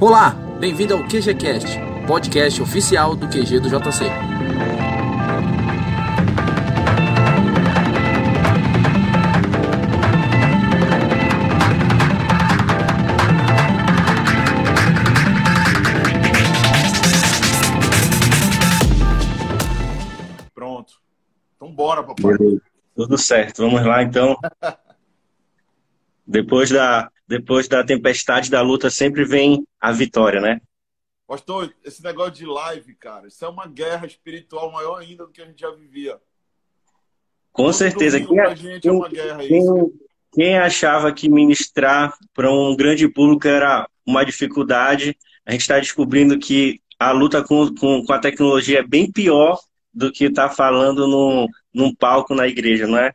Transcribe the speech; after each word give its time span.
Olá, 0.00 0.30
bem-vindo 0.60 0.94
ao 0.94 1.02
QGCast, 1.08 1.76
podcast 2.06 2.62
oficial 2.62 3.16
do 3.16 3.26
QG 3.26 3.58
do 3.58 3.68
JC. 3.68 4.04
Pronto. 20.54 20.94
Então 21.56 21.72
bora, 21.72 22.04
papai. 22.04 22.36
Tudo 22.94 23.18
certo. 23.18 23.62
Vamos 23.64 23.84
lá, 23.84 24.04
então. 24.04 24.36
Depois 26.24 26.70
da, 26.70 27.10
depois 27.28 27.68
da 27.68 27.84
tempestade 27.84 28.50
da 28.50 28.62
luta 28.62 28.88
sempre 28.90 29.24
vem 29.24 29.66
a 29.80 29.92
vitória, 29.92 30.40
né? 30.40 30.60
Pastor, 31.26 31.72
esse 31.84 32.02
negócio 32.02 32.32
de 32.32 32.46
live, 32.46 32.94
cara, 32.94 33.28
isso 33.28 33.44
é 33.44 33.48
uma 33.48 33.66
guerra 33.66 34.06
espiritual 34.06 34.72
maior 34.72 34.98
ainda 34.98 35.26
do 35.26 35.30
que 35.32 35.42
a 35.42 35.44
gente 35.44 35.60
já 35.60 35.70
vivia. 35.70 36.18
Com 37.52 37.64
Todo 37.64 37.74
certeza. 37.74 38.18
Quem, 38.18 38.56
gente 38.56 38.88
é 38.88 38.92
uma 38.92 39.08
guerra 39.08 39.38
quem- 39.38 39.58
isso. 39.58 39.92
quem 40.32 40.58
achava 40.58 41.12
que 41.12 41.28
ministrar 41.28 42.16
para 42.32 42.50
um 42.50 42.74
grande 42.74 43.06
público 43.06 43.46
era 43.46 43.86
uma 44.06 44.24
dificuldade, 44.24 45.14
a 45.44 45.52
gente 45.52 45.60
está 45.60 45.78
descobrindo 45.78 46.38
que 46.38 46.80
a 46.98 47.12
luta 47.12 47.44
com, 47.44 47.74
com, 47.74 48.04
com 48.04 48.12
a 48.12 48.18
tecnologia 48.18 48.78
é 48.78 48.86
bem 48.86 49.10
pior 49.12 49.60
do 49.92 50.10
que 50.10 50.24
estar 50.24 50.48
falando 50.48 51.06
num, 51.06 51.46
num 51.74 51.94
palco 51.94 52.34
na 52.34 52.48
igreja, 52.48 52.86
não 52.86 52.96
é? 52.96 53.12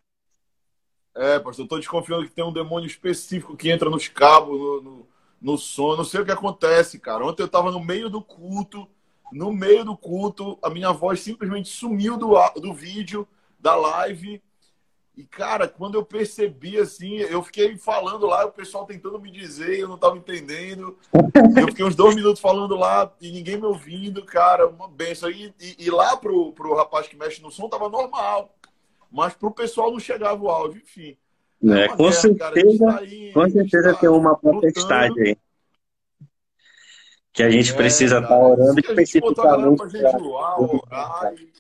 É, 1.15 1.39
pastor, 1.39 1.65
eu 1.65 1.69
tô 1.69 1.77
desconfiando 1.77 2.25
que 2.25 2.31
tem 2.31 2.43
um 2.43 2.51
demônio 2.51 2.87
específico 2.87 3.55
que 3.55 3.69
entra 3.69 3.89
nos 3.89 4.07
cabos, 4.07 4.59
no, 4.59 4.81
no, 4.81 5.07
no 5.41 5.57
som. 5.57 5.95
Não 5.95 6.03
sei 6.03 6.21
o 6.21 6.25
que 6.25 6.31
acontece, 6.31 6.97
cara. 6.99 7.25
Ontem 7.25 7.43
eu 7.43 7.47
tava 7.47 7.71
no 7.71 7.79
meio 7.79 8.09
do 8.09 8.21
culto, 8.21 8.87
no 9.31 9.51
meio 9.51 9.85
do 9.85 9.95
culto, 9.95 10.57
a 10.61 10.69
minha 10.69 10.91
voz 10.91 11.19
simplesmente 11.19 11.69
sumiu 11.69 12.17
do, 12.17 12.33
do 12.59 12.73
vídeo, 12.73 13.27
da 13.59 13.75
live. 13.75 14.41
E, 15.15 15.23
cara, 15.23 15.67
quando 15.67 15.93
eu 15.93 16.03
percebi, 16.03 16.79
assim, 16.79 17.17
eu 17.17 17.43
fiquei 17.43 17.77
falando 17.77 18.25
lá, 18.25 18.45
o 18.45 18.51
pessoal 18.51 18.83
tentando 18.83 19.19
me 19.19 19.29
dizer, 19.29 19.79
eu 19.79 19.87
não 19.87 19.97
tava 19.97 20.17
entendendo. 20.17 20.97
Eu 21.55 21.67
fiquei 21.67 21.85
uns 21.85 21.95
dois 21.95 22.15
minutos 22.15 22.41
falando 22.41 22.75
lá 22.75 23.11
e 23.21 23.31
ninguém 23.31 23.57
me 23.57 23.65
ouvindo, 23.67 24.25
cara, 24.25 24.67
uma 24.67 24.87
benção. 24.87 25.29
E, 25.29 25.53
e, 25.59 25.75
e 25.85 25.91
lá 25.91 26.17
pro, 26.17 26.51
pro 26.53 26.75
rapaz 26.75 27.07
que 27.07 27.15
mexe 27.15 27.43
no 27.43 27.51
som 27.51 27.69
tava 27.69 27.87
normal. 27.89 28.55
Mas 29.13 29.35
pro 29.35 29.51
pessoal 29.51 29.91
não 29.91 29.99
chegava 29.99 30.43
o 30.43 30.49
áudio, 30.49 30.81
enfim. 30.81 31.15
Né? 31.61 31.85
É 31.85 31.87
Com 31.89 32.09
guerra, 32.09 32.11
cara, 32.11 32.25
gente 32.25 32.39
certeza, 32.39 32.85
tá 32.85 32.97
aí, 32.97 33.31
com 33.31 33.43
gente 33.43 33.53
certeza 33.53 33.93
tá 33.93 33.99
tem 33.99 34.09
uma 34.09 34.35
potestade 34.35 35.21
aí. 35.21 35.37
Que 37.31 37.43
a 37.43 37.49
gente 37.51 37.71
É, 37.71 37.75
precisa 37.75 38.15
estar 38.17 38.27
cara, 38.27 38.43
orando 38.43 38.75
gente 38.75 38.79
a 38.79 38.81
galera 38.81 39.75
pra 39.75 39.85
especificamente. 39.85 39.91
jejuar, 39.91 40.59
orar, 40.59 41.33
e- 41.35 41.53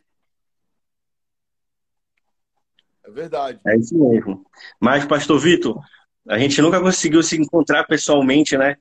É 3.05 3.11
verdade. 3.11 3.59
É 3.67 3.77
isso 3.77 3.95
mesmo. 3.97 4.45
Mas, 4.79 5.05
Pastor 5.05 5.39
Vitor, 5.39 5.79
a 6.27 6.39
gente 6.39 6.59
nunca 6.61 6.81
conseguiu 6.81 7.21
se 7.21 7.35
encontrar 7.39 7.83
pessoalmente, 7.85 8.57
né? 8.57 8.77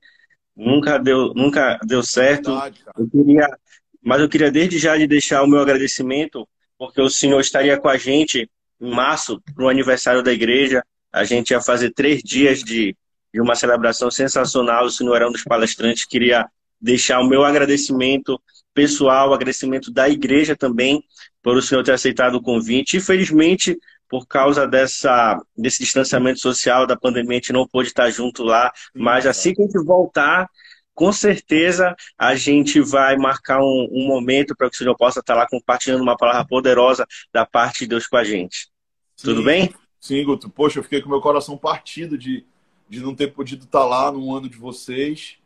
Nunca 0.57 0.99
deu, 0.99 1.35
nunca 1.35 1.79
deu 1.85 2.03
certo. 2.03 2.53
Verdade, 2.53 2.85
cara. 2.85 2.95
Eu 2.99 3.11
queria, 3.11 3.59
mas 4.03 4.21
eu 4.21 4.29
queria 4.29 4.51
desde 4.51 4.79
já 4.79 4.95
lhe 4.97 5.07
deixar 5.07 5.43
o 5.43 5.47
meu 5.47 5.61
agradecimento, 5.61 6.49
porque 6.79 7.01
o 7.03 7.11
senhor 7.11 7.41
estaria 7.41 7.79
com 7.79 7.89
a 7.89 7.97
gente 7.99 8.49
em 8.83 8.91
março, 8.91 9.41
para 9.55 9.65
o 9.65 9.69
aniversário 9.69 10.23
da 10.23 10.33
igreja. 10.33 10.83
A 11.13 11.25
gente 11.25 11.51
ia 11.51 11.61
fazer 11.61 11.93
três 11.93 12.23
dias 12.23 12.63
de, 12.65 12.97
de 13.33 13.41
uma 13.41 13.55
celebração 13.55 14.11
sensacional. 14.11 14.87
O 14.87 14.91
senhor 14.91 15.15
era 15.15 15.29
um 15.29 15.33
dos 15.33 15.45
palestrantes. 15.45 16.05
Queria 16.05 16.49
deixar 16.81 17.21
o 17.21 17.29
meu 17.29 17.45
agradecimento 17.45 18.41
pessoal, 18.75 19.33
agradecimento 19.33 19.93
da 19.93 20.09
igreja 20.09 20.57
também, 20.57 21.03
por 21.43 21.57
o 21.57 21.63
senhor 21.63 21.85
ter 21.85 21.93
aceitado 21.93 22.35
o 22.35 22.43
convite. 22.43 22.97
Infelizmente, 22.97 23.79
por 24.09 24.27
causa 24.27 24.67
dessa, 24.67 25.41
desse 25.57 25.79
distanciamento 25.79 26.41
social 26.41 26.87
da 26.87 26.97
pandemia, 26.97 27.33
a 27.33 27.35
gente 27.35 27.53
não 27.53 27.69
pôde 27.69 27.89
estar 27.89 28.11
junto 28.11 28.43
lá. 28.43 28.73
Mas 28.95 29.27
assim 29.27 29.55
que 29.55 29.63
a 29.63 29.65
gente 29.65 29.85
voltar, 29.85 30.49
com 30.95 31.13
certeza 31.13 31.95
a 32.19 32.35
gente 32.35 32.81
vai 32.81 33.17
marcar 33.17 33.61
um, 33.61 33.89
um 33.93 34.07
momento 34.07 34.55
para 34.57 34.69
que 34.69 34.75
o 34.75 34.79
senhor 34.79 34.97
possa 34.97 35.21
estar 35.21 35.35
lá 35.35 35.47
compartilhando 35.49 36.03
uma 36.03 36.17
palavra 36.17 36.47
poderosa 36.47 37.07
da 37.33 37.47
parte 37.47 37.81
de 37.81 37.87
Deus 37.89 38.07
com 38.07 38.17
a 38.17 38.25
gente. 38.25 38.72
Tudo 39.17 39.41
Sim. 39.41 39.45
bem? 39.45 39.75
Sim, 40.01 40.25
Guto. 40.25 40.51
Poxa, 40.51 40.79
eu 40.79 40.83
fiquei 40.83 41.01
com 41.01 41.09
meu 41.09 41.21
coração 41.21 41.57
partido 41.57 42.19
de, 42.19 42.45
de 42.89 43.01
não 43.01 43.15
ter 43.15 43.29
podido 43.33 43.65
estar 43.65 43.85
lá 43.85 44.11
no 44.11 44.35
ano 44.35 44.49
de 44.49 44.57
vocês. 44.57 45.37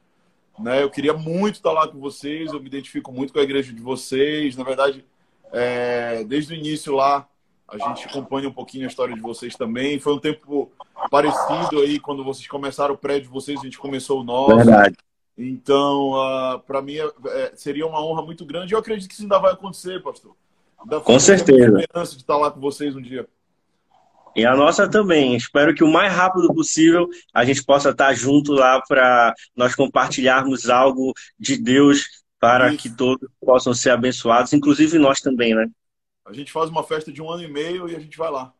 Né? 0.58 0.82
Eu 0.82 0.90
queria 0.90 1.12
muito 1.12 1.56
estar 1.56 1.72
lá 1.72 1.86
com 1.86 1.98
vocês, 1.98 2.52
eu 2.52 2.60
me 2.60 2.66
identifico 2.66 3.12
muito 3.12 3.32
com 3.32 3.38
a 3.38 3.42
igreja 3.42 3.72
de 3.72 3.82
vocês. 3.82 4.56
Na 4.56 4.64
verdade, 4.64 5.04
é, 5.52 6.24
desde 6.24 6.54
o 6.54 6.56
início 6.56 6.94
lá, 6.94 7.28
a 7.68 7.76
gente 7.76 8.06
acompanha 8.06 8.48
um 8.48 8.52
pouquinho 8.52 8.84
a 8.84 8.88
história 8.88 9.14
de 9.14 9.20
vocês 9.20 9.54
também. 9.54 9.98
Foi 10.00 10.14
um 10.14 10.18
tempo 10.18 10.70
parecido 11.10 11.80
aí, 11.80 11.98
quando 11.98 12.24
vocês 12.24 12.48
começaram 12.48 12.94
o 12.94 12.98
prédio 12.98 13.24
de 13.24 13.34
vocês, 13.34 13.60
a 13.60 13.64
gente 13.64 13.78
começou 13.78 14.20
o 14.20 14.24
nosso. 14.24 14.56
Verdade. 14.56 14.96
Então, 15.36 16.12
para 16.66 16.80
mim, 16.80 16.94
é- 16.94 17.12
é- 17.26 17.52
seria 17.54 17.86
uma 17.86 18.02
honra 18.02 18.22
muito 18.22 18.44
grande. 18.46 18.72
Eu 18.72 18.78
acredito 18.78 19.08
que 19.08 19.14
isso 19.14 19.24
ainda 19.24 19.38
vai 19.38 19.52
acontecer, 19.52 20.02
pastor. 20.02 20.34
Ainda 20.80 21.00
Com 21.00 21.18
certeza. 21.18 21.78
esperança 21.80 22.12
de 22.12 22.22
estar 22.22 22.38
lá 22.38 22.50
com 22.50 22.60
vocês 22.60 22.96
um 22.96 23.02
dia. 23.02 23.28
E 24.36 24.44
a 24.44 24.54
nossa 24.54 24.86
também. 24.86 25.34
Espero 25.34 25.74
que 25.74 25.82
o 25.82 25.90
mais 25.90 26.12
rápido 26.12 26.52
possível 26.52 27.08
a 27.32 27.42
gente 27.42 27.64
possa 27.64 27.88
estar 27.88 28.12
junto 28.12 28.52
lá 28.52 28.82
para 28.86 29.34
nós 29.56 29.74
compartilharmos 29.74 30.68
algo 30.68 31.14
de 31.38 31.56
Deus 31.56 32.06
para 32.38 32.68
Isso. 32.68 32.82
que 32.82 32.90
todos 32.90 33.26
possam 33.40 33.72
ser 33.72 33.90
abençoados, 33.90 34.52
inclusive 34.52 34.98
nós 34.98 35.22
também, 35.22 35.54
né? 35.54 35.66
A 36.26 36.34
gente 36.34 36.52
faz 36.52 36.68
uma 36.68 36.84
festa 36.84 37.10
de 37.10 37.22
um 37.22 37.30
ano 37.30 37.44
e 37.44 37.50
meio 37.50 37.88
e 37.88 37.96
a 37.96 37.98
gente 37.98 38.18
vai 38.18 38.30
lá. 38.30 38.52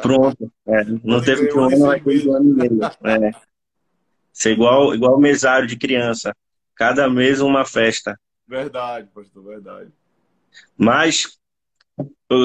Pronto. 0.00 0.52
É, 0.68 0.84
não 1.02 1.20
teve 1.20 1.42
um 1.42 1.46
e 1.46 1.58
ano, 1.58 1.70
seis 1.70 1.80
mas 1.82 2.04
teve 2.04 2.18
de 2.20 2.28
um 2.28 2.34
ano 2.36 2.48
e 2.48 2.52
meio. 2.52 2.80
É. 2.84 3.30
Ser 4.32 4.52
igual, 4.52 4.94
igual 4.94 5.18
mesário 5.18 5.66
de 5.66 5.76
criança. 5.76 6.32
Cada 6.76 7.10
mês 7.10 7.40
uma 7.40 7.64
festa. 7.64 8.18
Verdade, 8.46 9.08
pastor, 9.12 9.42
verdade. 9.42 9.90
Mas 10.76 11.39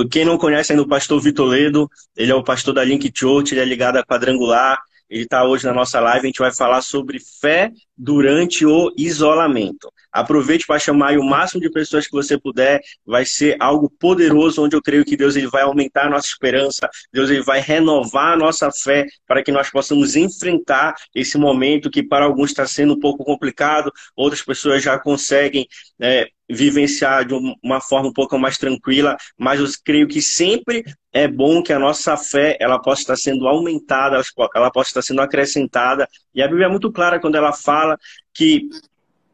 quem 0.09 0.25
não 0.25 0.37
conhece 0.37 0.71
ainda 0.71 0.83
o 0.83 0.87
pastor 0.87 1.21
Vitor 1.21 1.47
Ledo, 1.47 1.89
ele 2.15 2.31
é 2.31 2.35
o 2.35 2.43
pastor 2.43 2.73
da 2.73 2.83
Link 2.83 3.11
Church, 3.13 3.53
ele 3.53 3.61
é 3.61 3.65
ligado 3.65 3.97
a 3.97 4.05
quadrangular. 4.05 4.81
Ele 5.07 5.23
está 5.23 5.43
hoje 5.43 5.65
na 5.65 5.73
nossa 5.73 5.99
live, 5.99 6.25
a 6.25 6.27
gente 6.27 6.39
vai 6.39 6.51
falar 6.51 6.81
sobre 6.81 7.19
fé 7.19 7.71
durante 7.95 8.65
o 8.65 8.91
isolamento. 8.97 9.91
Aproveite 10.15 10.65
para 10.65 10.79
chamar 10.79 11.17
o 11.17 11.23
máximo 11.25 11.59
de 11.59 11.69
pessoas 11.69 12.07
que 12.07 12.13
você 12.13 12.37
puder, 12.37 12.79
vai 13.05 13.25
ser 13.25 13.57
algo 13.59 13.89
poderoso, 13.89 14.63
onde 14.63 14.73
eu 14.73 14.81
creio 14.81 15.03
que 15.03 15.17
Deus 15.17 15.35
ele 15.35 15.47
vai 15.47 15.63
aumentar 15.63 16.05
a 16.05 16.09
nossa 16.09 16.27
esperança, 16.27 16.89
Deus 17.11 17.29
ele 17.29 17.41
vai 17.41 17.59
renovar 17.59 18.31
a 18.31 18.37
nossa 18.37 18.71
fé 18.71 19.05
para 19.27 19.43
que 19.43 19.51
nós 19.51 19.69
possamos 19.69 20.15
enfrentar 20.15 20.95
esse 21.13 21.37
momento 21.37 21.91
que 21.91 22.01
para 22.01 22.23
alguns 22.23 22.51
está 22.51 22.65
sendo 22.65 22.93
um 22.93 22.99
pouco 22.99 23.25
complicado, 23.25 23.91
outras 24.15 24.41
pessoas 24.41 24.81
já 24.81 24.97
conseguem 24.97 25.67
é, 25.99 26.29
vivenciar 26.49 27.25
de 27.25 27.33
uma 27.61 27.81
forma 27.81 28.07
um 28.07 28.13
pouco 28.13 28.37
mais 28.37 28.57
tranquila, 28.57 29.17
mas 29.37 29.59
eu 29.59 29.67
creio 29.83 30.07
que 30.07 30.21
sempre 30.21 30.85
é 31.11 31.27
bom 31.27 31.61
que 31.61 31.73
a 31.73 31.79
nossa 31.79 32.15
fé 32.15 32.55
ela 32.59 32.79
possa 32.79 33.01
estar 33.01 33.15
sendo 33.17 33.47
aumentada, 33.47 34.21
ela 34.55 34.71
possa 34.71 34.89
estar 34.91 35.01
sendo 35.01 35.21
acrescentada. 35.21 36.07
E 36.33 36.41
a 36.41 36.47
Bíblia 36.47 36.67
é 36.67 36.69
muito 36.69 36.91
clara 36.91 37.19
quando 37.19 37.35
ela 37.35 37.51
fala 37.51 37.97
que 38.33 38.69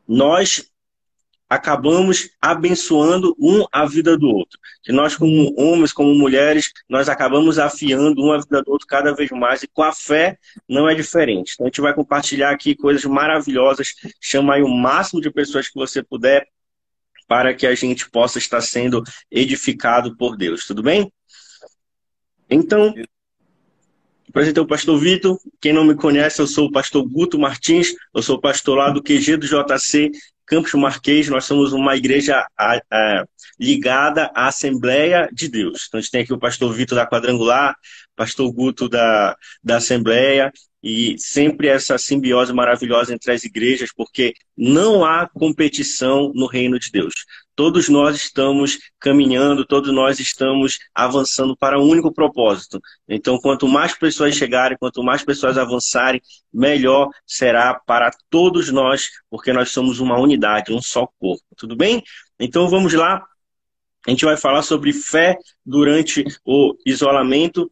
nós 0.08 0.71
acabamos 1.52 2.30
abençoando 2.42 3.36
um 3.38 3.66
a 3.74 3.86
vida 3.86 4.18
do 4.18 4.26
outro. 4.26 4.58
Que 4.82 4.94
nós, 4.94 5.18
como 5.18 5.54
homens, 5.60 5.92
como 5.92 6.16
mulheres, 6.16 6.72
nós 6.88 7.10
acabamos 7.10 7.60
afiando 7.60 8.24
um 8.24 8.32
a 8.32 8.38
vida 8.38 8.62
do 8.62 8.72
outro 8.72 8.88
cada 8.88 9.14
vez 9.14 9.30
mais. 9.32 9.62
E 9.62 9.68
com 9.68 9.84
a 9.84 9.92
fé 9.92 10.40
não 10.66 10.88
é 10.88 10.96
diferente. 10.96 11.52
Então 11.54 11.66
a 11.66 11.68
gente 11.68 11.82
vai 11.82 11.94
compartilhar 11.94 12.52
aqui 12.52 12.74
coisas 12.74 13.04
maravilhosas. 13.04 13.96
Chama 14.22 14.54
aí 14.54 14.64
o 14.64 14.70
máximo 14.70 15.20
de 15.20 15.30
pessoas 15.30 15.68
que 15.68 15.76
você 15.76 16.02
puder 16.02 16.48
para 17.28 17.54
que 17.54 17.68
a 17.68 17.76
gente 17.76 18.10
possa 18.10 18.38
estar 18.38 18.62
sendo 18.62 19.04
edificado 19.30 20.16
por 20.16 20.38
Deus. 20.38 20.66
Tudo 20.66 20.82
bem? 20.82 21.12
Então, 22.50 22.94
apresentei 24.30 24.64
o 24.64 24.68
pastor 24.68 24.98
Vitor. 24.98 25.38
Quem 25.60 25.74
não 25.74 25.84
me 25.84 25.96
conhece, 25.96 26.40
eu 26.42 26.48
sou 26.48 26.68
o 26.68 26.72
pastor 26.72 27.06
Guto 27.06 27.38
Martins. 27.38 27.94
Eu 28.16 28.22
sou 28.22 28.40
pastor 28.40 28.78
lá 28.78 28.90
do 28.90 29.04
QG 29.04 29.36
do 29.36 29.48
JC 29.48 30.12
Campos 30.52 30.74
Marquês. 30.74 31.30
Nós 31.30 31.46
somos 31.46 31.72
uma 31.72 31.96
igreja 31.96 32.46
a, 32.58 32.82
a, 32.92 33.26
ligada 33.58 34.30
à 34.36 34.48
Assembleia 34.48 35.30
de 35.32 35.48
Deus. 35.48 35.86
Então, 35.88 35.98
a 35.98 36.02
gente 36.02 36.12
tem 36.12 36.22
aqui 36.24 36.34
o 36.34 36.38
pastor 36.38 36.74
Vitor 36.74 36.98
da 36.98 37.08
Quadrangular, 37.08 37.74
pastor 38.16 38.52
Guto 38.52 38.88
da, 38.90 39.36
da 39.64 39.78
Assembleia. 39.78 40.52
e 40.84 41.16
sempre 41.20 41.68
essa 41.68 41.98
simbiose 41.98 42.52
maravilhosa 42.54 43.14
entre 43.14 43.32
as 43.32 43.44
igrejas, 43.44 43.92
porque 43.96 44.34
não 44.58 45.06
há 45.06 45.30
competição 45.30 46.32
no 46.34 46.48
reino 46.48 46.80
de 46.80 46.90
Deus. 46.92 47.14
Todos 47.56 47.88
nós 47.90 48.16
estamos 48.16 48.80
caminhando, 49.00 49.64
todos 49.66 49.94
nós 49.94 50.20
estamos 50.20 50.80
avançando 50.96 51.56
para 51.56 51.80
um 51.80 51.88
único 51.88 52.12
propósito. 52.12 52.80
Então, 53.08 53.38
quanto 53.40 53.68
mais 53.68 53.94
pessoas 53.96 54.36
chegarem, 54.36 54.78
quanto 54.80 55.04
mais 55.04 55.24
pessoas 55.24 55.58
avançarem, 55.58 56.22
melhor 56.52 57.10
será 57.28 57.76
para 57.86 58.10
todos 58.30 58.72
nós, 58.72 59.10
porque 59.30 59.54
nós 59.54 59.70
somos 59.70 60.00
uma 60.00 60.20
unidade, 60.20 60.74
um 60.74 60.82
só 60.82 61.08
corpo. 61.20 61.44
Tudo 61.56 61.76
bem? 61.76 62.02
Então, 62.40 62.68
vamos 62.68 62.94
lá. 62.94 63.24
A 64.08 64.10
gente 64.10 64.26
vai 64.26 64.36
falar 64.36 64.64
sobre 64.64 64.92
fé 64.92 65.38
durante 65.64 66.24
o 66.44 66.76
isolamento 66.86 67.72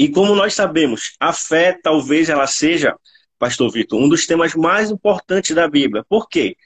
e 0.00 0.08
como 0.08 0.34
nós 0.34 0.54
sabemos, 0.54 1.12
a 1.20 1.30
fé 1.30 1.78
talvez 1.82 2.30
ela 2.30 2.46
seja, 2.46 2.96
pastor 3.38 3.70
Vitor, 3.70 4.00
um 4.00 4.08
dos 4.08 4.26
temas 4.26 4.54
mais 4.54 4.90
importantes 4.90 5.54
da 5.54 5.68
Bíblia. 5.68 6.02
Por 6.08 6.26
quê? 6.26 6.56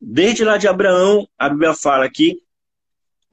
Desde 0.00 0.44
lá 0.44 0.56
de 0.56 0.68
Abraão, 0.68 1.26
a 1.36 1.48
Bíblia 1.48 1.74
fala 1.74 2.08
que 2.08 2.36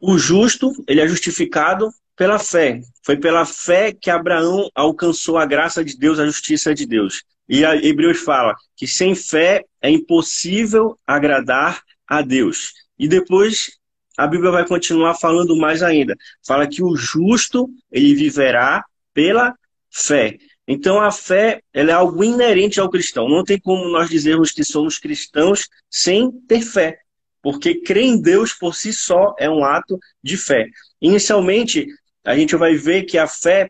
o 0.01 0.17
justo, 0.17 0.73
ele 0.87 1.01
é 1.01 1.07
justificado 1.07 1.91
pela 2.15 2.39
fé. 2.39 2.81
Foi 3.03 3.15
pela 3.15 3.45
fé 3.45 3.91
que 3.93 4.09
Abraão 4.09 4.71
alcançou 4.73 5.37
a 5.37 5.45
graça 5.45 5.85
de 5.85 5.95
Deus, 5.99 6.17
a 6.17 6.25
justiça 6.25 6.73
de 6.73 6.87
Deus. 6.87 7.23
E 7.47 7.63
a 7.63 7.75
Hebreus 7.75 8.21
fala 8.21 8.55
que 8.75 8.87
sem 8.87 9.13
fé 9.13 9.63
é 9.79 9.87
impossível 9.87 10.97
agradar 11.05 11.83
a 12.07 12.23
Deus. 12.23 12.73
E 12.97 13.07
depois 13.07 13.77
a 14.17 14.25
Bíblia 14.25 14.49
vai 14.49 14.67
continuar 14.67 15.13
falando 15.13 15.55
mais 15.55 15.83
ainda. 15.83 16.15
Fala 16.43 16.65
que 16.65 16.81
o 16.81 16.95
justo, 16.95 17.69
ele 17.91 18.15
viverá 18.15 18.83
pela 19.13 19.55
fé. 19.89 20.37
Então 20.67 21.01
a 21.01 21.11
fé 21.11 21.61
ela 21.73 21.91
é 21.91 21.93
algo 21.93 22.23
inerente 22.23 22.79
ao 22.79 22.89
cristão. 22.89 23.27
Não 23.27 23.43
tem 23.43 23.59
como 23.59 23.89
nós 23.89 24.09
dizermos 24.09 24.51
que 24.51 24.63
somos 24.63 24.97
cristãos 24.97 25.67
sem 25.89 26.31
ter 26.47 26.61
fé, 26.61 26.99
porque 27.41 27.81
crer 27.81 28.03
em 28.03 28.21
Deus 28.21 28.53
por 28.53 28.75
si 28.75 28.93
só 28.93 29.35
é 29.37 29.49
um 29.49 29.63
ato 29.63 29.99
de 30.23 30.37
fé. 30.37 30.67
Inicialmente, 31.01 31.87
a 32.23 32.35
gente 32.35 32.55
vai 32.55 32.75
ver 32.75 33.03
que 33.03 33.17
a 33.17 33.27
fé 33.27 33.69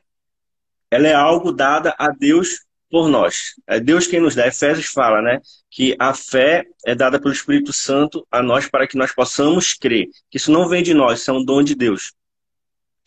ela 0.91 1.07
é 1.07 1.13
algo 1.13 1.51
dada 1.51 1.95
a 1.97 2.09
Deus 2.09 2.63
por 2.93 3.09
nós. 3.09 3.55
É 3.65 3.79
Deus 3.79 4.05
quem 4.05 4.19
nos 4.19 4.35
dá. 4.35 4.45
Efésios 4.45 4.85
fala, 4.85 5.19
né, 5.19 5.41
que 5.71 5.95
a 5.97 6.13
fé 6.13 6.63
é 6.85 6.93
dada 6.93 7.19
pelo 7.19 7.33
Espírito 7.33 7.73
Santo 7.73 8.25
a 8.29 8.43
nós 8.43 8.69
para 8.69 8.85
que 8.85 8.95
nós 8.95 9.11
possamos 9.11 9.73
crer. 9.73 10.09
Que 10.29 10.37
isso 10.37 10.51
não 10.51 10.69
vem 10.69 10.83
de 10.83 10.93
nós, 10.93 11.19
isso 11.19 11.31
é 11.31 11.33
um 11.33 11.43
dom 11.43 11.63
de 11.63 11.73
Deus. 11.73 12.13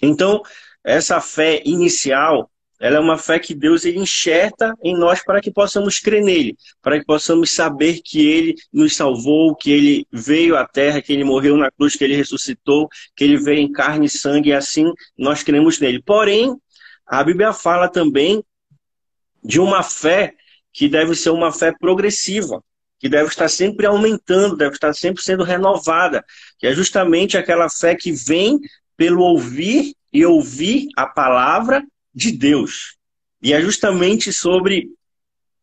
Então, 0.03 0.43
essa 0.87 1.21
fé 1.21 1.61
inicial, 1.65 2.49
ela 2.79 2.99
é 2.99 3.01
uma 3.01 3.19
fé 3.19 3.39
que 3.41 3.55
Deus 3.55 3.85
ele 3.85 3.99
enxerta 3.99 4.73
em 4.85 4.97
nós 4.97 5.25
para 5.25 5.41
que 5.41 5.51
possamos 5.51 5.99
crer 5.99 6.23
nele, 6.23 6.57
para 6.81 6.99
que 7.01 7.05
possamos 7.05 7.51
saber 7.51 8.01
que 8.05 8.25
ele 8.25 8.55
nos 8.73 8.95
salvou, 8.95 9.57
que 9.57 9.71
ele 9.73 10.07
veio 10.13 10.57
à 10.57 10.65
terra, 10.65 11.03
que 11.03 11.13
ele 11.13 11.25
morreu 11.25 11.57
na 11.57 11.71
cruz, 11.73 11.97
que 11.97 12.05
ele 12.05 12.15
ressuscitou, 12.15 12.89
que 13.17 13.25
ele 13.25 13.37
veio 13.37 13.59
em 13.59 13.73
carne 13.73 14.07
e 14.07 14.11
sangue, 14.11 14.51
e 14.51 14.53
assim 14.53 14.93
nós 15.19 15.43
cremos 15.43 15.81
nele. 15.81 16.01
Porém, 16.01 16.55
a 17.05 17.25
Bíblia 17.25 17.53
fala 17.53 17.89
também 17.89 18.45
de 19.43 19.59
uma 19.59 19.83
fé 19.83 20.35
que 20.73 20.89
deve 20.89 21.17
ser 21.17 21.31
uma 21.31 21.51
fé 21.51 21.73
progressiva, 21.73 22.63
que 23.01 23.09
deve 23.09 23.29
estar 23.29 23.49
sempre 23.49 23.87
aumentando, 23.87 24.57
deve 24.57 24.75
estar 24.75 24.95
sempre 24.95 25.23
sendo 25.23 25.43
renovada, 25.43 26.25
que 26.59 26.67
é 26.67 26.73
justamente 26.73 27.37
aquela 27.37 27.69
fé 27.69 27.95
que 27.95 28.13
vem 28.13 28.61
pelo 28.97 29.23
ouvir 29.23 29.95
e 30.17 30.25
ouvir 30.25 30.89
a 30.97 31.07
palavra 31.07 31.85
de 32.15 32.33
Deus. 32.33 32.97
E 33.43 33.53
é 33.53 33.61
justamente 33.61 34.33
sobre 34.33 34.89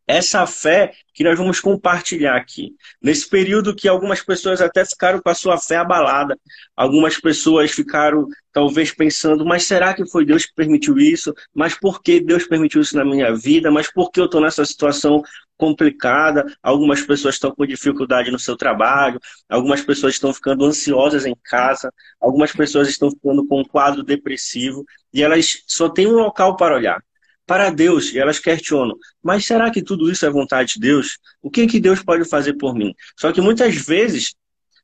essa 0.07 0.45
fé 0.45 0.93
que 1.13 1.23
nós 1.23 1.37
vamos 1.37 1.59
compartilhar 1.59 2.35
aqui. 2.35 2.75
Nesse 3.01 3.29
período 3.29 3.75
que 3.75 3.87
algumas 3.87 4.21
pessoas 4.21 4.61
até 4.61 4.83
ficaram 4.85 5.21
com 5.21 5.29
a 5.29 5.35
sua 5.35 5.57
fé 5.57 5.77
abalada, 5.77 6.37
algumas 6.75 7.19
pessoas 7.19 7.71
ficaram 7.71 8.27
talvez 8.51 8.91
pensando, 8.93 9.45
mas 9.45 9.63
será 9.63 9.93
que 9.93 10.05
foi 10.09 10.25
Deus 10.25 10.45
que 10.45 10.53
permitiu 10.53 10.97
isso? 10.97 11.33
Mas 11.53 11.75
por 11.75 12.01
que 12.01 12.19
Deus 12.19 12.45
permitiu 12.45 12.81
isso 12.81 12.95
na 12.95 13.05
minha 13.05 13.33
vida? 13.35 13.71
Mas 13.71 13.91
por 13.91 14.11
que 14.11 14.19
eu 14.19 14.25
estou 14.25 14.41
nessa 14.41 14.65
situação 14.65 15.23
complicada? 15.57 16.45
Algumas 16.61 17.01
pessoas 17.01 17.35
estão 17.35 17.51
com 17.55 17.65
dificuldade 17.65 18.31
no 18.31 18.39
seu 18.39 18.57
trabalho, 18.57 19.19
algumas 19.47 19.81
pessoas 19.81 20.15
estão 20.15 20.33
ficando 20.33 20.65
ansiosas 20.65 21.25
em 21.25 21.35
casa, 21.43 21.91
algumas 22.19 22.51
pessoas 22.51 22.89
estão 22.89 23.09
ficando 23.09 23.47
com 23.47 23.61
um 23.61 23.65
quadro 23.65 24.03
depressivo 24.03 24.83
e 25.13 25.23
elas 25.23 25.63
só 25.67 25.87
têm 25.89 26.07
um 26.07 26.13
local 26.15 26.55
para 26.57 26.75
olhar 26.75 27.01
para 27.45 27.69
Deus 27.69 28.13
e 28.13 28.19
elas 28.19 28.39
questionam: 28.39 28.95
mas 29.21 29.45
será 29.45 29.69
que 29.71 29.81
tudo 29.81 30.11
isso 30.11 30.25
é 30.25 30.29
vontade 30.29 30.73
de 30.73 30.79
Deus? 30.79 31.17
O 31.41 31.49
que, 31.49 31.67
que 31.67 31.79
Deus 31.79 32.01
pode 32.01 32.25
fazer 32.25 32.53
por 32.53 32.73
mim? 32.73 32.93
Só 33.17 33.31
que 33.31 33.41
muitas 33.41 33.75
vezes 33.75 34.35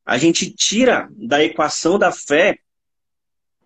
a 0.06 0.18
gente 0.18 0.50
tira 0.52 1.08
da 1.12 1.44
equação 1.44 2.00
da 2.00 2.12
fé 2.12 2.58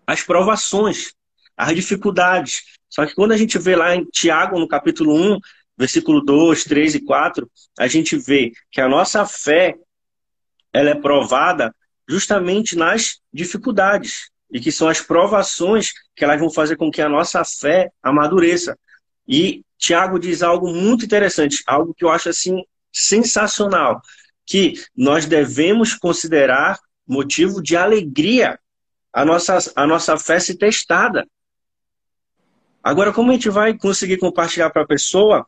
as 0.05 0.21
provações, 0.21 1.13
as 1.55 1.73
dificuldades. 1.73 2.63
Só 2.89 3.05
que 3.05 3.15
quando 3.15 3.31
a 3.31 3.37
gente 3.37 3.57
vê 3.57 3.75
lá 3.75 3.95
em 3.95 4.05
Tiago, 4.05 4.59
no 4.59 4.67
capítulo 4.67 5.15
1, 5.15 5.39
versículo 5.77 6.21
2, 6.21 6.63
3 6.65 6.95
e 6.95 6.99
4, 6.99 7.49
a 7.79 7.87
gente 7.87 8.17
vê 8.17 8.51
que 8.71 8.81
a 8.81 8.89
nossa 8.89 9.25
fé 9.25 9.75
ela 10.71 10.89
é 10.89 10.95
provada 10.95 11.73
justamente 12.07 12.75
nas 12.75 13.19
dificuldades 13.31 14.29
e 14.51 14.59
que 14.59 14.71
são 14.71 14.87
as 14.87 15.01
provações 15.01 15.91
que 16.15 16.23
elas 16.23 16.39
vão 16.39 16.49
fazer 16.49 16.75
com 16.75 16.91
que 16.91 17.01
a 17.01 17.09
nossa 17.09 17.43
fé 17.43 17.91
amadureça. 18.01 18.77
E 19.27 19.63
Tiago 19.77 20.19
diz 20.19 20.41
algo 20.41 20.73
muito 20.73 21.05
interessante, 21.05 21.63
algo 21.67 21.93
que 21.93 22.05
eu 22.05 22.09
acho 22.09 22.29
assim 22.29 22.63
sensacional, 22.91 24.01
que 24.45 24.73
nós 24.95 25.25
devemos 25.25 25.93
considerar 25.93 26.79
motivo 27.07 27.61
de 27.61 27.75
alegria 27.75 28.59
a 29.11 29.23
nossa, 29.23 29.59
a 29.75 29.85
nossa 29.85 30.17
fé 30.17 30.39
se 30.39 30.57
testada. 30.57 31.27
Agora, 32.83 33.13
como 33.13 33.29
a 33.31 33.33
gente 33.33 33.49
vai 33.49 33.77
conseguir 33.77 34.17
compartilhar 34.17 34.69
para 34.69 34.81
a 34.81 34.87
pessoa 34.87 35.47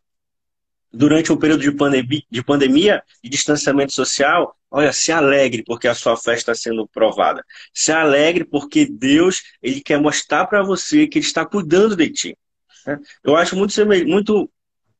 durante 0.93 1.31
um 1.31 1.37
período 1.37 1.61
de 1.61 1.71
pandemia, 1.71 2.23
de 2.29 2.43
pandemia 2.43 3.03
e 3.21 3.27
distanciamento 3.27 3.91
social, 3.91 4.55
olha, 4.71 4.93
se 4.93 5.11
alegre 5.11 5.63
porque 5.65 5.87
a 5.87 5.95
sua 5.95 6.15
fé 6.15 6.35
está 6.35 6.55
sendo 6.55 6.87
provada. 6.87 7.43
Se 7.73 7.91
alegre 7.91 8.45
porque 8.45 8.85
Deus 8.85 9.43
ele 9.61 9.81
quer 9.81 9.99
mostrar 9.99 10.45
para 10.45 10.63
você 10.63 11.07
que 11.07 11.17
Ele 11.17 11.25
está 11.25 11.45
cuidando 11.45 11.95
de 11.95 12.09
ti. 12.09 12.37
Né? 12.85 12.99
Eu 13.23 13.35
acho 13.35 13.55
muito, 13.55 13.73
muito 14.05 14.49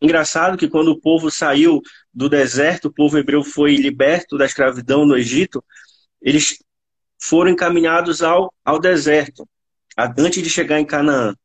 engraçado 0.02 0.58
que 0.58 0.68
quando 0.68 0.90
o 0.90 1.00
povo 1.00 1.30
saiu 1.30 1.82
do 2.14 2.30
deserto, 2.30 2.86
o 2.86 2.94
povo 2.94 3.18
hebreu 3.18 3.44
foi 3.44 3.76
liberto 3.76 4.38
da 4.38 4.46
escravidão 4.46 5.06
no 5.06 5.18
Egito, 5.18 5.64
eles 6.22 6.58
foram 7.22 7.52
encaminhados 7.52 8.22
ao, 8.22 8.54
ao 8.64 8.80
deserto, 8.80 9.48
antes 9.98 10.44
de 10.44 10.50
chegar 10.50 10.80
em 10.80 10.86
Canaã. 10.86 11.36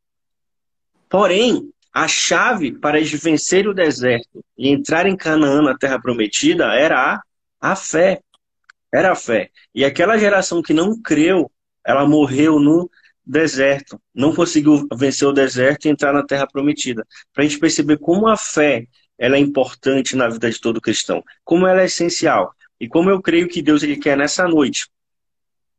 Porém, 1.08 1.72
a 1.92 2.06
chave 2.06 2.72
para 2.72 2.98
eles 2.98 3.10
vencerem 3.10 3.70
o 3.70 3.74
deserto 3.74 4.44
e 4.56 4.68
entrar 4.68 5.06
em 5.06 5.16
Canaã, 5.16 5.60
na 5.60 5.76
terra 5.76 6.00
prometida, 6.00 6.72
era 6.74 7.14
a, 7.14 7.22
a 7.60 7.76
fé. 7.76 8.20
Era 8.92 9.12
a 9.12 9.16
fé. 9.16 9.50
E 9.74 9.84
aquela 9.84 10.18
geração 10.18 10.62
que 10.62 10.72
não 10.72 11.00
creu, 11.00 11.50
ela 11.84 12.06
morreu 12.06 12.58
no 12.58 12.90
deserto. 13.30 14.00
Não 14.14 14.34
conseguiu 14.34 14.86
vencer 14.94 15.26
o 15.28 15.32
deserto 15.32 15.86
e 15.86 15.88
entrar 15.88 16.12
na 16.12 16.24
terra 16.24 16.46
prometida. 16.46 17.06
Para 17.32 17.44
a 17.44 17.46
gente 17.46 17.58
perceber 17.58 17.98
como 17.98 18.28
a 18.28 18.36
fé 18.36 18.86
ela 19.18 19.36
é 19.36 19.38
importante 19.38 20.16
na 20.16 20.28
vida 20.28 20.50
de 20.50 20.60
todo 20.60 20.80
cristão. 20.80 21.22
Como 21.44 21.66
ela 21.66 21.82
é 21.82 21.84
essencial. 21.84 22.54
E 22.80 22.88
como 22.88 23.10
eu 23.10 23.20
creio 23.20 23.48
que 23.48 23.60
Deus 23.60 23.82
ele 23.82 23.96
quer 23.96 24.16
nessa 24.16 24.48
noite, 24.48 24.88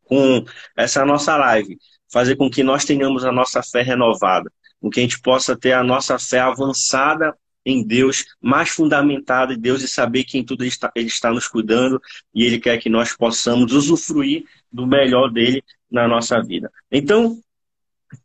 com 0.04 0.46
essa 0.78 1.04
nossa 1.04 1.36
live, 1.36 1.78
fazer 2.12 2.36
com 2.36 2.50
que 2.50 2.62
nós 2.62 2.86
tenhamos 2.86 3.26
a 3.26 3.32
nossa 3.32 3.64
fé 3.64 3.82
renovada 3.82 4.52
com 4.82 4.90
que 4.90 5.00
a 5.00 5.04
gente 5.04 5.22
possa 5.22 5.56
ter 5.56 5.74
a 5.74 5.84
nossa 5.84 6.18
fé 6.18 6.40
avançada 6.40 7.38
em 7.64 7.86
Deus, 7.86 8.26
mais 8.42 8.70
fundamentada 8.70 9.54
em 9.54 9.60
Deus 9.60 9.84
e 9.84 9.88
saber 9.88 10.24
que 10.24 10.40
em 10.40 10.44
tudo 10.44 10.64
ele 10.64 10.70
está, 10.70 10.92
ele 10.96 11.08
está 11.08 11.32
nos 11.32 11.48
cuidando 11.48 12.02
e 12.34 12.44
Ele 12.44 12.60
quer 12.60 12.80
que 12.80 12.90
nós 12.90 13.16
possamos 13.16 13.72
usufruir 13.72 14.46
do 14.72 14.88
melhor 14.88 15.32
dele 15.32 15.64
na 15.92 16.08
nossa 16.08 16.42
vida. 16.42 16.72
Então, 16.92 17.40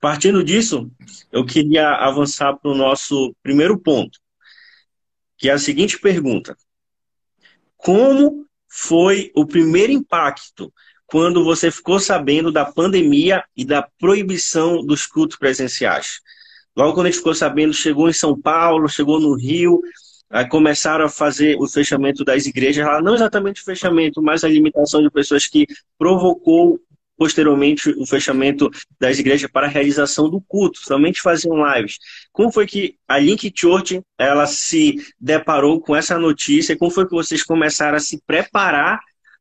partindo 0.00 0.44
disso, 0.44 0.90
eu 1.32 1.44
queria 1.44 1.90
avançar 1.90 2.54
para 2.54 2.70
o 2.70 2.74
nosso 2.74 3.34
primeiro 3.42 3.78
ponto, 3.78 4.18
que 5.36 5.48
é 5.48 5.52
a 5.52 5.58
seguinte 5.58 5.98
pergunta: 5.98 6.56
Como 7.76 8.46
foi 8.68 9.32
o 9.34 9.46
primeiro 9.46 9.92
impacto 9.92 10.72
quando 11.06 11.44
você 11.44 11.70
ficou 11.70 11.98
sabendo 11.98 12.52
da 12.52 12.64
pandemia 12.64 13.44
e 13.56 13.64
da 13.64 13.82
proibição 13.98 14.84
dos 14.84 15.06
cultos 15.06 15.36
presenciais? 15.36 16.20
Logo 16.76 16.92
quando 16.92 17.06
a 17.06 17.10
gente 17.10 17.18
ficou 17.18 17.34
sabendo, 17.34 17.72
chegou 17.72 18.08
em 18.08 18.12
São 18.12 18.38
Paulo, 18.38 18.88
chegou 18.88 19.18
no 19.18 19.34
Rio, 19.34 19.80
aí 20.28 20.46
começaram 20.46 21.06
a 21.06 21.08
fazer 21.08 21.56
o 21.58 21.66
fechamento 21.66 22.22
das 22.22 22.44
igrejas, 22.44 22.84
não 23.02 23.14
exatamente 23.14 23.62
o 23.62 23.64
fechamento, 23.64 24.20
mas 24.22 24.44
a 24.44 24.48
limitação 24.48 25.00
de 25.02 25.10
pessoas 25.10 25.46
que 25.46 25.66
provocou 25.98 26.78
posteriormente 27.16 27.90
o 27.90 28.06
fechamento 28.06 28.70
das 29.00 29.18
igrejas 29.18 29.50
para 29.50 29.66
a 29.66 29.70
realização 29.70 30.28
do 30.28 30.40
culto, 30.40 30.78
somente 30.78 31.20
faziam 31.20 31.64
lives. 31.74 31.98
Como 32.32 32.52
foi 32.52 32.66
que 32.66 32.96
a 33.08 33.18
Link 33.18 33.52
Church 33.54 34.00
ela 34.18 34.46
se 34.46 34.96
deparou 35.18 35.80
com 35.80 35.96
essa 35.96 36.18
notícia? 36.18 36.76
Como 36.76 36.90
foi 36.90 37.06
que 37.06 37.14
vocês 37.14 37.42
começaram 37.42 37.96
a 37.96 38.00
se 38.00 38.20
preparar 38.26 39.00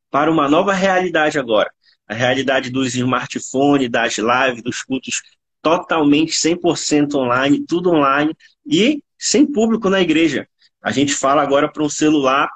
para 0.09 0.31
uma 0.31 0.47
nova 0.47 0.73
realidade 0.73 1.37
agora? 1.37 1.69
A 2.07 2.13
realidade 2.13 2.69
dos 2.69 2.95
smartphones, 2.95 3.89
das 3.89 4.17
lives, 4.17 4.63
dos 4.63 4.83
cultos 4.83 5.21
totalmente 5.61 6.33
100% 6.33 7.15
online, 7.15 7.65
tudo 7.67 7.89
online 7.89 8.35
e 8.65 9.01
sem 9.17 9.51
público 9.51 9.89
na 9.89 9.99
igreja. 9.99 10.47
A 10.79 10.91
gente 10.91 11.13
fala 11.15 11.41
agora 11.41 11.67
para 11.67 11.81
um 11.81 11.89
celular 11.89 12.47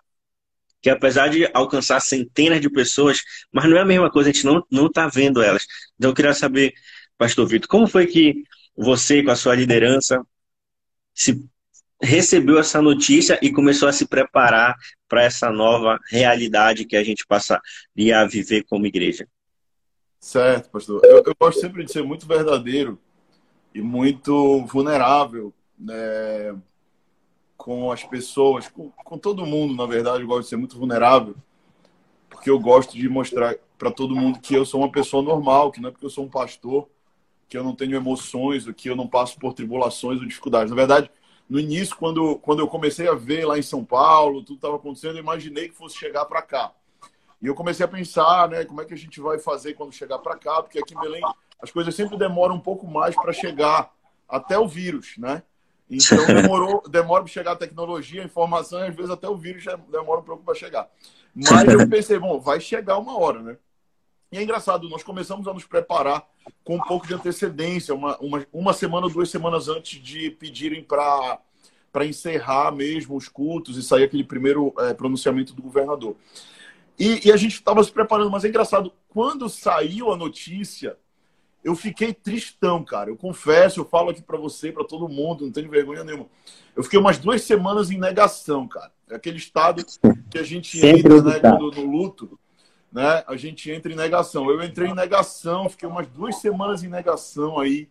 que 0.81 0.89
apesar 0.89 1.29
de 1.29 1.49
alcançar 1.53 1.99
centenas 1.99 2.61
de 2.61 2.69
pessoas, 2.69 3.21
mas 3.51 3.69
não 3.69 3.77
é 3.77 3.81
a 3.81 3.85
mesma 3.85 4.09
coisa, 4.09 4.29
a 4.29 4.33
gente 4.33 4.45
não 4.45 4.87
está 4.87 5.07
vendo 5.07 5.41
elas. 5.41 5.65
Então 5.97 6.11
eu 6.11 6.15
queria 6.15 6.33
saber, 6.33 6.73
Pastor 7.17 7.47
Vitor, 7.47 7.67
como 7.67 7.87
foi 7.87 8.07
que 8.07 8.43
você, 8.75 9.21
com 9.21 9.31
a 9.31 9.35
sua 9.35 9.55
liderança, 9.55 10.25
se 11.13 11.43
recebeu 12.01 12.57
essa 12.57 12.81
notícia 12.81 13.37
e 13.41 13.51
começou 13.51 13.89
a 13.89 13.93
se 13.93 14.07
preparar 14.07 14.75
para 15.07 15.23
essa 15.23 15.49
nova 15.49 15.99
realidade 16.09 16.85
que 16.85 16.95
a 16.95 17.03
gente 17.03 17.25
passaria 17.27 18.19
a 18.19 18.25
viver 18.25 18.63
como 18.63 18.85
igreja? 18.85 19.27
Certo, 20.19 20.69
pastor. 20.69 21.01
Eu, 21.03 21.23
eu 21.25 21.35
gosto 21.39 21.59
sempre 21.59 21.83
de 21.83 21.91
ser 21.91 22.03
muito 22.03 22.25
verdadeiro 22.25 22.99
e 23.73 23.81
muito 23.81 24.65
vulnerável 24.65 25.53
né, 25.77 26.55
com 27.59 27.91
as 27.91 28.05
pessoas, 28.05 28.69
com, 28.69 28.89
com 28.89 29.17
todo 29.17 29.45
mundo, 29.45 29.75
na 29.75 29.85
verdade. 29.85 30.23
Eu 30.23 30.27
gosto 30.27 30.43
de 30.43 30.47
ser 30.47 30.55
muito 30.55 30.77
vulnerável, 30.77 31.35
porque 32.29 32.49
eu 32.49 32.57
gosto 32.57 32.97
de 32.97 33.09
mostrar 33.09 33.53
para 33.77 33.91
todo 33.91 34.15
mundo 34.15 34.39
que 34.39 34.55
eu 34.55 34.65
sou 34.65 34.79
uma 34.79 34.89
pessoa 34.89 35.21
normal, 35.21 35.69
que 35.69 35.81
não 35.81 35.89
é 35.89 35.91
porque 35.91 36.05
eu 36.05 36.09
sou 36.09 36.23
um 36.23 36.29
pastor 36.29 36.87
que 37.49 37.57
eu 37.57 37.63
não 37.63 37.75
tenho 37.75 37.97
emoções, 37.97 38.65
ou 38.65 38.73
que 38.73 38.89
eu 38.89 38.95
não 38.95 39.07
passo 39.07 39.37
por 39.37 39.53
tribulações 39.53 40.19
ou 40.19 40.25
dificuldades. 40.25 40.69
Na 40.69 40.75
verdade, 40.75 41.11
no 41.49 41.59
início, 41.59 41.97
quando, 41.97 42.37
quando 42.37 42.59
eu 42.59 42.67
comecei 42.67 43.09
a 43.09 43.15
ver 43.15 43.45
lá 43.45 43.57
em 43.57 43.63
São 43.63 43.83
Paulo, 43.83 44.41
tudo 44.41 44.55
estava 44.55 44.75
acontecendo, 44.77 45.17
eu 45.17 45.23
imaginei 45.23 45.67
que 45.67 45.75
fosse 45.75 45.97
chegar 45.97 46.25
para 46.25 46.41
cá. 46.41 46.71
E 47.41 47.47
eu 47.47 47.55
comecei 47.55 47.83
a 47.83 47.89
pensar, 47.89 48.47
né, 48.47 48.63
como 48.63 48.81
é 48.81 48.85
que 48.85 48.93
a 48.93 48.97
gente 48.97 49.19
vai 49.19 49.37
fazer 49.37 49.73
quando 49.73 49.91
chegar 49.91 50.19
para 50.19 50.37
cá, 50.37 50.61
porque 50.61 50.79
aqui 50.79 50.95
em 50.95 50.99
Belém 51.01 51.23
as 51.61 51.71
coisas 51.71 51.93
sempre 51.93 52.17
demoram 52.17 52.55
um 52.55 52.59
pouco 52.59 52.87
mais 52.87 53.15
para 53.15 53.33
chegar 53.33 53.91
até 54.29 54.57
o 54.57 54.67
vírus, 54.67 55.15
né? 55.17 55.43
Então 55.89 56.25
demorou, 56.25 56.83
demora 56.87 57.23
para 57.23 57.31
chegar 57.31 57.53
a 57.53 57.55
tecnologia, 57.55 58.21
a 58.21 58.25
informação, 58.25 58.79
e 58.79 58.87
às 58.87 58.95
vezes 58.95 59.09
até 59.09 59.27
o 59.27 59.35
vírus 59.35 59.63
já 59.63 59.75
demora 59.75 60.19
um 60.19 60.23
pouco 60.23 60.43
para 60.43 60.53
chegar. 60.53 60.87
Mas 61.33 61.67
eu 61.67 61.89
pensei, 61.89 62.19
bom, 62.19 62.39
vai 62.39 62.59
chegar 62.59 62.97
uma 62.97 63.17
hora, 63.17 63.41
né? 63.41 63.57
E 64.31 64.37
é 64.37 64.43
engraçado, 64.43 64.87
nós 64.87 65.01
começamos 65.01 65.47
a 65.47 65.53
nos 65.53 65.65
preparar 65.65 66.23
com 66.63 66.75
um 66.75 66.81
pouco 66.81 67.07
de 67.07 67.15
antecedência, 67.15 67.95
uma, 67.95 68.15
uma, 68.19 68.45
uma 68.53 68.73
semana, 68.73 69.09
duas 69.09 69.31
semanas 69.31 69.67
antes 69.67 70.01
de 70.01 70.29
pedirem 70.31 70.83
para 70.83 71.39
para 71.91 72.05
encerrar 72.05 72.71
mesmo 72.71 73.15
os 73.15 73.27
cultos 73.27 73.75
e 73.75 73.81
sair 73.81 74.03
aquele 74.03 74.23
primeiro 74.23 74.71
é, 74.77 74.93
pronunciamento 74.93 75.55
do 75.55 75.61
governador. 75.63 76.15
E, 76.97 77.27
e 77.27 77.31
a 77.31 77.37
gente 77.37 77.55
estava 77.55 77.83
se 77.83 77.91
preparando, 77.91 78.29
mas 78.29 78.45
é 78.45 78.49
engraçado, 78.49 78.93
quando 79.07 79.49
saiu 79.49 80.11
a 80.11 80.17
notícia, 80.17 80.97
eu 81.63 81.75
fiquei 81.75 82.13
tristão, 82.13 82.83
cara. 82.83 83.09
Eu 83.09 83.17
confesso, 83.17 83.79
eu 83.79 83.85
falo 83.85 84.09
aqui 84.09 84.21
para 84.21 84.37
você, 84.37 84.71
para 84.71 84.83
todo 84.83 85.09
mundo, 85.09 85.45
não 85.45 85.51
tenho 85.51 85.69
vergonha 85.69 86.03
nenhuma. 86.03 86.27
Eu 86.75 86.83
fiquei 86.83 86.99
umas 86.99 87.17
duas 87.17 87.41
semanas 87.43 87.91
em 87.91 87.97
negação, 87.97 88.67
cara. 88.67 88.91
É 89.09 89.15
aquele 89.15 89.37
estado 89.37 89.83
que 90.29 90.37
a 90.37 90.43
gente 90.43 90.85
entra 90.85 91.21
né, 91.21 91.39
no, 91.59 91.71
no 91.71 91.85
luto, 91.85 92.39
né? 92.91 93.23
A 93.27 93.35
gente 93.35 93.69
entra 93.71 93.91
em 93.91 93.95
negação. 93.95 94.49
Eu 94.49 94.63
entrei 94.63 94.89
em 94.89 94.95
negação, 94.95 95.69
fiquei 95.69 95.87
umas 95.87 96.07
duas 96.07 96.37
semanas 96.37 96.83
em 96.83 96.87
negação 96.87 97.59
aí, 97.59 97.89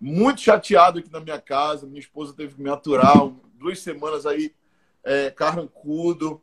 muito 0.00 0.40
chateado 0.40 0.98
aqui 0.98 1.12
na 1.12 1.20
minha 1.20 1.40
casa. 1.40 1.86
Minha 1.86 2.00
esposa 2.00 2.32
teve 2.32 2.54
que 2.54 2.62
me 2.62 2.70
aturar, 2.70 3.30
duas 3.58 3.80
semanas 3.80 4.24
aí 4.24 4.54
é, 5.04 5.30
carrancudo 5.30 6.40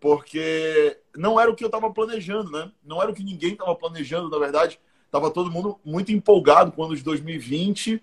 porque 0.00 0.98
não 1.14 1.38
era 1.38 1.50
o 1.50 1.54
que 1.54 1.62
eu 1.62 1.68
estava 1.68 1.92
planejando, 1.92 2.50
né? 2.50 2.72
Não 2.82 3.02
era 3.02 3.10
o 3.10 3.14
que 3.14 3.22
ninguém 3.22 3.52
estava 3.52 3.74
planejando, 3.76 4.30
na 4.30 4.38
verdade. 4.38 4.80
Estava 5.10 5.28
todo 5.28 5.50
mundo 5.50 5.76
muito 5.84 6.12
empolgado 6.12 6.70
com 6.70 6.82
o 6.82 6.84
ano 6.84 6.94
de 6.94 7.02
2020, 7.02 8.00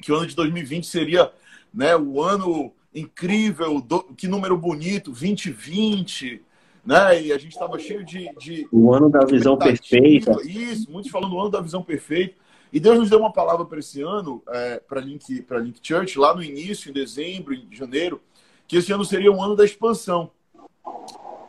que 0.00 0.10
o 0.10 0.16
ano 0.16 0.26
de 0.26 0.34
2020 0.34 0.86
seria 0.86 1.30
né, 1.74 1.94
o 1.94 2.22
ano 2.22 2.72
incrível, 2.94 3.82
do, 3.82 4.02
que 4.14 4.26
número 4.26 4.56
bonito, 4.56 5.10
2020, 5.10 6.40
né? 6.86 7.22
E 7.22 7.32
a 7.34 7.36
gente 7.36 7.52
estava 7.52 7.78
cheio 7.78 8.02
de, 8.02 8.30
de, 8.38 8.66
O 8.72 8.94
ano 8.94 9.10
da 9.10 9.26
visão 9.26 9.58
perfeita. 9.58 10.32
Isso, 10.42 10.90
muitos 10.90 11.10
falando 11.10 11.32
do 11.32 11.38
ano 11.38 11.50
da 11.50 11.60
visão 11.60 11.82
perfeita. 11.82 12.34
E 12.72 12.80
Deus 12.80 12.98
nos 12.98 13.10
deu 13.10 13.18
uma 13.18 13.32
palavra 13.32 13.66
para 13.66 13.78
esse 13.78 14.00
ano, 14.00 14.42
é, 14.48 14.78
para 14.80 15.02
Link, 15.02 15.44
Link 15.50 15.80
Church, 15.82 16.18
lá 16.18 16.34
no 16.34 16.42
início, 16.42 16.88
em 16.88 16.94
dezembro, 16.94 17.52
em 17.52 17.68
janeiro, 17.70 18.22
que 18.66 18.78
esse 18.78 18.90
ano 18.90 19.04
seria 19.04 19.30
um 19.30 19.42
ano 19.42 19.54
da 19.54 19.66
expansão. 19.66 20.30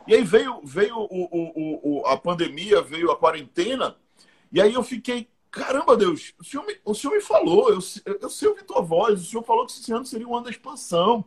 E 0.06 0.14
aí 0.14 0.22
veio, 0.22 0.60
veio 0.62 0.98
o, 0.98 1.06
o, 1.08 2.00
o, 2.02 2.06
a 2.06 2.18
pandemia, 2.18 2.82
veio 2.82 3.10
a 3.10 3.16
quarentena, 3.16 3.96
e 4.54 4.60
aí 4.60 4.72
eu 4.72 4.84
fiquei, 4.84 5.28
caramba, 5.50 5.96
Deus, 5.96 6.32
o 6.38 6.44
senhor 6.44 6.64
me, 6.64 6.76
o 6.84 6.94
senhor 6.94 7.12
me 7.12 7.20
falou, 7.20 7.70
eu, 7.70 7.80
eu 8.22 8.30
sei 8.30 8.48
ouvir 8.48 8.62
tua 8.62 8.80
voz, 8.80 9.20
o 9.20 9.24
senhor 9.24 9.42
falou 9.42 9.66
que 9.66 9.72
esse 9.72 9.92
ano 9.92 10.06
seria 10.06 10.28
um 10.28 10.34
ano 10.34 10.44
da 10.44 10.50
expansão. 10.50 11.24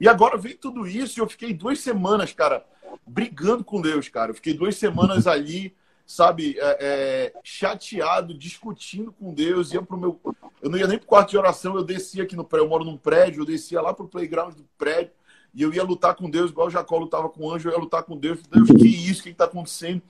E 0.00 0.08
agora 0.08 0.38
veio 0.38 0.56
tudo 0.56 0.86
isso, 0.86 1.18
e 1.18 1.20
eu 1.20 1.28
fiquei 1.28 1.52
duas 1.52 1.80
semanas, 1.80 2.32
cara, 2.32 2.64
brigando 3.04 3.64
com 3.64 3.80
Deus, 3.80 4.08
cara. 4.08 4.30
Eu 4.30 4.34
fiquei 4.36 4.54
duas 4.54 4.76
semanas 4.76 5.26
ali, 5.26 5.74
sabe, 6.06 6.56
é, 6.56 6.76
é, 6.80 7.40
chateado, 7.42 8.32
discutindo 8.32 9.10
com 9.10 9.34
Deus. 9.34 9.72
Ia 9.72 9.82
pro 9.82 9.98
meu. 9.98 10.20
Eu 10.60 10.70
não 10.70 10.78
ia 10.78 10.86
nem 10.86 10.98
pro 10.98 11.08
quarto 11.08 11.30
de 11.30 11.38
oração, 11.38 11.74
eu 11.74 11.82
descia 11.82 12.22
aqui 12.22 12.36
no 12.36 12.44
prédio, 12.44 12.66
eu 12.66 12.70
moro 12.70 12.84
num 12.84 12.96
prédio, 12.96 13.42
eu 13.42 13.46
descia 13.46 13.80
lá 13.80 13.92
pro 13.92 14.06
playground 14.06 14.54
do 14.54 14.64
prédio 14.78 15.12
e 15.52 15.62
eu 15.62 15.74
ia 15.74 15.82
lutar 15.82 16.14
com 16.14 16.30
Deus, 16.30 16.52
igual 16.52 16.70
Jacó 16.70 16.96
lutava 16.96 17.28
com 17.28 17.44
o 17.44 17.52
anjo, 17.52 17.68
eu 17.68 17.72
ia 17.72 17.78
lutar 17.78 18.04
com 18.04 18.16
Deus. 18.16 18.40
Deus, 18.42 18.68
que 18.68 18.86
isso? 18.86 19.20
O 19.20 19.24
que 19.24 19.30
está 19.30 19.46
acontecendo? 19.46 20.00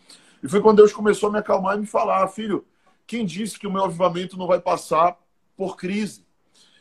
E 0.42 0.49
foi 0.49 0.61
quando 0.61 0.78
Deus 0.78 0.92
começou 0.92 1.28
a 1.28 1.32
me 1.32 1.38
acalmar 1.38 1.76
e 1.76 1.80
me 1.80 1.87
falar, 1.87 2.26
filho, 2.28 2.64
quem 3.06 3.25
disse 3.25 3.58
que 3.58 3.66
o 3.66 3.72
meu 3.72 3.84
avivamento 3.84 4.37
não 4.37 4.46
vai 4.46 4.61
passar 4.61 5.16
por 5.56 5.76
crise? 5.76 6.25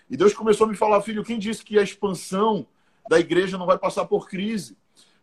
E 0.10 0.18
Deus 0.18 0.34
começou 0.34 0.65
a 0.65 0.70
me 0.70 0.75
falar, 0.75 1.01
filho, 1.01 1.24
quem 1.24 1.38
disse 1.38 1.63
que 1.63 1.77
a 1.77 1.84
expansão 1.84 2.65
da 3.10 3.20
igreja 3.20 3.58
não 3.58 3.65
vai 3.65 3.77
passar 3.77 4.06
por 4.06 4.27
crise? 4.27 4.77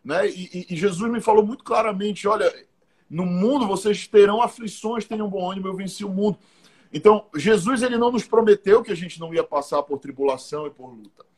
Né? 0.04 0.28
E, 0.28 0.66
e, 0.70 0.74
e 0.74 0.76
Jesus 0.76 1.10
me 1.10 1.20
falou 1.20 1.44
muito 1.44 1.64
claramente, 1.64 2.28
olha, 2.28 2.52
no 3.10 3.26
mundo 3.26 3.66
vocês 3.66 4.06
terão 4.06 4.40
aflições, 4.40 5.04
tenham 5.04 5.28
bom 5.28 5.50
ânimo, 5.50 5.66
eu 5.66 5.76
venci 5.76 6.04
o 6.04 6.08
mundo. 6.08 6.38
Então, 6.92 7.26
Jesus 7.34 7.82
ele 7.82 7.98
não 7.98 8.10
nos 8.10 8.24
prometeu 8.24 8.82
que 8.82 8.92
a 8.92 8.96
gente 8.96 9.20
não 9.20 9.34
ia 9.34 9.44
passar 9.44 9.82
por 9.82 9.98
tribulação 9.98 10.66
e 10.66 10.70
por 10.70 10.88
luta 10.88 11.28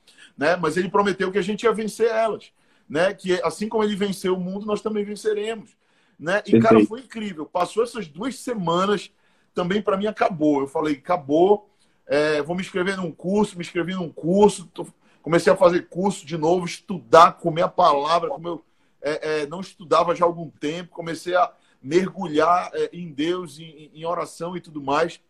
né? 0.41 0.57
Mas 0.57 0.79
ele 0.79 0.89
prometeu 0.89 1.31
que 1.31 1.37
a 1.37 1.43
gente 1.43 1.65
ia 1.65 1.73
vencer 1.73 2.09
elas, 2.09 2.51
né? 2.89 3.13
Que 3.13 3.35
assim 3.43 3.69
como 3.69 3.85
ele 3.85 3.95
venceu 3.95 4.35
o 4.35 4.41
mundo, 4.41 4.65
nós 4.65 4.81
também 4.81 5.05
venceremos, 5.05 5.77
né? 6.21 6.39
E 6.41 6.53
Perfeito. 6.53 6.63
cara, 6.63 6.87
foi 6.87 7.01
incrível. 7.01 7.47
Passou 7.47 7.83
essas 7.83 8.07
duas 8.07 8.39
semanas, 8.39 9.11
também 9.55 9.81
para 9.81 9.97
mim 9.97 10.07
acabou. 10.07 10.61
Eu 10.61 10.69
falei, 10.69 10.95
acabou. 10.95 11.69
É, 12.07 12.43
vou 12.43 12.55
me 12.55 12.63
inscrever 12.63 12.97
num 12.97 13.11
curso, 13.11 13.57
me 13.57 13.63
inscrevi 13.63 13.95
num 13.95 14.11
curso, 14.11 14.67
tô, 14.75 14.87
comecei 15.23 15.53
a 15.53 15.57
fazer 15.57 15.89
curso 15.89 16.27
de 16.27 16.37
novo, 16.37 16.67
estudar, 16.67 17.35
comer 17.35 17.63
a 17.63 17.69
palavra, 17.69 18.31
como 18.31 18.49
eu 18.49 18.65
é, 19.03 19.43
é, 19.43 19.47
não 19.47 19.61
estudava 19.61 20.15
já 20.15 20.25
há 20.25 20.29
algum 20.29 20.51
tempo, 20.51 20.91
comecei 20.91 21.35
a 21.35 21.51
mergulhar 21.83 22.71
é, 22.75 22.91
em 22.93 23.11
Deus, 23.11 23.59
em, 23.59 23.91
em 23.95 24.05
oração 24.05 24.57
e 24.57 24.61
tudo 24.61 24.83
mais. 24.83 25.21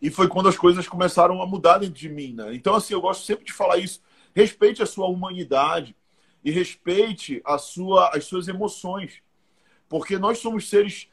E 0.00 0.10
foi 0.10 0.26
quando 0.26 0.48
as 0.48 0.56
coisas 0.56 0.88
começaram 0.88 1.40
a 1.40 1.46
mudar 1.46 1.78
dentro 1.78 1.94
de 1.94 2.08
mim. 2.08 2.32
Né? 2.32 2.54
Então, 2.54 2.74
assim, 2.74 2.94
eu 2.94 3.00
gosto 3.00 3.24
sempre 3.24 3.44
de 3.44 3.52
falar 3.52 3.76
isso. 3.76 4.00
Respeite 4.34 4.82
a 4.82 4.86
sua 4.86 5.06
humanidade 5.06 5.94
e 6.44 6.50
respeite 6.50 7.40
a 7.44 7.58
sua, 7.58 8.10
as 8.14 8.24
suas 8.24 8.48
emoções. 8.48 9.22
Porque 9.92 10.18
nós 10.18 10.38
somos 10.38 10.68
seres 10.68 11.06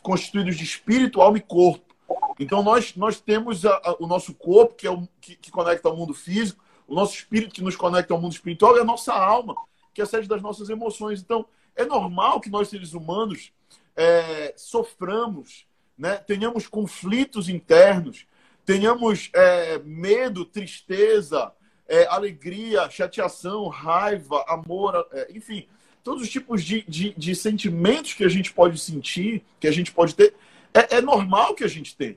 constituídos 0.00 0.56
de 0.56 0.62
espírito, 0.62 1.20
alma 1.20 1.38
e 1.38 1.40
corpo. 1.40 1.92
Então, 2.38 2.62
nós, 2.62 2.94
nós 2.94 3.20
temos 3.20 3.66
a, 3.66 3.74
a, 3.84 3.96
o 3.98 4.06
nosso 4.06 4.32
corpo, 4.32 4.76
que, 4.76 4.86
é 4.86 4.90
o, 4.90 5.08
que, 5.20 5.34
que 5.34 5.50
conecta 5.50 5.88
ao 5.88 5.96
mundo 5.96 6.14
físico, 6.14 6.62
o 6.86 6.94
nosso 6.94 7.14
espírito, 7.14 7.54
que 7.54 7.62
nos 7.62 7.74
conecta 7.74 8.14
ao 8.14 8.20
mundo 8.20 8.32
espiritual, 8.32 8.76
e 8.76 8.80
a 8.80 8.84
nossa 8.84 9.12
alma, 9.12 9.56
que 9.92 10.00
é 10.00 10.04
a 10.04 10.06
sede 10.06 10.28
das 10.28 10.40
nossas 10.40 10.70
emoções. 10.70 11.20
Então, 11.20 11.44
é 11.74 11.84
normal 11.84 12.40
que 12.40 12.48
nós, 12.48 12.68
seres 12.68 12.92
humanos, 12.92 13.52
é, 13.96 14.54
soframos 14.56 15.66
né? 15.96 16.16
tenhamos 16.16 16.66
conflitos 16.66 17.48
internos, 17.48 18.26
tenhamos 18.64 19.30
é, 19.34 19.78
medo, 19.78 20.44
tristeza, 20.44 21.52
é, 21.86 22.06
alegria, 22.06 22.88
chateação, 22.90 23.68
raiva, 23.68 24.44
amor, 24.48 25.06
é, 25.12 25.28
enfim, 25.32 25.68
todos 26.02 26.22
os 26.22 26.28
tipos 26.28 26.64
de, 26.64 26.82
de, 26.88 27.14
de, 27.16 27.34
sentimentos 27.34 28.14
que 28.14 28.24
a 28.24 28.28
gente 28.28 28.52
pode 28.52 28.78
sentir, 28.78 29.44
que 29.60 29.68
a 29.68 29.72
gente 29.72 29.92
pode 29.92 30.14
ter, 30.14 30.34
é, 30.74 30.96
é 30.96 31.00
normal 31.00 31.54
que 31.54 31.64
a 31.64 31.68
gente 31.68 31.96
tenha. 31.96 32.16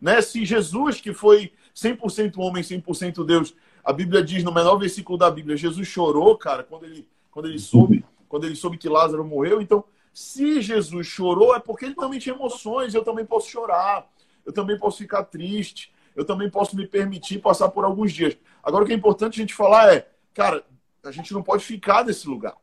Né? 0.00 0.20
Se 0.20 0.44
Jesus, 0.44 1.00
que 1.00 1.12
foi 1.12 1.52
100% 1.74 2.38
homem, 2.38 2.62
100% 2.62 3.24
Deus, 3.24 3.54
a 3.82 3.92
Bíblia 3.92 4.22
diz 4.22 4.42
no 4.44 4.52
menor 4.52 4.76
versículo 4.76 5.18
da 5.18 5.30
Bíblia, 5.30 5.56
Jesus 5.56 5.86
chorou, 5.88 6.36
cara, 6.36 6.62
quando 6.62 6.84
ele, 6.84 7.06
quando 7.30 7.48
ele 7.48 7.58
soube, 7.58 8.04
quando 8.28 8.44
ele 8.44 8.56
soube 8.56 8.78
que 8.78 8.88
Lázaro 8.88 9.24
morreu, 9.24 9.60
então 9.60 9.84
Se 10.12 10.62
Jesus 10.62 11.08
chorou, 11.08 11.56
é 11.56 11.58
porque 11.58 11.86
ele 11.86 11.94
também 11.96 12.20
tinha 12.20 12.36
emoções, 12.36 12.94
eu 12.94 13.02
também 13.02 13.26
posso 13.26 13.50
chorar, 13.50 14.08
eu 14.46 14.52
também 14.52 14.78
posso 14.78 14.98
ficar 14.98 15.24
triste, 15.24 15.92
eu 16.14 16.24
também 16.24 16.48
posso 16.48 16.76
me 16.76 16.86
permitir 16.86 17.40
passar 17.40 17.68
por 17.68 17.84
alguns 17.84 18.12
dias. 18.12 18.36
Agora, 18.62 18.84
o 18.84 18.86
que 18.86 18.92
é 18.92 18.96
importante 18.96 19.40
a 19.40 19.42
gente 19.42 19.54
falar 19.54 19.92
é, 19.92 20.08
cara, 20.32 20.64
a 21.02 21.10
gente 21.10 21.32
não 21.32 21.42
pode 21.42 21.64
ficar 21.64 22.04
nesse 22.04 22.28
lugar. 22.28 22.54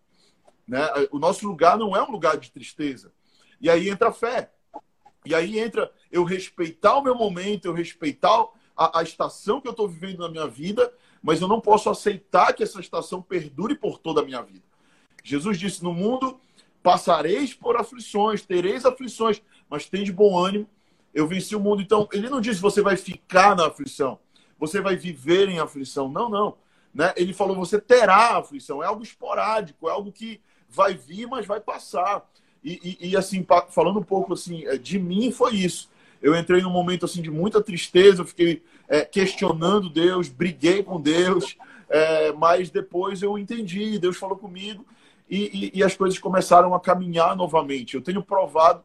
Né? 0.68 0.88
O 1.12 1.20
nosso 1.20 1.48
lugar 1.48 1.78
não 1.78 1.96
é 1.96 2.02
um 2.02 2.12
lugar 2.12 2.38
de 2.38 2.52
tristeza. 2.52 3.12
E 3.60 3.70
aí 3.70 3.90
entra 3.90 4.10
a 4.10 4.14
fé. 4.14 4.52
E 5.26 5.36
aí 5.36 5.60
entra 5.60 5.92
eu 6.12 6.24
respeitar 6.24 6.96
o 6.96 7.04
meu 7.04 7.16
momento, 7.16 7.66
eu 7.66 7.74
respeitar 7.74 8.46
a, 8.76 9.00
a 9.00 9.04
estação 9.04 9.62
que 9.62 9.68
eu 9.68 9.72
estou 9.72 9.88
vivendo 9.88 10.20
na 10.20 10.30
minha 10.30 10.48
vida, 10.48 10.92
mas 11.22 11.42
eu 11.42 11.48
não 11.48 11.62
posso 11.62 11.90
aceitar 11.90 12.54
que 12.54 12.64
essa 12.64 12.80
estação 12.80 13.22
perdure 13.22 13.76
por 13.76 14.00
toda 14.00 14.22
a 14.22 14.26
minha 14.26 14.42
vida. 14.42 14.66
Jesus 15.24 15.60
disse: 15.60 15.84
No 15.84 15.94
mundo 15.94 16.40
passareis 16.82 17.54
por 17.54 17.78
aflições, 17.78 18.42
tereis 18.42 18.86
aflições, 18.86 19.42
mas 19.70 19.88
tem 19.88 20.04
de 20.04 20.12
bom 20.12 20.38
ânimo, 20.38 20.68
eu 21.14 21.28
venci 21.28 21.56
o 21.56 21.60
mundo. 21.60 21.82
Então, 21.82 22.08
ele 22.12 22.30
não 22.30 22.42
disse 22.42 22.60
você 22.60 22.82
vai 22.82 22.98
ficar 22.98 23.56
na 23.56 23.68
aflição, 23.68 24.20
você 24.58 24.82
vai 24.82 24.96
viver 24.96 25.50
em 25.50 25.60
aflição. 25.60 26.10
Não, 26.10 26.28
não. 26.30 26.58
Né? 26.94 27.14
Ele 27.16 27.34
falou 27.34 27.56
você 27.56 27.80
terá 27.80 28.38
aflição. 28.38 28.82
É 28.82 28.88
algo 28.88 29.04
esporádico, 29.04 29.88
é 29.88 29.92
algo 29.92 30.12
que 30.12 30.42
vai 30.72 30.94
vir, 30.94 31.28
mas 31.28 31.46
vai 31.46 31.60
passar. 31.60 32.26
E, 32.64 32.98
e, 33.02 33.10
e, 33.10 33.18
assim, 33.18 33.46
falando 33.70 34.00
um 34.00 34.04
pouco 34.04 34.34
assim, 34.34 34.66
é, 34.66 34.78
de 34.78 34.98
mim 35.00 35.32
foi 35.32 35.56
isso. 35.56 35.90
Eu 36.22 36.36
entrei 36.36 36.62
num 36.62 36.70
momento 36.70 37.06
assim 37.06 37.22
de 37.22 37.32
muita 37.32 37.62
tristeza, 37.62 38.22
eu 38.22 38.26
fiquei 38.26 38.64
é, 38.88 39.04
questionando 39.04 39.90
Deus, 39.90 40.30
briguei 40.30 40.84
com 40.84 41.02
Deus, 41.02 41.58
é, 41.90 42.32
mas 42.34 42.70
depois 42.70 43.24
eu 43.24 43.38
entendi, 43.38 43.98
Deus 43.98 44.18
falou 44.18 44.38
comigo 44.38 44.86
e, 45.32 45.72
e, 45.74 45.84
as 45.84 45.96
coisas 45.96 46.20
começaram 46.20 46.74
a 46.76 46.80
caminhar 46.80 47.38
novamente. 47.38 47.96
Eu 47.96 48.02
tenho 48.02 48.22
provado 48.22 48.84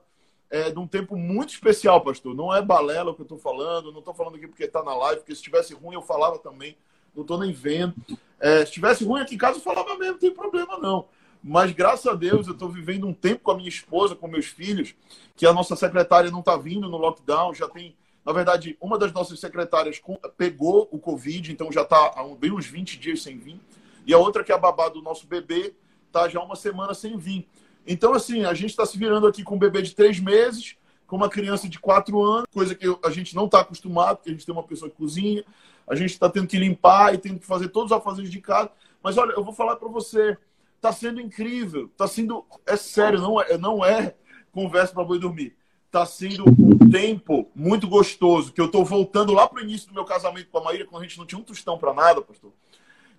é, 0.49 0.71
de 0.71 0.78
um 0.78 0.87
tempo 0.87 1.16
muito 1.16 1.50
especial, 1.50 2.00
pastor. 2.00 2.37
Não 2.37 2.55
é 2.55 2.62
balela 2.62 3.11
o 3.11 3.14
que 3.14 3.23
eu 3.23 3.25
estou 3.25 3.38
falando, 3.38 3.90
não 3.90 3.99
estou 3.99 4.14
falando 4.14 4.37
aqui 4.37 4.47
porque 4.47 4.62
está 4.62 4.81
na 4.83 4.95
live, 4.95 5.21
porque 5.21 5.35
se 5.35 5.40
estivesse 5.40 5.75
ruim 5.75 5.97
eu 5.97 6.02
falava 6.02 6.38
também, 6.38 6.76
não 7.14 7.23
estou 7.23 7.37
nem 7.37 7.52
vendo. 7.52 7.95
É, 8.38 8.59
se 8.59 8.64
estivesse 8.64 9.05
ruim 9.05 9.21
aqui 9.21 9.35
em 9.35 9.38
casa 9.38 9.59
eu 9.59 9.62
falava 9.62 9.97
mesmo, 9.97 10.12
não 10.12 10.21
tem 10.21 10.31
problema 10.31 10.78
não. 10.78 11.07
Mas 11.49 11.71
graças 11.71 12.05
a 12.09 12.12
Deus 12.12 12.49
eu 12.49 12.55
estou 12.55 12.69
vivendo 12.69 13.07
um 13.07 13.15
tempo 13.15 13.45
com 13.45 13.53
a 13.53 13.57
minha 13.57 13.69
esposa, 13.69 14.17
com 14.17 14.26
meus 14.26 14.47
filhos, 14.47 14.97
que 15.37 15.47
a 15.47 15.53
nossa 15.53 15.76
secretária 15.76 16.29
não 16.29 16.41
está 16.41 16.57
vindo 16.57 16.88
no 16.88 16.97
lockdown, 16.97 17.55
já 17.55 17.69
tem. 17.69 17.95
Na 18.25 18.33
verdade, 18.33 18.76
uma 18.81 18.99
das 18.99 19.12
nossas 19.12 19.38
secretárias 19.38 20.03
pegou 20.37 20.88
o 20.91 20.99
Covid, 20.99 21.53
então 21.53 21.71
já 21.71 21.83
está 21.83 22.15
há 22.17 22.25
bem 22.37 22.50
uns 22.50 22.67
20 22.67 22.99
dias 22.99 23.23
sem 23.23 23.38
vir. 23.38 23.61
E 24.05 24.12
a 24.12 24.19
outra, 24.19 24.43
que 24.43 24.50
é 24.50 24.57
a 24.57 24.59
babá 24.59 24.88
do 24.88 25.00
nosso 25.00 25.25
bebê, 25.29 25.73
está 26.09 26.29
já 26.29 26.41
uma 26.41 26.57
semana 26.57 26.95
sem 26.95 27.17
vir. 27.17 27.49
Então, 27.87 28.12
assim, 28.12 28.45
a 28.45 28.53
gente 28.53 28.71
está 28.71 28.85
se 28.85 28.99
virando 28.99 29.29
aqui 29.29 29.45
com 29.45 29.55
um 29.55 29.59
bebê 29.59 29.83
de 29.83 29.95
três 29.95 30.19
meses, 30.19 30.75
com 31.07 31.15
uma 31.15 31.29
criança 31.29 31.69
de 31.69 31.79
quatro 31.79 32.21
anos, 32.25 32.49
coisa 32.53 32.75
que 32.75 32.87
a 33.05 33.11
gente 33.11 33.37
não 33.37 33.45
está 33.45 33.61
acostumado, 33.61 34.17
porque 34.17 34.31
a 34.31 34.33
gente 34.33 34.45
tem 34.45 34.53
uma 34.53 34.65
pessoa 34.65 34.91
que 34.91 34.97
cozinha, 34.97 35.45
a 35.87 35.95
gente 35.95 36.11
está 36.11 36.29
tendo 36.29 36.49
que 36.49 36.59
limpar 36.59 37.15
e 37.15 37.19
tendo 37.19 37.38
que 37.38 37.47
fazer 37.47 37.69
todos 37.69 37.93
os 37.93 37.97
afazeres 37.97 38.33
de 38.33 38.41
casa. 38.41 38.69
Mas 39.00 39.17
olha, 39.17 39.31
eu 39.31 39.45
vou 39.45 39.55
falar 39.55 39.76
para 39.76 39.88
você, 39.88 40.37
está 40.76 40.92
sendo 40.92 41.21
incrível, 41.21 41.87
está 41.87 42.06
sendo, 42.06 42.45
é 42.66 42.76
sério, 42.76 43.21
não 43.21 43.40
é, 43.40 43.59
não 43.59 43.85
é 43.85 44.14
conversa 44.52 44.92
para 44.95 45.04
boi 45.04 45.18
dormir. 45.18 45.56
Está 45.87 46.04
sendo 46.04 46.45
um 46.49 46.90
tempo 46.90 47.50
muito 47.54 47.88
gostoso, 47.88 48.52
que 48.52 48.61
eu 48.61 48.66
estou 48.66 48.85
voltando 48.85 49.33
lá 49.33 49.49
para 49.49 49.61
o 49.61 49.62
início 49.62 49.88
do 49.88 49.95
meu 49.95 50.04
casamento 50.04 50.50
com 50.50 50.59
a 50.59 50.64
Maíra, 50.64 50.85
quando 50.85 51.02
a 51.02 51.06
gente 51.06 51.18
não 51.18 51.26
tinha 51.26 51.38
um 51.38 51.45
tostão 51.45 51.78
para 51.78 51.95
nada, 51.95 52.21
pastor. 52.21 52.52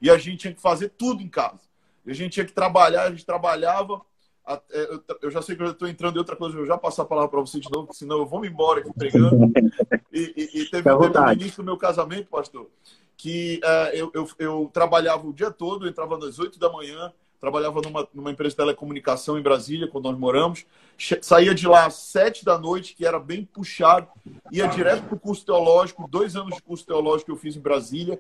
E 0.02 0.10
a 0.10 0.18
gente 0.18 0.38
tinha 0.38 0.54
que 0.54 0.62
fazer 0.62 0.90
tudo 0.90 1.22
em 1.22 1.28
casa. 1.28 1.62
A 2.06 2.14
gente 2.14 2.34
tinha 2.34 2.46
que 2.46 2.54
trabalhar, 2.54 3.04
a 3.04 3.10
gente 3.10 3.26
trabalhava. 3.26 4.02
É, 4.70 5.00
eu 5.22 5.30
já 5.30 5.42
sei 5.42 5.56
que 5.56 5.64
eu 5.64 5.72
estou 5.72 5.88
entrando 5.88 6.16
em 6.16 6.20
outra 6.20 6.36
coisa, 6.36 6.58
eu 6.58 6.66
já 6.66 6.78
passar 6.78 7.02
a 7.04 7.06
palavra 7.06 7.30
para 7.30 7.42
você 7.42 7.60
de 7.60 7.70
novo, 7.70 7.94
senão 7.94 8.20
eu 8.20 8.26
vou 8.26 8.40
me 8.40 8.48
embora 8.48 8.80
aqui 8.80 8.94
pregando. 8.94 9.52
E, 10.14 10.34
e, 10.38 10.62
e 10.62 10.66
teve, 10.70 10.90
um 10.90 11.10
no 11.10 11.34
início 11.34 11.58
do 11.58 11.66
meu 11.66 11.78
casamento, 11.78 12.30
pastor, 12.30 12.70
que 13.18 13.60
uh, 13.64 13.96
eu, 13.96 14.12
eu, 14.14 14.30
eu, 14.40 14.70
trabalhava 14.72 15.28
o 15.28 15.34
dia 15.34 15.52
todo, 15.52 15.86
eu 15.86 15.90
entrava 15.90 16.18
às 16.26 16.40
8 16.40 16.58
da 16.58 16.72
manhã, 16.72 17.12
trabalhava 17.40 17.82
numa, 17.82 18.08
numa 18.14 18.32
empresa 18.32 18.52
de 18.52 18.58
telecomunicação 18.58 19.38
em 19.38 19.42
Brasília, 19.42 19.88
quando 19.88 20.06
nós 20.06 20.18
moramos, 20.18 20.66
saía 21.22 21.54
de 21.54 21.68
lá 21.68 21.86
às 21.86 21.96
7 21.96 22.44
da 22.44 22.58
noite, 22.58 22.96
que 22.96 23.06
era 23.06 23.20
bem 23.20 23.46
puxado, 23.46 24.08
ia 24.52 24.68
direto 24.68 25.04
para 25.04 25.16
o 25.16 25.20
curso 25.20 25.46
teológico, 25.46 26.08
dois 26.08 26.36
anos 26.36 26.56
de 26.56 26.62
curso 26.62 26.86
teológico 26.86 27.26
que 27.26 27.32
eu 27.32 27.38
fiz 27.38 27.56
em 27.56 27.62
Brasília, 27.62 28.20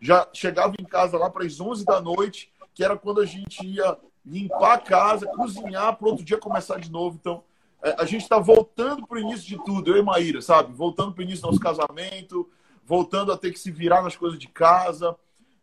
já 0.00 0.28
chegava 0.32 0.74
em 0.78 0.84
casa 0.84 1.16
lá 1.16 1.30
para 1.30 1.44
as 1.44 1.60
11 1.60 1.84
da 1.84 2.00
noite, 2.00 2.52
que 2.74 2.84
era 2.84 2.96
quando 2.96 3.20
a 3.20 3.24
gente 3.24 3.64
ia 3.64 3.96
limpar 4.24 4.74
a 4.74 4.78
casa, 4.78 5.26
cozinhar, 5.26 5.96
para 5.96 6.08
outro 6.08 6.24
dia 6.24 6.36
começar 6.36 6.78
de 6.78 6.90
novo. 6.90 7.16
Então, 7.20 7.44
é, 7.82 7.94
a 7.98 8.04
gente 8.04 8.22
está 8.22 8.38
voltando 8.38 9.06
para 9.06 9.16
o 9.16 9.20
início 9.20 9.46
de 9.46 9.64
tudo, 9.64 9.92
eu 9.92 9.96
e 9.96 10.02
Maíra, 10.02 10.42
sabe? 10.42 10.72
Voltando 10.72 11.12
para 11.12 11.20
o 11.20 11.24
início 11.24 11.42
do 11.42 11.48
nosso 11.48 11.60
casamento, 11.60 12.50
voltando 12.84 13.32
a 13.32 13.36
ter 13.36 13.52
que 13.52 13.58
se 13.58 13.70
virar 13.70 14.02
nas 14.02 14.16
coisas 14.16 14.38
de 14.38 14.48
casa. 14.48 15.16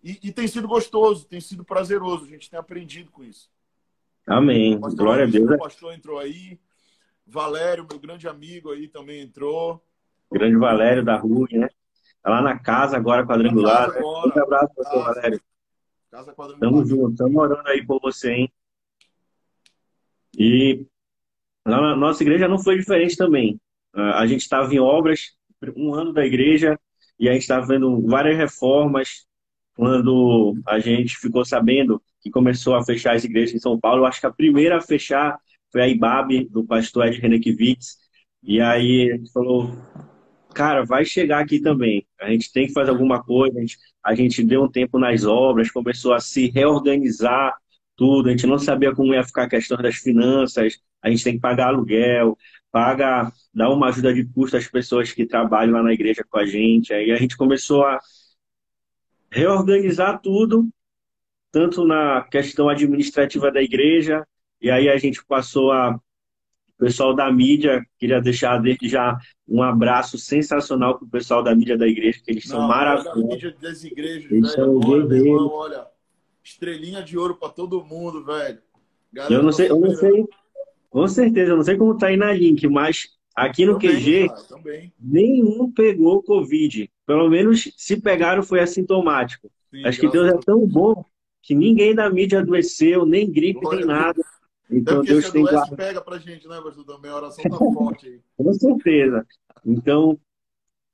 E, 0.04 0.20
e 0.24 0.32
tem 0.34 0.48
sido 0.48 0.68
gostoso, 0.68 1.26
tem 1.26 1.40
sido 1.40 1.64
prazeroso, 1.64 2.26
a 2.26 2.28
gente 2.28 2.50
tem 2.50 2.60
aprendido 2.60 3.10
com 3.10 3.24
isso. 3.24 3.50
Amém. 4.28 4.80
Glória 4.80 5.24
a 5.24 5.28
Deus. 5.28 5.50
O 5.50 5.58
pastor 5.58 5.94
entrou 5.94 6.20
aí, 6.20 6.60
Valério, 7.26 7.88
meu 7.90 8.00
grande 8.00 8.28
amigo 8.28 8.72
aí, 8.72 8.88
também 8.88 9.22
entrou. 9.22 9.82
Grande 10.32 10.58
Valério 10.58 11.04
da 11.04 11.16
Rua, 11.16 11.48
né? 11.52 11.70
Tá 12.22 12.30
lá 12.30 12.42
na 12.42 12.60
casa 12.60 12.98
agora, 12.98 13.26
quadrangular. 13.26 13.92
Um 13.98 14.42
abraço, 14.42 14.74
pastor 14.76 15.04
Valério. 15.04 15.42
Casa 16.12 16.34
quadrangular. 16.34 16.72
Tamo 16.72 16.86
junto, 16.86 17.16
tamo 17.16 17.40
orando 17.40 17.68
aí 17.68 17.86
por 17.86 18.00
você, 18.02 18.32
hein? 18.32 18.54
E 20.38 20.86
a 21.66 21.96
nossa 21.96 22.24
igreja 22.24 22.48
não 22.48 22.58
foi 22.60 22.78
diferente 22.78 23.16
também. 23.16 23.60
A 23.94 24.26
gente 24.26 24.42
estava 24.42 24.74
em 24.74 24.80
obras, 24.80 25.38
um 25.78 25.94
ano 25.94 26.12
da 26.12 26.26
igreja, 26.26 26.80
e 27.20 27.30
a 27.30 27.34
gente 27.34 27.44
estava 27.44 27.66
vendo 27.66 28.02
várias 28.08 28.38
reformas. 28.38 29.28
Quando 29.76 30.56
a 30.68 30.80
gente 30.80 31.18
ficou 31.18 31.44
sabendo 31.44 32.02
que 32.22 32.30
começou 32.30 32.76
a 32.76 32.84
fechar 32.84 33.16
as 33.16 33.24
igrejas 33.24 33.56
em 33.56 33.60
São 33.60 33.80
Paulo, 33.80 34.02
eu 34.02 34.06
acho 34.06 34.20
que 34.20 34.28
a 34.28 34.32
primeira 34.32 34.78
a 34.78 34.82
fechar 34.82 35.38
foi 35.72 35.82
a 35.82 35.88
IBAB, 35.88 36.46
do 36.50 36.64
pastor 36.66 37.08
Ed 37.08 37.20
Renekiewicz. 37.20 37.98
E 38.44 38.62
aí 38.62 39.12
a 39.12 39.18
gente 39.18 39.32
falou, 39.32 39.72
cara, 40.54 40.86
vai 40.86 41.04
chegar 41.04 41.40
aqui 41.40 41.60
também. 41.60 42.06
A 42.22 42.30
gente 42.30 42.52
tem 42.52 42.68
que 42.68 42.74
fazer 42.74 42.92
alguma 42.92 43.24
coisa. 43.24 43.58
A 43.58 43.62
gente, 43.62 43.78
a 44.04 44.16
gente 44.16 44.44
deu 44.44 44.64
um 44.64 44.72
tempo 44.72 45.00
nas 45.00 45.26
obras, 45.26 45.72
começou 45.72 46.14
a 46.14 46.20
se 46.20 46.50
reorganizar 46.50 47.56
tudo. 47.96 48.30
A 48.30 48.32
gente 48.32 48.48
não 48.48 48.60
sabia 48.60 48.94
como 48.94 49.14
ia 49.14 49.24
ficar 49.24 49.44
a 49.44 49.50
questão 49.50 49.78
das 49.78 49.96
finanças. 49.96 50.80
A 51.02 51.10
gente 51.10 51.24
tem 51.24 51.34
que 51.34 51.40
pagar 51.40 51.68
aluguel, 51.68 52.38
paga, 52.72 53.32
dar 53.54 53.70
uma 53.70 53.88
ajuda 53.90 54.14
de 54.14 54.26
custo 54.26 54.58
às 54.58 54.68
pessoas 54.68 55.12
que 55.12 55.26
trabalham 55.26 55.74
lá 55.74 55.84
na 55.84 55.94
igreja 55.94 56.24
com 56.30 56.38
a 56.40 56.46
gente. 56.46 56.94
Aí 56.94 57.12
a 57.12 57.18
gente 57.18 57.36
começou 57.36 57.86
a 57.86 58.00
reorganizar 59.34 60.22
tudo, 60.22 60.70
tanto 61.52 61.86
na 61.86 62.22
questão 62.22 62.70
administrativa 62.70 63.52
da 63.52 63.62
igreja, 63.62 64.26
e 64.62 64.70
aí 64.70 64.88
a 64.88 64.98
gente 64.98 65.26
passou 65.26 65.72
a 65.72 66.00
pessoal 66.78 67.16
da 67.16 67.32
mídia, 67.32 67.86
queria 67.98 68.22
deixar 68.22 68.58
desde 68.58 68.90
já 68.90 69.18
um 69.48 69.64
abraço 69.64 70.18
sensacional 70.18 70.98
para 70.98 71.06
o 71.06 71.10
pessoal 71.10 71.42
da 71.42 71.56
mídia 71.56 71.78
da 71.78 71.88
igreja, 71.88 72.20
que 72.24 72.32
eles 72.32 72.46
Não, 72.46 72.58
são 72.58 72.68
maravilhosos. 72.68 73.24
mídia 73.24 73.56
das 73.62 73.84
igrejas, 73.84 74.32
eles 74.32 74.56
velho, 74.56 74.82
agora, 74.82 75.06
meu 75.06 75.18
irmão, 75.18 75.50
olha, 75.50 75.88
estrelinha 76.44 77.02
de 77.02 77.18
ouro 77.18 77.36
para 77.36 77.50
todo 77.50 77.84
mundo, 77.84 78.26
velho. 78.26 78.60
Galera, 79.12 79.34
eu 79.34 79.44
não 79.44 79.52
sei, 79.52 79.70
eu 79.70 79.80
não 79.80 79.96
sei, 79.96 80.26
com 80.90 81.08
certeza, 81.08 81.52
eu 81.52 81.58
não 81.58 81.64
sei 81.64 81.78
como 81.78 81.98
tá 81.98 82.08
aí 82.08 82.18
na 82.18 82.34
link, 82.34 82.68
mas 82.68 83.08
aqui 83.36 83.66
no 83.66 83.80
também, 83.80 83.96
QG, 83.96 84.28
cara, 84.28 84.92
nenhum 85.00 85.72
pegou 85.72 86.22
Covid. 86.22 86.92
Pelo 87.06 87.30
menos, 87.30 87.72
se 87.78 88.00
pegaram, 88.00 88.44
foi 88.44 88.60
assintomático. 88.60 89.52
Sim, 89.70 89.86
Acho 89.86 90.00
que 90.00 90.10
Deus 90.10 90.32
é 90.32 90.38
tão 90.38 90.66
bom 90.68 91.06
que 91.42 91.54
ninguém 91.54 91.94
da 91.94 92.10
mídia 92.10 92.40
adoeceu, 92.40 93.06
nem 93.06 93.30
gripe, 93.30 93.68
nem 93.70 93.86
nada. 93.86 94.22
Então 94.70 95.02
Deve 95.02 95.14
Deus 95.14 95.32
tem 95.32 95.44
guarda... 95.44 95.76
pega 95.76 96.02
pra 96.02 96.18
gente, 96.18 96.48
né, 96.48 96.60
pastor? 96.62 96.86
Também 96.86 97.12
a 97.12 97.16
oração 97.16 97.44
tá 97.44 97.58
forte 97.58 98.08
aí. 98.08 98.20
Com 98.38 98.54
certeza. 98.54 99.26
Então, 99.66 100.18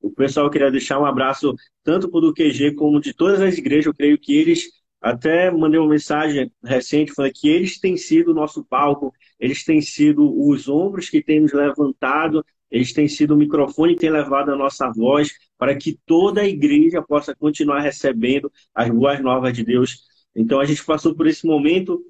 o 0.02 0.10
pessoal 0.10 0.50
queria 0.50 0.72
deixar 0.72 1.00
um 1.00 1.06
abraço 1.06 1.56
tanto 1.84 2.10
para 2.10 2.26
o 2.26 2.34
QG 2.34 2.74
como 2.76 3.00
de 3.00 3.14
todas 3.14 3.42
as 3.42 3.58
igrejas. 3.58 3.88
Eu 3.88 3.94
creio 3.94 4.18
que 4.18 4.36
eles 4.36 4.70
até 5.02 5.50
mandei 5.50 5.80
uma 5.80 5.90
mensagem 5.90 6.52
recente 6.64 7.14
falando 7.14 7.32
que 7.34 7.48
eles 7.48 7.80
têm 7.80 7.96
sido 7.96 8.32
o 8.32 8.34
nosso 8.34 8.66
palco, 8.66 9.14
eles 9.40 9.64
têm 9.64 9.82
sido 9.82 10.30
os 10.48 10.68
ombros 10.68 11.10
que 11.10 11.24
têm 11.24 11.40
nos 11.40 11.54
levantado, 11.54 12.46
eles 12.72 12.94
têm 12.94 13.08
sido 13.08 13.34
o 13.34 13.38
microfone 13.38 13.96
que 13.96 14.02
tem 14.02 14.10
levado 14.10 14.52
a 14.52 14.56
nossa 14.56 14.90
voz 14.92 15.32
para 15.58 15.76
que 15.76 16.00
toda 16.06 16.42
a 16.42 16.48
igreja 16.48 17.02
possa 17.02 17.36
continuar 17.36 17.82
recebendo 17.82 18.52
as 18.74 18.90
boas 18.90 19.20
novas 19.22 19.54
de 19.54 19.64
Deus. 19.64 20.04
Então 20.36 20.60
a 20.60 20.66
gente 20.66 20.84
passou 20.86 21.16
por 21.16 21.28
esse 21.28 21.46
momento 21.46 22.02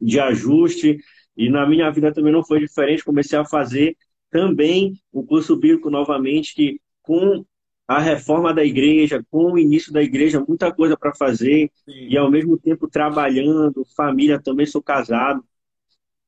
de 0.00 0.20
ajuste. 0.20 0.98
E 1.36 1.50
na 1.50 1.66
minha 1.66 1.90
vida 1.90 2.12
também 2.12 2.32
não 2.32 2.44
foi 2.44 2.60
diferente. 2.60 3.04
Comecei 3.04 3.38
a 3.38 3.44
fazer 3.44 3.96
também 4.30 4.94
o 5.12 5.24
curso 5.24 5.56
bíblico 5.56 5.90
novamente, 5.90 6.54
que 6.54 6.80
com 7.02 7.44
a 7.86 8.00
reforma 8.00 8.52
da 8.52 8.64
igreja, 8.64 9.24
com 9.30 9.52
o 9.52 9.58
início 9.58 9.92
da 9.92 10.02
igreja, 10.02 10.44
muita 10.46 10.72
coisa 10.72 10.96
para 10.96 11.14
fazer, 11.14 11.70
Sim. 11.84 12.08
e 12.08 12.18
ao 12.18 12.30
mesmo 12.30 12.58
tempo 12.58 12.88
trabalhando, 12.88 13.84
família, 13.96 14.42
também 14.42 14.66
sou 14.66 14.82
casado. 14.82 15.44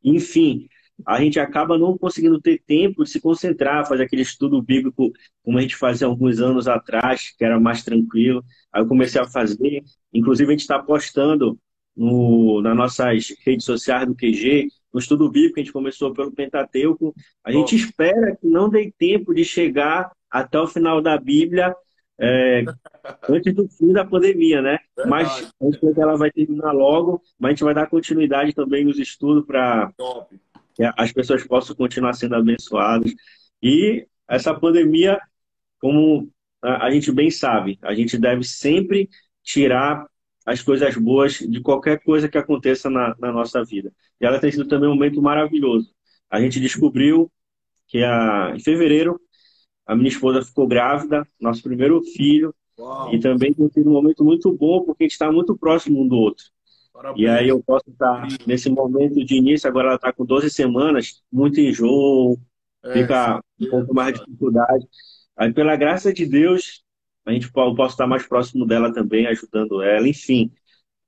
Enfim, 0.03 0.69
a 1.07 1.21
gente 1.21 1.39
acaba 1.39 1.79
não 1.79 1.97
conseguindo 1.97 2.41
ter 2.41 2.63
tempo 2.67 3.05
de 3.05 3.11
se 3.11 3.21
concentrar, 3.21 3.87
fazer 3.87 4.05
aquele 4.05 4.23
estudo 4.23 4.61
bíblico 4.61 5.13
como 5.43 5.59
a 5.59 5.61
gente 5.63 5.77
fazia 5.77 6.07
alguns 6.07 6.41
anos 6.41 6.67
atrás, 6.67 7.35
que 7.37 7.45
era 7.45 7.59
mais 7.61 7.83
tranquilo. 7.83 8.45
Aí 8.73 8.83
eu 8.83 8.89
comecei 8.89 9.21
a 9.21 9.27
fazer, 9.27 9.83
inclusive 10.13 10.49
a 10.49 10.53
gente 10.53 10.61
está 10.61 10.79
postando 10.79 11.59
no, 11.97 12.61
nas 12.63 12.77
nossas 12.77 13.29
redes 13.45 13.65
sociais 13.65 14.07
do 14.07 14.15
QG, 14.15 14.69
no 14.93 15.01
estudo 15.01 15.31
bíblico, 15.31 15.59
a 15.59 15.63
gente 15.63 15.73
começou 15.73 16.13
pelo 16.13 16.33
Pentateuco. 16.33 17.15
A 17.45 17.53
gente 17.53 17.77
espera 17.77 18.37
que 18.37 18.47
não 18.47 18.69
dê 18.69 18.93
tempo 18.99 19.35
de 19.35 19.45
chegar 19.45 20.11
até 20.31 20.59
o 20.59 20.67
final 20.67 21.03
da 21.03 21.19
Bíblia 21.19 21.75
é, 22.19 22.65
antes 23.29 23.55
do 23.55 23.69
fim 23.69 23.93
da 23.93 24.05
pandemia, 24.05 24.61
né? 24.61 24.79
Verdade. 24.97 25.11
Mas 25.11 25.55
a 25.61 25.65
gente 25.65 25.79
que 25.79 26.01
ela 26.01 26.17
vai 26.17 26.31
terminar 26.31 26.73
logo, 26.73 27.23
mas 27.39 27.49
a 27.49 27.53
gente 27.53 27.65
vai 27.65 27.75
dar 27.75 27.89
continuidade 27.89 28.55
também 28.55 28.85
nos 28.85 28.99
estudos 28.99 29.45
para 29.47 29.93
as 30.97 31.13
pessoas 31.13 31.45
possam 31.45 31.75
continuar 31.75 32.13
sendo 32.13 32.35
abençoadas. 32.37 33.13
E 33.63 34.07
essa 34.29 34.55
pandemia, 34.55 35.19
como 35.81 36.31
a 36.63 36.91
gente 36.91 37.11
bem 37.13 37.31
sabe, 37.31 37.79
a 37.83 37.95
gente 37.95 38.19
deve 38.19 38.45
sempre 38.45 39.09
tirar 39.43 40.07
as 40.47 40.63
coisas 40.63 40.97
boas 40.97 41.39
de 41.39 41.61
qualquer 41.61 42.03
coisa 42.03 42.29
que 42.29 42.39
aconteça 42.39 42.89
na, 42.89 43.15
na 43.19 43.33
nossa 43.33 43.65
vida. 43.65 43.93
E 44.21 44.27
ela 44.27 44.39
tem 44.39 44.51
sido 44.51 44.67
também 44.67 44.89
um 44.89 44.95
momento 44.95 45.21
maravilhoso. 45.21 45.93
A 46.31 46.41
gente 46.41 46.61
descobriu 46.61 47.31
que 47.87 48.03
a, 48.03 48.53
em 48.55 48.61
fevereiro 48.61 49.21
a 49.87 49.97
minha 49.97 50.09
esposa 50.09 50.43
ficou 50.43 50.67
grávida, 50.67 51.27
nosso 51.41 51.63
primeiro 51.63 52.03
filho, 52.03 52.55
Uau. 52.79 53.15
e 53.15 53.19
também 53.19 53.55
tem 53.55 53.71
sido 53.71 53.89
um 53.89 53.95
momento 53.95 54.23
muito 54.23 54.53
bom 54.53 54.85
porque 54.85 55.05
a 55.05 55.07
gente 55.07 55.13
está 55.13 55.33
muito 55.33 55.57
próximo 55.57 56.03
um 56.03 56.07
do 56.07 56.17
outro. 56.17 56.45
Parabéns. 56.99 57.21
E 57.21 57.29
aí 57.29 57.49
eu 57.49 57.63
posso 57.63 57.89
estar 57.89 58.27
nesse 58.45 58.69
momento 58.69 59.25
de 59.25 59.37
início, 59.37 59.69
agora 59.69 59.87
ela 59.87 59.95
está 59.95 60.13
com 60.13 60.25
12 60.25 60.51
semanas, 60.51 61.23
muito 61.31 61.61
enjoo, 61.61 62.37
é, 62.83 62.93
fica 62.93 63.41
um 63.61 63.71
pouco 63.71 63.95
mais 63.95 64.15
de 64.15 64.25
dificuldade. 64.25 64.85
Aí 65.37 65.53
pela 65.53 65.77
graça 65.77 66.13
de 66.13 66.27
Deus, 66.27 66.83
a 67.25 67.31
gente 67.31 67.47
eu 67.55 67.75
posso 67.77 67.95
estar 67.95 68.09
mais 68.09 68.27
próximo 68.27 68.67
dela 68.67 68.93
também, 68.93 69.29
ajudando 69.29 69.81
ela, 69.81 70.09
enfim, 70.09 70.51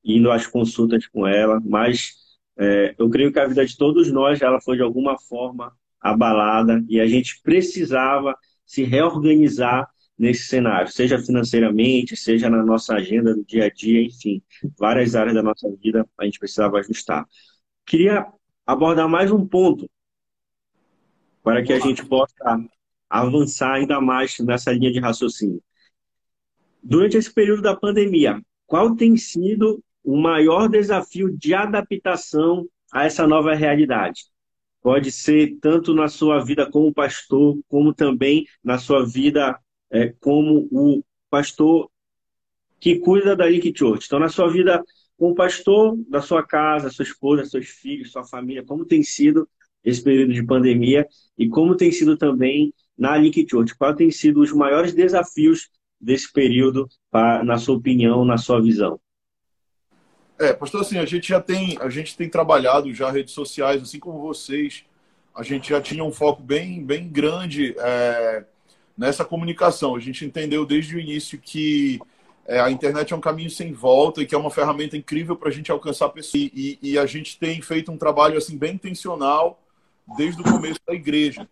indo 0.05 0.31
às 0.31 0.47
consultas 0.47 1.09
com 1.09 1.27
ela, 1.27 1.61
mas 1.61 2.13
é, 2.57 2.95
eu 2.97 3.11
creio 3.11 3.33
que 3.33 3.41
a 3.41 3.49
vida 3.49 3.67
de 3.67 3.77
todos 3.77 4.13
nós 4.13 4.41
ela 4.41 4.61
foi 4.61 4.77
de 4.77 4.83
alguma 4.83 5.19
forma 5.19 5.73
abalada 6.01 6.85
e 6.89 7.01
a 7.01 7.07
gente 7.09 7.41
precisava 7.43 8.39
se 8.65 8.85
reorganizar 8.85 9.91
nesse 10.21 10.49
cenário, 10.49 10.93
seja 10.93 11.19
financeiramente, 11.19 12.15
seja 12.15 12.51
na 12.51 12.63
nossa 12.63 12.95
agenda 12.95 13.35
do 13.35 13.43
dia 13.43 13.65
a 13.65 13.71
dia, 13.71 14.03
enfim, 14.03 14.43
várias 14.79 15.15
áreas 15.15 15.35
da 15.35 15.43
nossa 15.43 15.67
vida 15.83 16.07
a 16.19 16.27
gente 16.27 16.39
precisava 16.39 16.79
ajustar. 16.79 17.27
Queria 17.87 18.27
abordar 18.67 19.09
mais 19.09 19.33
um 19.33 19.47
ponto 19.47 19.89
para 21.43 21.63
que 21.63 21.73
a 21.73 21.81
gente 21.81 22.05
possa 22.05 22.37
avançar 23.09 23.73
ainda 23.77 23.99
mais 23.99 24.39
nessa 24.41 24.71
linha 24.71 24.93
de 24.93 25.01
raciocínio. 25.01 25.63
Durante 26.83 27.17
esse 27.17 27.33
período 27.33 27.63
da 27.63 27.75
pandemia, 27.75 28.43
qual 28.67 28.95
tem 28.95 29.17
sido 29.17 29.83
o 30.05 30.21
maior 30.21 30.69
desafio 30.69 31.35
de 31.35 31.55
adaptação 31.55 32.69
a 32.93 33.07
essa 33.07 33.27
nova 33.27 33.55
realidade? 33.55 34.25
pode 34.83 35.13
ser 35.13 35.59
tanto 35.61 35.95
na 35.95 36.09
sua 36.09 36.43
vida 36.43 36.71
como 36.71 36.93
pastor, 36.93 37.59
como 37.69 37.93
também 37.93 38.47
na 38.65 38.79
sua 38.79 39.05
vida 39.07 39.59
é, 39.91 40.15
como 40.21 40.69
o 40.71 41.03
pastor 41.29 41.91
que 42.79 42.99
cuida 42.99 43.37
da 43.37 43.47
Link 43.47 43.73
Church. 43.77 44.07
Então, 44.07 44.19
na 44.19 44.29
sua 44.29 44.49
vida 44.49 44.83
como 45.19 45.35
pastor 45.35 45.99
da 46.09 46.23
sua 46.23 46.43
casa, 46.43 46.89
sua 46.89 47.03
esposa, 47.03 47.45
seus 47.45 47.69
filhos, 47.69 48.11
sua 48.11 48.25
família, 48.25 48.65
como 48.65 48.87
tem 48.87 49.03
sido 49.03 49.47
esse 49.85 50.03
período 50.03 50.33
de 50.33 50.43
pandemia 50.43 51.07
e 51.37 51.49
como 51.49 51.77
tem 51.77 51.93
sido 51.93 52.17
também 52.17 52.73
na 52.97 53.17
Link 53.17 53.47
Church? 53.49 53.75
Quais 53.77 53.97
têm 53.97 54.11
sido 54.11 54.41
os 54.41 54.53
maiores 54.53 54.95
desafios 54.95 55.69
desse 56.01 56.33
período, 56.33 56.89
na 57.45 57.59
sua 57.59 57.77
opinião, 57.77 58.25
na 58.25 58.39
sua 58.39 58.63
visão? 58.63 58.99
É, 60.39 60.55
pastor, 60.55 60.81
assim, 60.81 60.97
a 60.97 61.05
gente 61.05 61.29
já 61.29 61.41
tem, 61.41 61.77
a 61.79 61.91
gente 61.91 62.17
tem 62.17 62.29
trabalhado 62.29 62.93
já 62.95 63.11
redes 63.11 63.35
sociais, 63.35 63.83
assim 63.83 63.99
como 63.99 64.21
vocês. 64.21 64.85
A 65.35 65.43
gente 65.43 65.69
já 65.69 65.83
tinha 65.83 66.03
um 66.03 66.11
foco 66.11 66.43
bem, 66.43 66.83
bem 66.83 67.07
grande 67.07 67.75
é, 67.79 68.47
nessa 69.01 69.25
comunicação. 69.25 69.97
A 69.97 69.99
gente 69.99 70.27
entendeu 70.27 70.67
desde 70.67 70.95
o 70.95 71.01
início 71.01 71.41
que 71.41 71.99
é, 72.47 72.61
a 72.61 72.71
internet 72.71 73.15
é 73.15 73.17
um 73.17 73.21
caminho 73.21 73.49
sem 73.49 73.73
volta 73.73 74.21
e 74.21 74.27
que 74.27 74.35
é 74.35 74.39
uma 74.39 74.51
ferramenta 74.51 74.95
incrível 74.95 75.35
para 75.35 75.49
a 75.49 75.53
gente 75.53 75.73
alcançar 75.73 76.11
pessoas. 76.11 76.51
E, 76.55 76.79
e, 76.83 76.99
a 76.99 77.07
gente 77.07 77.39
tem 77.39 77.63
feito 77.63 77.91
um 77.91 77.97
trabalho 77.97 78.37
assim 78.37 78.59
bem 78.59 78.75
intencional 78.75 79.59
desde 80.19 80.43
o 80.43 80.45
começo 80.45 80.81
da 80.87 80.93
igreja. 80.93 81.49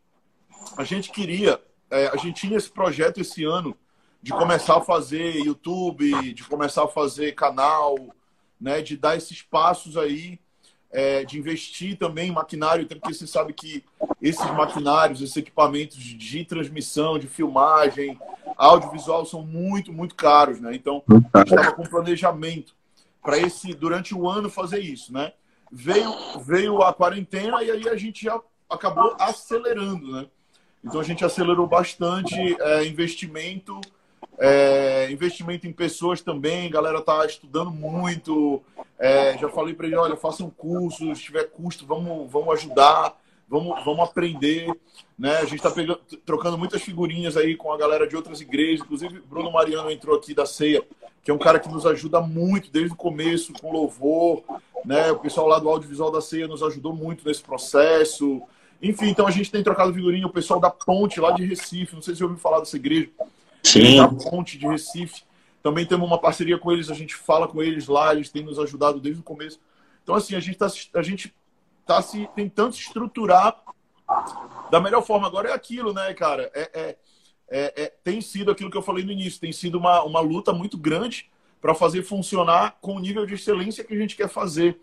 A 0.76 0.84
gente 0.84 1.10
queria, 1.10 1.58
é, 1.90 2.08
a 2.08 2.16
gente 2.16 2.38
tinha 2.38 2.58
esse 2.58 2.70
projeto 2.70 3.18
esse 3.18 3.44
ano 3.44 3.74
de 4.22 4.30
começar 4.32 4.76
a 4.76 4.82
fazer 4.82 5.36
YouTube, 5.36 6.34
de 6.34 6.44
começar 6.44 6.84
a 6.84 6.88
fazer 6.88 7.34
canal, 7.34 7.96
né, 8.60 8.82
de 8.82 8.94
dar 8.94 9.16
esses 9.16 9.40
passos 9.40 9.96
aí, 9.96 10.38
é, 10.90 11.24
de 11.24 11.38
investir 11.38 11.96
também 11.96 12.28
em 12.28 12.32
maquinário, 12.32 12.86
porque 12.86 13.12
você 13.12 13.26
sabe 13.26 13.52
que 13.52 13.84
esses 14.22 14.44
maquinários, 14.52 15.20
esses 15.20 15.36
equipamentos 15.36 15.98
de 15.98 16.44
transmissão, 16.44 17.18
de 17.18 17.26
filmagem, 17.26 18.18
audiovisual 18.56 19.24
são 19.26 19.44
muito, 19.44 19.92
muito 19.92 20.14
caros, 20.14 20.60
né? 20.60 20.74
Então, 20.74 21.02
a 21.32 21.38
gente 21.38 21.54
estava 21.54 21.72
com 21.72 21.82
planejamento 21.84 22.74
para 23.22 23.38
esse 23.38 23.74
durante 23.74 24.14
o 24.14 24.28
ano 24.28 24.48
fazer 24.48 24.80
isso, 24.80 25.12
né? 25.12 25.32
Veio, 25.70 26.12
veio 26.40 26.82
a 26.82 26.94
quarentena 26.94 27.62
e 27.62 27.70
aí 27.70 27.88
a 27.88 27.96
gente 27.96 28.24
já 28.24 28.40
acabou 28.70 29.14
acelerando, 29.18 30.10
né? 30.10 30.26
Então 30.82 31.00
a 31.00 31.04
gente 31.04 31.24
acelerou 31.24 31.66
bastante 31.66 32.34
é, 32.60 32.86
investimento 32.86 33.80
é, 34.38 35.10
investimento 35.10 35.66
em 35.66 35.72
pessoas 35.72 36.20
também, 36.20 36.70
galera 36.70 37.00
tá 37.02 37.26
estudando 37.26 37.70
muito. 37.70 38.62
É, 38.98 39.36
já 39.36 39.48
falei 39.48 39.74
para 39.74 39.86
ele, 39.86 39.96
olha, 39.96 40.16
façam 40.16 40.48
cursos, 40.48 41.18
se 41.18 41.24
tiver 41.24 41.44
custo, 41.50 41.84
vamos, 41.84 42.30
vamos 42.30 42.54
ajudar, 42.54 43.16
vamos, 43.48 43.84
vamos 43.84 44.00
aprender. 44.00 44.72
Né? 45.18 45.38
A 45.38 45.44
gente 45.44 45.56
está 45.56 45.72
trocando 46.24 46.56
muitas 46.56 46.82
figurinhas 46.82 47.36
aí 47.36 47.56
com 47.56 47.72
a 47.72 47.76
galera 47.76 48.06
de 48.06 48.14
outras 48.14 48.40
igrejas, 48.40 48.80
inclusive 48.80 49.20
Bruno 49.20 49.50
Mariano 49.50 49.90
entrou 49.90 50.16
aqui 50.16 50.32
da 50.32 50.46
ceia, 50.46 50.82
que 51.24 51.30
é 51.30 51.34
um 51.34 51.38
cara 51.38 51.58
que 51.58 51.68
nos 51.68 51.84
ajuda 51.84 52.20
muito 52.20 52.70
desde 52.70 52.92
o 52.92 52.96
começo, 52.96 53.52
com 53.54 53.72
louvor. 53.72 54.42
Né? 54.84 55.10
O 55.10 55.18
pessoal 55.18 55.48
lá 55.48 55.58
do 55.58 55.68
audiovisual 55.68 56.12
da 56.12 56.20
ceia 56.20 56.46
nos 56.46 56.62
ajudou 56.62 56.94
muito 56.94 57.26
nesse 57.26 57.42
processo. 57.42 58.40
Enfim, 58.80 59.08
então 59.08 59.26
a 59.26 59.32
gente 59.32 59.50
tem 59.50 59.64
trocado 59.64 59.92
figurinha, 59.92 60.28
o 60.28 60.32
pessoal 60.32 60.60
da 60.60 60.70
Ponte 60.70 61.20
lá 61.20 61.32
de 61.32 61.44
Recife, 61.44 61.96
não 61.96 62.02
sei 62.02 62.14
se 62.14 62.18
você 62.18 62.24
ouviu 62.24 62.38
falar 62.38 62.60
dessa 62.60 62.76
igreja. 62.76 63.10
Sim. 63.72 63.96
Da 63.96 64.08
Ponte 64.08 64.58
de 64.58 64.66
Recife. 64.66 65.22
Também 65.62 65.84
temos 65.84 66.06
uma 66.06 66.18
parceria 66.18 66.58
com 66.58 66.72
eles, 66.72 66.90
a 66.90 66.94
gente 66.94 67.14
fala 67.14 67.48
com 67.48 67.62
eles 67.62 67.88
lá, 67.88 68.12
eles 68.12 68.30
têm 68.30 68.42
nos 68.42 68.58
ajudado 68.58 69.00
desde 69.00 69.20
o 69.20 69.24
começo. 69.24 69.60
Então, 70.02 70.14
assim, 70.14 70.34
a 70.34 70.40
gente 70.40 70.54
está 70.54 70.98
a 70.98 71.02
gente 71.02 71.34
tá 71.84 72.00
se 72.00 72.28
tentando 72.34 72.74
se 72.74 72.82
estruturar 72.82 73.56
da 74.70 74.80
melhor 74.80 75.02
forma. 75.02 75.26
Agora 75.26 75.50
é 75.50 75.52
aquilo, 75.52 75.92
né, 75.92 76.14
cara? 76.14 76.50
É, 76.54 76.70
é, 76.72 76.96
é, 77.50 77.82
é 77.84 77.92
tem 78.02 78.20
sido 78.20 78.50
aquilo 78.50 78.70
que 78.70 78.76
eu 78.76 78.82
falei 78.82 79.04
no 79.04 79.12
início, 79.12 79.40
tem 79.40 79.52
sido 79.52 79.78
uma, 79.78 80.02
uma 80.02 80.20
luta 80.20 80.52
muito 80.52 80.78
grande 80.78 81.30
para 81.60 81.74
fazer 81.74 82.02
funcionar 82.02 82.78
com 82.80 82.94
o 82.94 83.00
nível 83.00 83.26
de 83.26 83.34
excelência 83.34 83.84
que 83.84 83.94
a 83.94 83.98
gente 83.98 84.16
quer 84.16 84.28
fazer. 84.28 84.78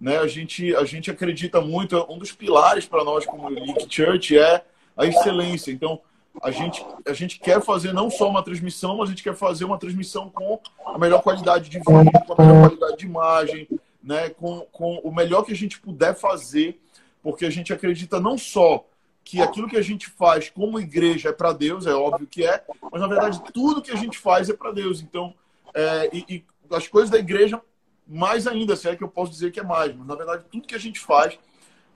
Né? 0.00 0.18
A, 0.18 0.26
gente, 0.26 0.74
a 0.74 0.84
gente 0.84 1.10
acredita 1.10 1.60
muito, 1.60 1.96
um 2.08 2.18
dos 2.18 2.32
pilares 2.32 2.86
para 2.86 3.04
nós 3.04 3.26
como 3.26 3.48
Link 3.48 3.86
Church 3.88 4.38
é 4.38 4.64
a 4.96 5.06
excelência. 5.06 5.72
Então, 5.72 6.00
a 6.40 6.50
gente, 6.50 6.84
a 7.06 7.12
gente 7.12 7.38
quer 7.38 7.60
fazer 7.60 7.92
não 7.92 8.10
só 8.10 8.28
uma 8.28 8.42
transmissão, 8.42 8.96
mas 8.96 9.08
a 9.08 9.12
gente 9.12 9.22
quer 9.22 9.34
fazer 9.34 9.64
uma 9.64 9.78
transmissão 9.78 10.30
com 10.30 10.58
a 10.86 10.98
melhor 10.98 11.22
qualidade 11.22 11.68
de 11.68 11.78
vídeo, 11.78 11.84
com 12.26 12.32
a 12.34 12.46
melhor 12.46 12.68
qualidade 12.68 12.98
de 12.98 13.06
imagem, 13.06 13.68
né? 14.02 14.30
com, 14.30 14.60
com 14.72 14.96
o 14.98 15.14
melhor 15.14 15.44
que 15.44 15.52
a 15.52 15.56
gente 15.56 15.80
puder 15.80 16.14
fazer, 16.14 16.80
porque 17.22 17.44
a 17.44 17.50
gente 17.50 17.72
acredita 17.72 18.18
não 18.18 18.38
só 18.38 18.84
que 19.24 19.40
aquilo 19.40 19.68
que 19.68 19.76
a 19.76 19.82
gente 19.82 20.08
faz 20.08 20.50
como 20.50 20.80
igreja 20.80 21.28
é 21.28 21.32
para 21.32 21.52
Deus, 21.52 21.86
é 21.86 21.94
óbvio 21.94 22.26
que 22.26 22.44
é, 22.44 22.64
mas 22.90 23.00
na 23.00 23.06
verdade 23.06 23.40
tudo 23.52 23.82
que 23.82 23.92
a 23.92 23.96
gente 23.96 24.18
faz 24.18 24.48
é 24.48 24.52
para 24.52 24.72
Deus. 24.72 25.00
Então, 25.00 25.34
é, 25.74 26.10
e, 26.12 26.24
e, 26.28 26.44
as 26.70 26.88
coisas 26.88 27.10
da 27.10 27.18
igreja, 27.18 27.60
mais 28.06 28.46
ainda, 28.46 28.74
se 28.74 28.88
é 28.88 28.96
que 28.96 29.04
eu 29.04 29.08
posso 29.08 29.30
dizer 29.30 29.52
que 29.52 29.60
é 29.60 29.62
mais, 29.62 29.94
mas 29.94 30.06
na 30.06 30.14
verdade 30.14 30.44
tudo 30.50 30.66
que 30.66 30.74
a 30.74 30.78
gente 30.78 30.98
faz 30.98 31.38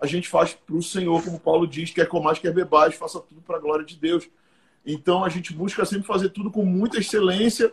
a 0.00 0.06
gente 0.06 0.28
faz 0.28 0.54
para 0.54 0.76
o 0.76 0.82
Senhor, 0.82 1.22
como 1.22 1.40
Paulo 1.40 1.66
diz, 1.66 1.90
quer 1.90 2.06
comais, 2.06 2.38
quer 2.38 2.52
bebais, 2.52 2.94
faça 2.94 3.20
tudo 3.20 3.40
para 3.40 3.56
a 3.56 3.60
glória 3.60 3.84
de 3.84 3.96
Deus. 3.96 4.28
Então 4.84 5.24
a 5.24 5.28
gente 5.28 5.52
busca 5.52 5.84
sempre 5.84 6.06
fazer 6.06 6.28
tudo 6.30 6.50
com 6.50 6.64
muita 6.64 6.98
excelência, 6.98 7.72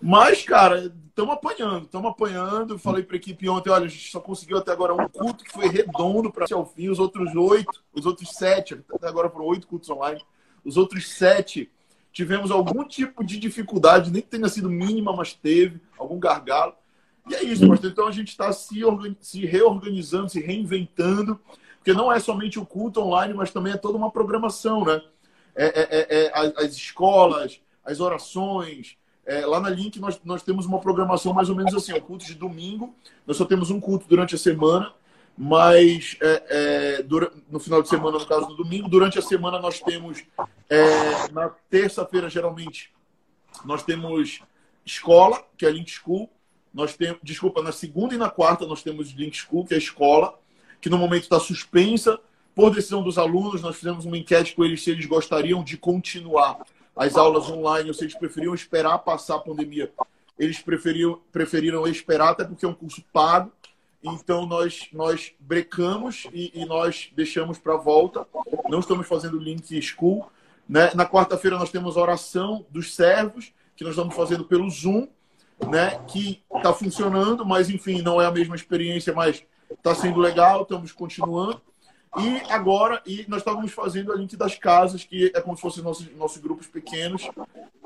mas, 0.00 0.42
cara, 0.42 0.92
estamos 1.08 1.34
apanhando, 1.34 1.84
estamos 1.84 2.10
apanhando. 2.10 2.78
Falei 2.78 3.02
para 3.02 3.16
a 3.16 3.18
equipe 3.18 3.48
ontem, 3.48 3.70
olha, 3.70 3.86
a 3.86 3.88
gente 3.88 4.10
só 4.10 4.20
conseguiu 4.20 4.58
até 4.58 4.72
agora 4.72 4.92
um 4.92 5.08
culto 5.08 5.44
que 5.44 5.52
foi 5.52 5.68
redondo 5.68 6.30
para 6.30 6.44
ao 6.52 6.66
fim, 6.66 6.88
os 6.88 6.98
outros 6.98 7.34
oito, 7.34 7.82
os 7.92 8.04
outros 8.04 8.30
sete, 8.30 8.80
até 8.92 9.06
agora 9.06 9.30
foram 9.30 9.46
oito 9.46 9.66
cultos 9.66 9.88
online, 9.88 10.20
os 10.64 10.76
outros 10.76 11.08
sete 11.08 11.70
tivemos 12.12 12.50
algum 12.50 12.84
tipo 12.84 13.24
de 13.24 13.38
dificuldade, 13.38 14.10
nem 14.10 14.20
que 14.20 14.28
tenha 14.28 14.48
sido 14.48 14.68
mínima, 14.68 15.14
mas 15.14 15.32
teve, 15.32 15.80
algum 15.98 16.18
gargalo. 16.18 16.74
E 17.28 17.34
é 17.34 17.42
isso, 17.44 17.66
pastor. 17.66 17.90
Então 17.90 18.06
a 18.06 18.12
gente 18.12 18.28
está 18.28 18.52
se, 18.52 18.80
se 19.20 19.46
reorganizando, 19.46 20.28
se 20.28 20.40
reinventando 20.40 21.40
porque 21.82 21.92
não 21.92 22.12
é 22.12 22.20
somente 22.20 22.60
o 22.60 22.64
culto 22.64 23.00
online, 23.00 23.34
mas 23.34 23.50
também 23.50 23.72
é 23.72 23.76
toda 23.76 23.98
uma 23.98 24.08
programação, 24.08 24.84
né? 24.84 25.02
É, 25.54 25.66
é, 25.66 25.88
é, 25.90 26.24
é 26.26 26.30
as, 26.32 26.56
as, 26.56 26.76
escolas, 26.76 27.60
as 27.84 27.98
orações. 27.98 28.96
É, 29.26 29.44
lá 29.44 29.58
na 29.58 29.68
Link 29.68 29.98
nós, 29.98 30.18
nós 30.24 30.44
temos 30.44 30.64
uma 30.64 30.78
programação 30.78 31.34
mais 31.34 31.50
ou 31.50 31.56
menos 31.56 31.74
assim, 31.74 31.92
o 31.92 32.00
culto 32.00 32.24
de 32.24 32.34
domingo, 32.34 32.94
nós 33.26 33.36
só 33.36 33.44
temos 33.44 33.68
um 33.68 33.80
culto 33.80 34.06
durante 34.08 34.36
a 34.36 34.38
semana, 34.38 34.92
mas 35.36 36.16
é, 36.20 37.04
no 37.50 37.58
final 37.58 37.82
de 37.82 37.88
semana, 37.88 38.16
no 38.16 38.26
caso 38.26 38.46
do 38.46 38.54
domingo, 38.54 38.88
durante 38.88 39.18
a 39.18 39.22
semana 39.22 39.58
nós 39.58 39.80
temos, 39.80 40.22
na 41.32 41.48
terça-feira 41.68 42.30
geralmente, 42.30 42.92
nós 43.64 43.82
temos 43.82 44.40
escola, 44.84 45.44
que 45.56 45.66
é 45.66 45.68
a 45.68 45.72
Link 45.72 45.90
School, 45.90 46.30
nós 46.72 46.96
temos, 46.96 47.18
desculpa, 47.22 47.60
na 47.60 47.72
segunda 47.72 48.14
e 48.14 48.18
na 48.18 48.30
quarta 48.30 48.66
nós 48.66 48.82
temos 48.82 49.10
Link 49.10 49.36
School, 49.36 49.66
que 49.66 49.74
é 49.74 49.76
a 49.76 49.80
escola, 49.80 50.40
que 50.82 50.90
no 50.90 50.98
momento 50.98 51.22
está 51.22 51.38
suspensa 51.38 52.18
por 52.54 52.74
decisão 52.74 53.02
dos 53.02 53.16
alunos. 53.16 53.62
Nós 53.62 53.76
fizemos 53.76 54.04
uma 54.04 54.18
enquete 54.18 54.54
com 54.54 54.64
eles 54.64 54.82
se 54.82 54.90
eles 54.90 55.06
gostariam 55.06 55.62
de 55.62 55.78
continuar 55.78 56.66
as 56.94 57.16
aulas 57.16 57.48
online 57.48 57.88
ou 57.88 57.94
se 57.94 58.02
eles 58.02 58.18
preferiam 58.18 58.52
esperar 58.52 58.98
passar 58.98 59.36
a 59.36 59.38
pandemia. 59.38 59.90
Eles 60.36 60.58
preferiam, 60.58 61.20
preferiram 61.30 61.86
esperar, 61.86 62.30
até 62.30 62.44
porque 62.44 62.66
é 62.66 62.68
um 62.68 62.74
curso 62.74 63.02
pago. 63.12 63.52
Então 64.02 64.44
nós 64.44 64.88
nós 64.92 65.32
brecamos 65.38 66.26
e, 66.32 66.50
e 66.52 66.64
nós 66.66 67.10
deixamos 67.14 67.58
para 67.58 67.76
volta. 67.76 68.26
Não 68.68 68.80
estamos 68.80 69.06
fazendo 69.06 69.38
Link 69.38 69.80
School. 69.80 70.28
Né? 70.68 70.90
Na 70.94 71.06
quarta-feira 71.06 71.56
nós 71.56 71.70
temos 71.70 71.96
a 71.96 72.00
oração 72.00 72.66
dos 72.70 72.92
servos, 72.92 73.52
que 73.76 73.84
nós 73.84 73.92
estamos 73.92 74.16
fazendo 74.16 74.44
pelo 74.44 74.68
Zoom, 74.68 75.06
né? 75.70 76.00
que 76.08 76.42
está 76.56 76.74
funcionando, 76.74 77.46
mas 77.46 77.70
enfim, 77.70 78.02
não 78.02 78.20
é 78.20 78.26
a 78.26 78.32
mesma 78.32 78.56
experiência, 78.56 79.12
mas 79.12 79.44
Está 79.72 79.94
sendo 79.94 80.20
legal, 80.20 80.62
estamos 80.62 80.92
continuando. 80.92 81.60
E 82.18 82.52
agora, 82.52 83.00
e 83.06 83.24
nós 83.26 83.38
estávamos 83.38 83.72
fazendo 83.72 84.12
a 84.12 84.16
link 84.16 84.36
das 84.36 84.54
casas, 84.54 85.02
que 85.02 85.32
é 85.34 85.40
como 85.40 85.56
se 85.56 85.62
fossem 85.62 85.82
nossos, 85.82 86.14
nossos 86.14 86.42
grupos 86.42 86.66
pequenos. 86.66 87.28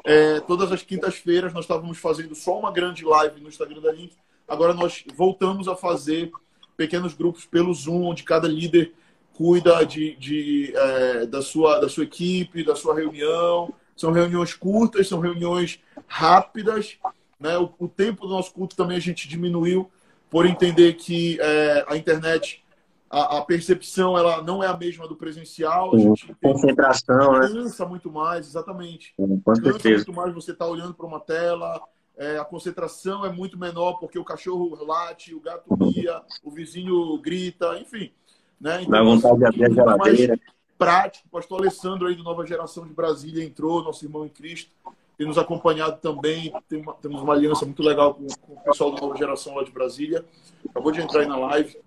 É, 0.04 0.40
todas 0.40 0.72
as 0.72 0.82
quintas-feiras 0.82 1.52
nós 1.52 1.64
estávamos 1.64 1.98
fazendo 1.98 2.34
só 2.34 2.58
uma 2.58 2.72
grande 2.72 3.04
live 3.04 3.40
no 3.40 3.48
Instagram 3.48 3.80
da 3.80 3.92
Link. 3.92 4.14
Agora 4.48 4.74
nós 4.74 5.04
voltamos 5.16 5.68
a 5.68 5.76
fazer 5.76 6.30
pequenos 6.76 7.14
grupos 7.14 7.44
pelo 7.44 7.72
Zoom, 7.72 8.04
onde 8.04 8.24
cada 8.24 8.48
líder 8.48 8.92
cuida 9.34 9.84
de, 9.84 10.16
de 10.16 10.72
é, 10.74 11.26
da, 11.26 11.40
sua, 11.40 11.78
da 11.78 11.88
sua 11.88 12.04
equipe, 12.04 12.64
da 12.64 12.74
sua 12.74 12.94
reunião. 12.94 13.72
São 13.96 14.10
reuniões 14.10 14.54
curtas, 14.54 15.08
são 15.08 15.20
reuniões 15.20 15.80
rápidas. 16.08 16.98
Né? 17.38 17.56
O, 17.58 17.72
o 17.78 17.88
tempo 17.88 18.26
do 18.26 18.32
nosso 18.32 18.52
culto 18.52 18.74
também 18.74 18.96
a 18.96 19.00
gente 19.00 19.28
diminuiu 19.28 19.88
por 20.30 20.46
entender 20.46 20.94
que 20.94 21.38
é, 21.40 21.84
a 21.88 21.96
internet, 21.96 22.64
a, 23.10 23.38
a, 23.38 23.42
percepção, 23.42 24.16
ela 24.16 24.42
não 24.42 24.62
é 24.62 24.66
a 24.66 24.76
mesma 24.76 25.06
do 25.06 25.16
presencial. 25.16 25.94
A 25.94 25.98
gente 25.98 26.34
Concentração, 26.42 27.38
né? 27.38 27.48
Cansa 27.48 27.86
muito 27.86 28.10
mais, 28.10 28.46
exatamente. 28.46 29.14
Com 29.16 29.40
cansa 29.40 29.88
muito 29.88 30.12
mais 30.12 30.34
você 30.34 30.52
estar 30.52 30.64
tá 30.64 30.70
olhando 30.70 30.94
para 30.94 31.06
uma 31.06 31.20
tela. 31.20 31.80
É, 32.16 32.38
a 32.38 32.44
concentração 32.44 33.26
é 33.26 33.30
muito 33.30 33.58
menor 33.58 33.98
porque 33.98 34.18
o 34.18 34.24
cachorro 34.24 34.74
late, 34.84 35.34
o 35.34 35.40
gato 35.40 35.76
mia, 35.76 36.22
o 36.42 36.50
vizinho 36.50 37.18
grita, 37.18 37.78
enfim. 37.78 38.10
Né? 38.58 38.82
Então, 38.82 38.90
Dá 38.90 39.02
vontade 39.02 39.38
de 39.38 39.44
abrir 39.44 39.64
a 39.66 39.70
geladeira. 39.70 40.40
Prático, 40.78 41.26
o 41.28 41.30
pastor 41.30 41.60
Alessandro 41.60 42.06
aí 42.06 42.14
do 42.14 42.22
Nova 42.22 42.44
Geração 42.44 42.86
de 42.86 42.92
Brasília 42.92 43.42
entrou, 43.42 43.82
nosso 43.82 44.04
irmão 44.04 44.26
em 44.26 44.28
Cristo 44.28 44.70
tem 45.16 45.26
nos 45.26 45.38
acompanhado 45.38 45.98
também. 46.00 46.52
Tem 46.68 46.80
uma, 46.80 46.94
temos 46.94 47.22
uma 47.22 47.32
aliança 47.32 47.64
muito 47.64 47.82
legal 47.82 48.14
com, 48.14 48.26
com, 48.26 48.52
o 48.54 48.60
pessoal 48.64 48.92
da 48.92 49.00
Nova 49.00 49.16
Geração 49.16 49.54
lá 49.54 49.64
de 49.64 49.70
Brasília. 49.70 50.24
Acabou 50.68 50.92
de 50.92 51.00
entrar 51.00 51.20
aí 51.20 51.26
na 51.26 51.38
live. 51.38 51.78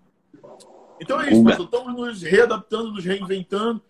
Então 1.00 1.22
é 1.22 1.32
isso, 1.32 1.44
pessoal. 1.44 1.65
Estamos 1.65 1.96
nos 1.96 2.22
readaptando, 2.22 2.92
nos 2.92 3.06
reinventando 3.06 3.82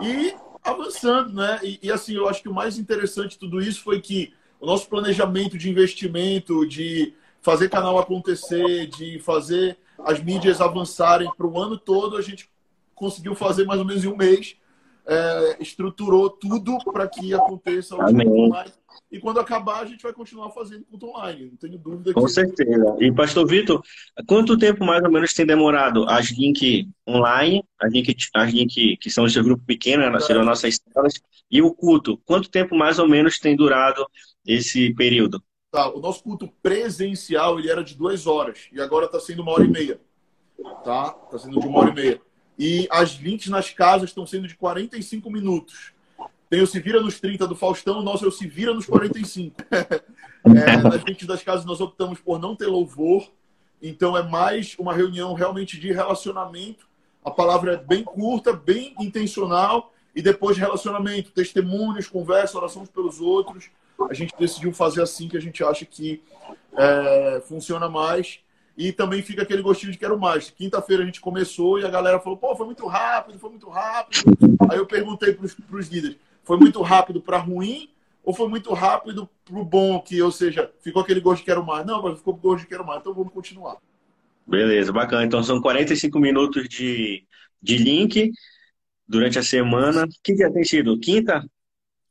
e 0.00 0.34
avançando, 0.62 1.32
né? 1.32 1.60
E, 1.62 1.78
e, 1.82 1.92
assim, 1.92 2.14
eu 2.14 2.28
acho 2.28 2.42
que 2.42 2.48
o 2.48 2.54
mais 2.54 2.78
interessante 2.78 3.32
de 3.32 3.38
tudo 3.38 3.60
isso 3.60 3.82
foi 3.82 4.00
que 4.00 4.32
o 4.60 4.66
nosso 4.66 4.88
planejamento 4.88 5.58
de 5.58 5.68
investimento, 5.70 6.66
de 6.66 7.14
fazer 7.40 7.68
canal 7.68 7.98
acontecer, 7.98 8.86
de 8.86 9.18
fazer 9.20 9.78
as 10.04 10.22
mídias 10.22 10.60
avançarem 10.60 11.30
para 11.36 11.46
o 11.46 11.60
ano 11.60 11.78
todo, 11.78 12.16
a 12.16 12.22
gente 12.22 12.48
conseguiu 12.94 13.34
fazer 13.34 13.64
mais 13.64 13.78
ou 13.78 13.86
menos 13.86 14.04
em 14.04 14.08
um 14.08 14.16
mês 14.16 14.56
é, 15.06 15.56
estruturou 15.60 16.28
tudo 16.30 16.78
para 16.92 17.08
que 17.08 17.32
aconteça 17.32 17.94
o 17.94 18.00
online. 18.00 18.72
E 19.10 19.20
quando 19.20 19.38
acabar, 19.38 19.82
a 19.82 19.86
gente 19.86 20.02
vai 20.02 20.12
continuar 20.12 20.50
fazendo 20.50 20.84
culto 20.84 21.06
online, 21.06 21.50
não 21.50 21.56
tenho 21.56 21.78
dúvida. 21.78 22.12
Com 22.12 22.26
certeza. 22.26 22.96
E, 22.98 23.12
Pastor 23.12 23.46
Vitor, 23.46 23.80
quanto 24.26 24.58
tempo 24.58 24.84
mais 24.84 25.02
ou 25.04 25.10
menos 25.10 25.32
tem 25.32 25.46
demorado 25.46 26.04
as 26.08 26.30
link 26.30 26.88
online, 27.08 27.64
as 27.80 27.92
link, 27.92 28.16
as 28.34 28.52
link 28.52 28.96
que 28.96 29.10
são 29.10 29.24
o 29.24 29.30
seu 29.30 29.44
grupo 29.44 29.62
pequeno, 29.64 30.10
né, 30.10 30.20
serão 30.20 30.44
nossas 30.44 30.80
salas, 30.92 31.14
e 31.50 31.62
o 31.62 31.72
culto? 31.72 32.18
Quanto 32.24 32.50
tempo 32.50 32.74
mais 32.74 32.98
ou 32.98 33.08
menos 33.08 33.38
tem 33.38 33.54
durado 33.54 34.04
esse 34.44 34.92
período? 34.94 35.42
Tá, 35.70 35.88
o 35.88 36.00
nosso 36.00 36.22
culto 36.22 36.48
presencial 36.62 37.58
ele 37.58 37.70
era 37.70 37.84
de 37.84 37.94
duas 37.94 38.26
horas 38.26 38.68
e 38.72 38.80
agora 38.80 39.06
está 39.06 39.20
sendo 39.20 39.42
uma 39.42 39.52
hora 39.52 39.64
e 39.64 39.68
meia. 39.68 40.00
Tá? 40.82 41.16
Está 41.24 41.38
sendo 41.38 41.60
de 41.60 41.66
uma 41.66 41.80
hora 41.80 41.90
e 41.90 41.94
meia. 41.94 42.20
E 42.58 42.88
as 42.90 43.12
links 43.12 43.48
nas 43.48 43.70
casas 43.70 44.10
estão 44.10 44.26
sendo 44.26 44.48
de 44.48 44.56
45 44.56 45.30
minutos. 45.30 45.92
Tem 46.48 46.62
o 46.62 46.66
Se 46.66 46.78
Vira 46.80 47.00
nos 47.00 47.20
30 47.20 47.46
do 47.46 47.56
Faustão, 47.56 47.98
o 47.98 48.02
nosso 48.02 48.24
é 48.24 48.28
o 48.28 48.32
Se 48.32 48.46
Vira 48.46 48.72
nos 48.72 48.86
45. 48.86 49.56
é, 49.70 50.76
nas 50.76 51.02
links 51.02 51.26
das 51.26 51.42
casas 51.42 51.64
nós 51.64 51.80
optamos 51.80 52.20
por 52.20 52.38
não 52.38 52.54
ter 52.54 52.66
louvor, 52.66 53.30
então 53.82 54.16
é 54.16 54.22
mais 54.22 54.76
uma 54.78 54.94
reunião 54.94 55.34
realmente 55.34 55.78
de 55.78 55.92
relacionamento. 55.92 56.86
A 57.24 57.30
palavra 57.30 57.74
é 57.74 57.76
bem 57.76 58.04
curta, 58.04 58.52
bem 58.52 58.94
intencional, 59.00 59.92
e 60.14 60.22
depois 60.22 60.56
de 60.56 60.62
relacionamento, 60.62 61.32
testemunhos, 61.32 62.08
conversa, 62.08 62.56
orações 62.56 62.88
pelos 62.88 63.20
outros. 63.20 63.68
A 64.08 64.14
gente 64.14 64.32
decidiu 64.38 64.72
fazer 64.72 65.02
assim 65.02 65.28
que 65.28 65.36
a 65.36 65.40
gente 65.40 65.62
acha 65.62 65.84
que 65.84 66.22
é, 66.76 67.42
funciona 67.46 67.88
mais. 67.88 68.38
E 68.76 68.92
também 68.92 69.22
fica 69.22 69.42
aquele 69.42 69.62
gostinho 69.62 69.92
de 69.92 69.98
quero 69.98 70.18
mais. 70.18 70.50
Quinta-feira 70.50 71.02
a 71.02 71.06
gente 71.06 71.20
começou 71.20 71.78
e 71.78 71.84
a 71.84 71.88
galera 71.88 72.20
falou: 72.20 72.36
pô, 72.36 72.54
foi 72.54 72.66
muito 72.66 72.86
rápido, 72.86 73.38
foi 73.38 73.50
muito 73.50 73.68
rápido. 73.68 74.36
Aí 74.70 74.76
eu 74.76 74.86
perguntei 74.86 75.32
para 75.32 75.46
os 75.46 75.88
líderes: 75.88 76.16
foi 76.44 76.58
muito 76.58 76.82
rápido 76.82 77.20
para 77.20 77.38
ruim 77.38 77.88
ou 78.22 78.34
foi 78.34 78.48
muito 78.48 78.72
rápido 78.74 79.30
para 79.44 79.58
o 79.58 79.64
bom? 79.64 80.00
Que, 80.00 80.20
ou 80.20 80.32
seja, 80.32 80.70
ficou 80.80 81.00
aquele 81.00 81.20
gosto 81.20 81.38
de 81.38 81.46
quero 81.46 81.64
mais. 81.64 81.86
Não, 81.86 82.02
mas 82.02 82.18
ficou 82.18 82.34
o 82.34 82.36
gosto 82.36 82.64
de 82.64 82.68
quero 82.68 82.84
mais. 82.84 83.00
Então 83.00 83.14
vamos 83.14 83.32
continuar. 83.32 83.76
Beleza, 84.46 84.92
bacana. 84.92 85.24
Então 85.24 85.42
são 85.42 85.60
45 85.60 86.18
minutos 86.18 86.68
de, 86.68 87.24
de 87.62 87.78
link 87.78 88.30
durante 89.08 89.38
a 89.38 89.42
semana. 89.42 90.06
Que 90.22 90.34
dia 90.34 90.52
tem 90.52 90.64
sido? 90.64 90.98
Quinta? 90.98 91.48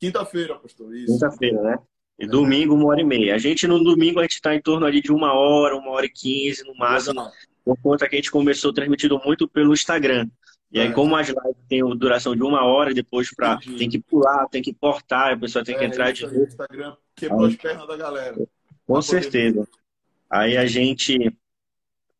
Quinta-feira, 0.00 0.56
pastor. 0.56 0.90
Quinta-feira, 0.90 1.62
né? 1.62 1.78
E 2.18 2.26
domingo, 2.26 2.74
uma 2.74 2.86
hora 2.86 3.00
e 3.00 3.04
meia. 3.04 3.34
A 3.34 3.38
gente, 3.38 3.66
no 3.66 3.82
domingo, 3.82 4.20
a 4.20 4.22
gente 4.22 4.36
está 4.36 4.54
em 4.54 4.60
torno 4.60 4.86
ali 4.86 5.02
de 5.02 5.12
uma 5.12 5.34
hora, 5.34 5.76
uma 5.76 5.90
hora 5.90 6.06
e 6.06 6.10
quinze, 6.10 6.64
no 6.64 6.74
máximo, 6.74 7.30
por 7.64 7.76
conta 7.82 8.08
que 8.08 8.16
a 8.16 8.18
gente 8.18 8.30
começou 8.30 8.72
transmitindo 8.72 9.20
muito 9.24 9.46
pelo 9.46 9.74
Instagram. 9.74 10.26
E 10.72 10.80
aí, 10.80 10.92
como 10.92 11.14
as 11.14 11.28
lives 11.28 11.56
têm 11.68 11.82
duração 11.96 12.34
de 12.34 12.42
uma 12.42 12.64
hora, 12.64 12.92
depois 12.92 13.32
pra, 13.34 13.58
tem 13.58 13.88
que 13.88 13.98
pular, 14.00 14.46
tem 14.48 14.62
que 14.62 14.74
cortar, 14.74 15.32
a 15.32 15.36
pessoa 15.36 15.64
tem 15.64 15.76
que 15.76 15.84
é, 15.84 15.86
entrar 15.86 16.12
de 16.12 16.22
novo. 16.22 16.40
O 16.40 16.44
Instagram 16.44 16.96
quebrou 17.14 17.44
aí, 17.44 17.52
as 17.52 17.56
pernas 17.56 17.86
da 17.86 17.96
galera. 17.96 18.36
Com 18.86 19.02
certeza. 19.02 19.68
Aí 20.30 20.56
a 20.56 20.66
gente 20.66 21.32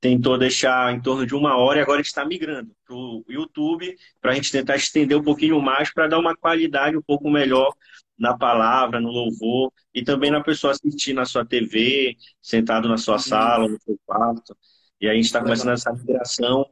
tentou 0.01 0.39
deixar 0.39 0.95
em 0.95 1.01
torno 1.01 1.27
de 1.27 1.35
uma 1.35 1.57
hora 1.57 1.79
e 1.79 1.83
agora 1.83 1.99
a 1.99 2.03
gente 2.03 2.09
está 2.09 2.25
migrando 2.25 2.71
para 2.87 2.95
o 2.95 3.25
YouTube 3.29 3.97
para 4.21 4.33
a 4.33 4.35
gente 4.35 4.53
tentar 4.53 4.77
estender 4.77 5.17
um 5.17 5.23
pouquinho 5.23 5.61
mais 5.61 5.93
para 5.93 6.07
dar 6.07 6.19
uma 6.19 6.37
qualidade 6.37 6.97
um 6.97 7.03
pouco 7.03 7.29
melhor 7.31 7.73
na 8.19 8.37
palavra, 8.37 9.01
no 9.01 9.11
louvor, 9.11 9.73
e 9.95 10.03
também 10.03 10.31
na 10.31 10.43
pessoa 10.43 10.73
assistir 10.73 11.13
na 11.13 11.25
sua 11.25 11.45
TV, 11.45 12.17
sentado 12.41 12.89
na 12.89 12.97
sua 12.97 13.19
sala, 13.19 13.69
no 13.69 13.81
seu 13.81 13.99
quarto. 14.07 14.57
E 15.01 15.09
a 15.09 15.15
gente 15.15 15.27
está 15.27 15.43
começando 15.43 15.73
essa 15.73 15.93
migração 15.93 16.67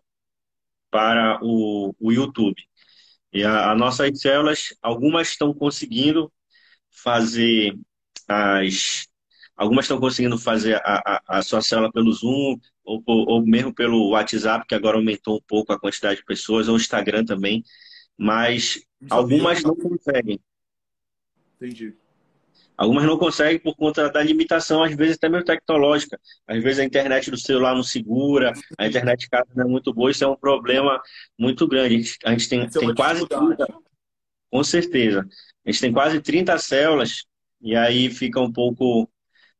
para 0.91 1.39
o, 1.43 1.95
o 2.01 2.13
YouTube. 2.13 2.63
E 3.33 3.43
as 3.45 3.77
nossas 3.77 4.21
células, 4.21 4.75
algumas 4.81 5.29
estão 5.29 5.53
conseguindo 5.53 6.33
fazer 6.89 7.77
as. 8.29 9.07
Algumas 9.57 9.85
estão 9.85 10.01
conseguindo 10.01 10.39
fazer 10.39 10.77
a, 10.77 11.21
a, 11.29 11.39
a 11.39 11.43
sua 11.43 11.61
célula 11.61 11.93
pelo 11.93 12.13
Zoom, 12.13 12.59
ou, 12.85 13.03
ou 13.07 13.47
mesmo 13.47 13.73
pelo 13.75 14.11
WhatsApp, 14.11 14.67
que 14.67 14.75
agora 14.75 14.97
aumentou 14.97 15.37
um 15.37 15.43
pouco 15.47 15.73
a 15.73 15.79
quantidade 15.79 16.21
de 16.21 16.25
pessoas, 16.25 16.69
ou 16.69 16.77
Instagram 16.77 17.25
também, 17.25 17.63
mas 18.17 18.81
algumas 19.11 19.63
não 19.63 19.77
conseguem. 19.77 20.41
Entendi. 21.57 21.95
Algumas 22.77 23.05
não 23.05 23.17
conseguem 23.17 23.59
por 23.59 23.77
conta 23.77 24.11
da 24.11 24.23
limitação, 24.23 24.83
às 24.83 24.95
vezes 24.97 25.17
até 25.17 25.29
meio 25.29 25.45
tecnológica. 25.45 26.21
Às 26.47 26.63
vezes 26.63 26.81
a 26.81 26.85
internet 26.85 27.31
do 27.31 27.39
celular 27.39 27.75
não 27.75 27.85
segura, 27.85 28.53
a 28.77 28.87
internet 28.87 29.21
de 29.21 29.29
casa 29.29 29.47
não 29.55 29.65
é 29.65 29.69
muito 29.69 29.93
boa, 29.95 30.11
isso 30.11 30.25
é 30.25 30.27
um 30.27 30.37
problema 30.37 31.01
muito 31.39 31.69
grande. 31.69 32.17
A 32.25 32.31
gente, 32.33 32.49
tem, 32.49 32.63
é 32.63 32.69
tem 32.69 32.95
quase 32.95 33.27
30, 33.27 33.67
com 34.51 34.65
certeza. 34.65 35.27
A 35.65 35.71
gente 35.71 35.81
tem 35.81 35.93
quase 35.93 36.21
30 36.21 36.59
células 36.59 37.25
e 37.61 37.77
aí 37.77 38.11
fica 38.11 38.41
um 38.41 38.53
pouco 38.53 39.09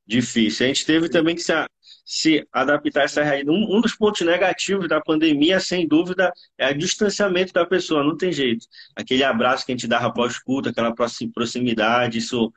difícil. 0.05 0.67
A 0.67 0.69
gente 0.69 0.85
teve 0.85 1.09
também 1.09 1.37
que 1.37 1.43
se, 1.43 1.53
se 2.05 2.47
adaptar 2.53 3.03
a 3.03 3.05
essa 3.05 3.23
realidade. 3.23 3.57
Um, 3.57 3.77
um, 3.77 3.81
dos 3.81 3.95
pontos 3.95 4.21
negativos 4.21 4.89
da 4.89 5.01
pandemia, 5.01 5.59
sem 5.59 5.89
dúvida, 5.89 6.33
é 6.59 6.71
o 6.71 6.79
distanciamento 6.79 7.53
da 7.53 7.65
pessoa, 7.65 8.05
não 8.05 8.17
tem 8.17 8.31
jeito. 8.33 8.67
Aquele 8.95 9.25
abraço 9.25 9.65
que 9.65 9.73
a 9.73 9.75
gente 9.75 9.89
dava 9.89 10.09
após 10.09 10.39
culto, 10.39 10.69
aquela 10.69 10.95
proximidade, 10.95 12.19
isso 12.19 12.53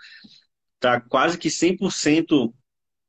está 0.76 1.00
quase 1.00 1.38
que 1.38 1.50
100% 1.50 2.54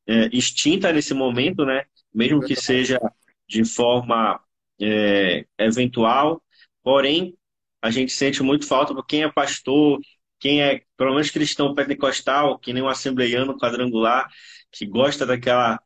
é, 0.06 0.28
extinta 0.32 0.92
nesse 0.92 1.12
momento, 1.12 1.64
né? 1.64 1.84
Mesmo 2.14 2.40
que 2.40 2.56
seja 2.56 2.98
de 3.46 3.64
forma 3.64 4.40
é, 4.80 5.44
eventual, 5.58 6.42
porém, 6.82 7.36
a 7.82 7.90
gente 7.90 8.12
sente 8.12 8.42
muito 8.42 8.66
falta 8.66 8.94
para 8.94 9.04
quem 9.04 9.22
é 9.22 9.30
pastor, 9.30 10.00
quem 10.38 10.62
é, 10.62 10.82
pelo 10.96 11.12
menos 11.12 11.30
cristão 11.30 11.74
pentecostal, 11.74 12.58
que 12.58 12.72
nem 12.72 12.82
um 12.82 12.88
assembleiano 12.88 13.58
quadrangular, 13.58 14.28
que 14.70 14.86
gosta 14.86 15.26
daquela 15.26 15.80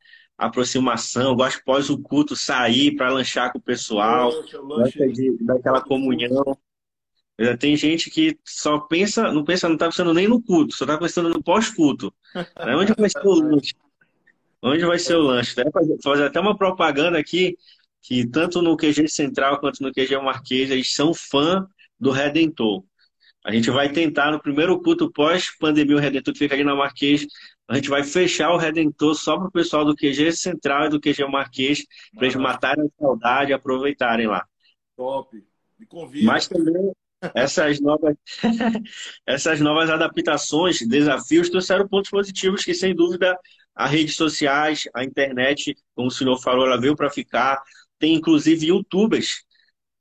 aproximação, 0.47 1.37
gosta 1.37 1.63
pós 1.65 1.89
o 1.89 1.99
culto 1.99 2.35
sair 2.35 2.97
para 2.97 3.13
lanchar 3.13 3.53
com 3.53 3.59
o 3.59 3.63
pessoal, 3.63 4.33
gosta 4.53 5.09
de, 5.09 5.37
daquela 5.41 5.81
comunhão. 5.81 6.57
Tem 7.59 7.77
gente 7.77 8.11
que 8.11 8.39
só 8.45 8.79
pensa, 8.79 9.33
não 9.33 9.45
pensa, 9.45 9.69
não 9.69 9.75
está 9.75 9.87
pensando 9.87 10.13
nem 10.13 10.29
no 10.29 10.43
culto, 10.43 10.75
só 10.75 10.85
está 10.85 10.99
pensando 10.99 11.29
no 11.29 11.43
pós-culto. 11.43 12.13
Né? 12.65 12.77
Onde 12.77 12.95
vai 12.95 13.11
ser 13.11 13.27
o 13.27 13.35
lanche? 13.35 13.75
Onde 14.63 14.85
vai 14.85 14.99
ser 14.99 15.17
o 15.17 15.23
lanche? 15.23 15.55
Dá 15.55 15.65
fazer 16.03 16.25
até 16.25 16.41
uma 16.41 16.57
propaganda 16.57 17.19
aqui, 17.19 17.59
que 18.01 18.27
tanto 18.27 18.63
no 18.63 18.77
QG 18.77 19.09
Central 19.09 19.61
quanto 19.61 19.83
no 19.83 19.93
QG 19.93 20.17
Marquês, 20.19 20.71
eles 20.71 20.95
são 20.95 21.13
fã 21.13 21.67
do 22.01 22.11
Redentor. 22.11 22.83
A 23.45 23.53
gente 23.53 23.71
vai 23.71 23.91
tentar, 23.91 24.31
no 24.31 24.41
primeiro 24.41 24.81
culto 24.81 25.11
pós-pandemia, 25.11 25.97
o 25.97 25.99
Redentor 25.99 26.33
que 26.33 26.39
fica 26.39 26.55
ali 26.55 26.65
na 26.65 26.75
Marquês, 26.75 27.27
a 27.73 27.77
gente 27.77 27.89
vai 27.89 28.05
fechar 28.05 28.51
o 28.51 28.59
Redentor 28.59 29.15
só 29.15 29.39
para 29.39 29.49
o 29.49 29.51
pessoal 29.51 29.83
do 29.83 29.97
QG 29.97 30.33
Central 30.33 30.87
e 30.87 30.91
do 30.91 31.01
QG 31.01 31.25
Marquês, 31.27 31.83
para 32.15 32.27
eles 32.27 32.37
matarem 32.37 32.85
a 32.85 33.03
saudade 33.03 33.51
e 33.51 33.55
aproveitarem 33.55 34.27
lá. 34.27 34.47
Top. 34.95 35.43
Me 35.79 35.87
convida. 35.87 36.27
Mas 36.27 36.47
também 36.47 36.93
essas 37.35 37.81
novas, 37.81 38.15
essas 39.27 39.59
novas 39.61 39.89
adaptações, 39.89 40.87
desafios, 40.87 41.49
trouxeram 41.49 41.89
pontos 41.89 42.11
positivos 42.11 42.63
que, 42.63 42.75
sem 42.75 42.95
dúvida, 42.95 43.39
as 43.75 43.91
redes 43.91 44.17
sociais, 44.17 44.87
a 44.95 45.03
internet, 45.03 45.75
como 45.95 46.09
o 46.09 46.11
senhor 46.11 46.39
falou, 46.43 46.67
ela 46.67 46.79
veio 46.79 46.95
para 46.95 47.09
ficar. 47.09 47.63
Tem, 47.99 48.15
inclusive, 48.15 48.67
youtubers 48.67 49.45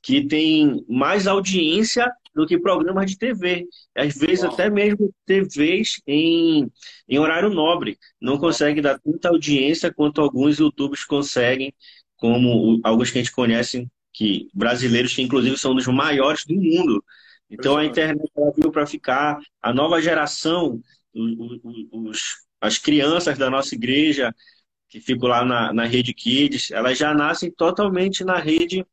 que 0.02 0.28
têm 0.28 0.84
mais 0.90 1.26
audiência 1.26 2.12
do 2.34 2.46
que 2.46 2.60
programas 2.60 3.12
de 3.12 3.18
TV. 3.18 3.68
Às 3.96 4.16
vezes, 4.16 4.44
Uau. 4.44 4.54
até 4.54 4.70
mesmo 4.70 5.14
TVs 5.26 6.02
em, 6.08 6.72
em 7.08 7.20
horário 7.20 7.50
nobre. 7.50 7.98
Não 8.20 8.38
conseguem 8.38 8.82
dar 8.82 9.00
tanta 9.00 9.30
audiência 9.30 9.94
quanto 9.94 10.22
alguns 10.22 10.60
YouTubers 10.60 11.04
conseguem, 11.06 11.74
como 12.16 12.80
alguns 12.84 13.12
que 13.12 13.20
a 13.20 13.22
gente 13.22 13.34
conhece, 13.34 13.88
que 14.14 14.50
brasileiros 14.54 15.14
que 15.14 15.22
inclusive 15.22 15.58
são 15.58 15.76
dos 15.76 15.88
maiores 15.88 16.46
do 16.46 16.56
mundo. 16.56 17.04
Então 17.50 17.78
a 17.78 17.86
internet 17.86 18.32
veio 18.56 18.72
para 18.72 18.88
ficar. 18.88 19.40
A 19.62 19.74
nova 19.74 20.02
geração, 20.02 20.82
os, 21.14 22.38
as 22.62 22.78
crianças 22.78 23.38
da 23.38 23.50
nossa 23.50 23.76
igreja, 23.76 24.34
que 24.90 25.02
ficam 25.02 25.28
lá 25.28 25.44
na, 25.44 25.74
na 25.74 25.86
rede 25.86 26.14
Kids, 26.14 26.72
elas 26.72 26.98
já 26.98 27.14
nascem 27.14 27.52
totalmente 27.52 28.24
na 28.24 28.38
rede 28.38 28.86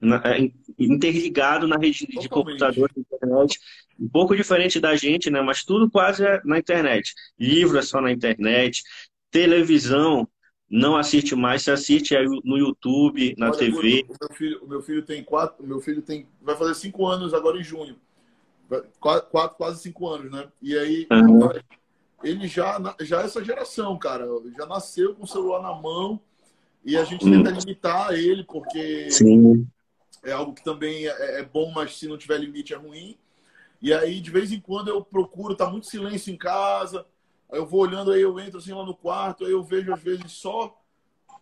na, 0.00 0.22
interligado 0.78 1.66
na 1.66 1.76
rede 1.76 2.06
Totalmente. 2.06 2.22
de 2.22 2.28
computador, 2.28 2.90
internet, 2.96 3.58
um 3.98 4.08
pouco 4.08 4.36
diferente 4.36 4.78
da 4.78 4.94
gente, 4.94 5.30
né? 5.30 5.40
Mas 5.40 5.64
tudo 5.64 5.90
quase 5.90 6.24
é 6.24 6.40
na 6.44 6.58
internet. 6.58 7.14
Livro 7.38 7.78
é 7.78 7.82
só 7.82 8.00
na 8.00 8.12
internet, 8.12 8.82
televisão 9.30 10.28
não 10.68 10.96
assiste 10.96 11.34
mais, 11.36 11.62
se 11.62 11.70
assiste 11.70 12.14
no 12.44 12.58
YouTube, 12.58 13.34
na 13.38 13.50
Olha, 13.50 13.56
TV. 13.56 14.04
O 14.08 14.16
meu, 14.20 14.36
filho, 14.36 14.64
o 14.64 14.68
meu 14.68 14.82
filho 14.82 15.02
tem 15.02 15.22
quatro, 15.22 15.64
meu 15.64 15.80
filho 15.80 16.02
tem 16.02 16.26
vai 16.42 16.56
fazer 16.56 16.74
cinco 16.74 17.06
anos 17.06 17.32
agora 17.32 17.58
em 17.58 17.62
junho, 17.62 17.96
quatro, 19.00 19.30
quatro 19.30 19.56
quase 19.56 19.80
cinco 19.80 20.08
anos, 20.08 20.30
né? 20.30 20.48
E 20.60 20.76
aí 20.76 21.06
uhum. 21.10 21.48
ele 22.22 22.48
já 22.48 22.96
já 23.00 23.22
é 23.22 23.24
essa 23.24 23.44
geração, 23.44 23.96
cara, 23.96 24.26
já 24.58 24.66
nasceu 24.66 25.14
com 25.14 25.22
o 25.22 25.28
celular 25.28 25.62
na 25.62 25.72
mão 25.72 26.20
e 26.84 26.96
a 26.96 27.04
gente 27.04 27.24
tenta 27.24 27.50
uhum. 27.50 27.58
limitar 27.58 28.12
ele 28.12 28.42
porque 28.42 29.08
Sim 29.10 29.68
é 30.26 30.32
algo 30.32 30.52
que 30.52 30.64
também 30.64 31.06
é, 31.06 31.40
é 31.40 31.42
bom, 31.42 31.70
mas 31.72 31.96
se 31.96 32.08
não 32.08 32.18
tiver 32.18 32.38
limite 32.38 32.74
é 32.74 32.76
ruim. 32.76 33.16
E 33.80 33.94
aí, 33.94 34.20
de 34.20 34.30
vez 34.30 34.52
em 34.52 34.60
quando, 34.60 34.88
eu 34.88 35.02
procuro, 35.02 35.54
tá 35.54 35.70
muito 35.70 35.86
silêncio 35.86 36.32
em 36.32 36.36
casa, 36.36 37.06
aí 37.50 37.58
eu 37.58 37.66
vou 37.66 37.80
olhando, 37.80 38.10
aí 38.10 38.20
eu 38.20 38.38
entro 38.40 38.58
assim 38.58 38.72
lá 38.72 38.84
no 38.84 38.96
quarto, 38.96 39.44
aí 39.44 39.52
eu 39.52 39.62
vejo 39.62 39.92
às 39.92 40.02
vezes 40.02 40.32
só 40.32 40.76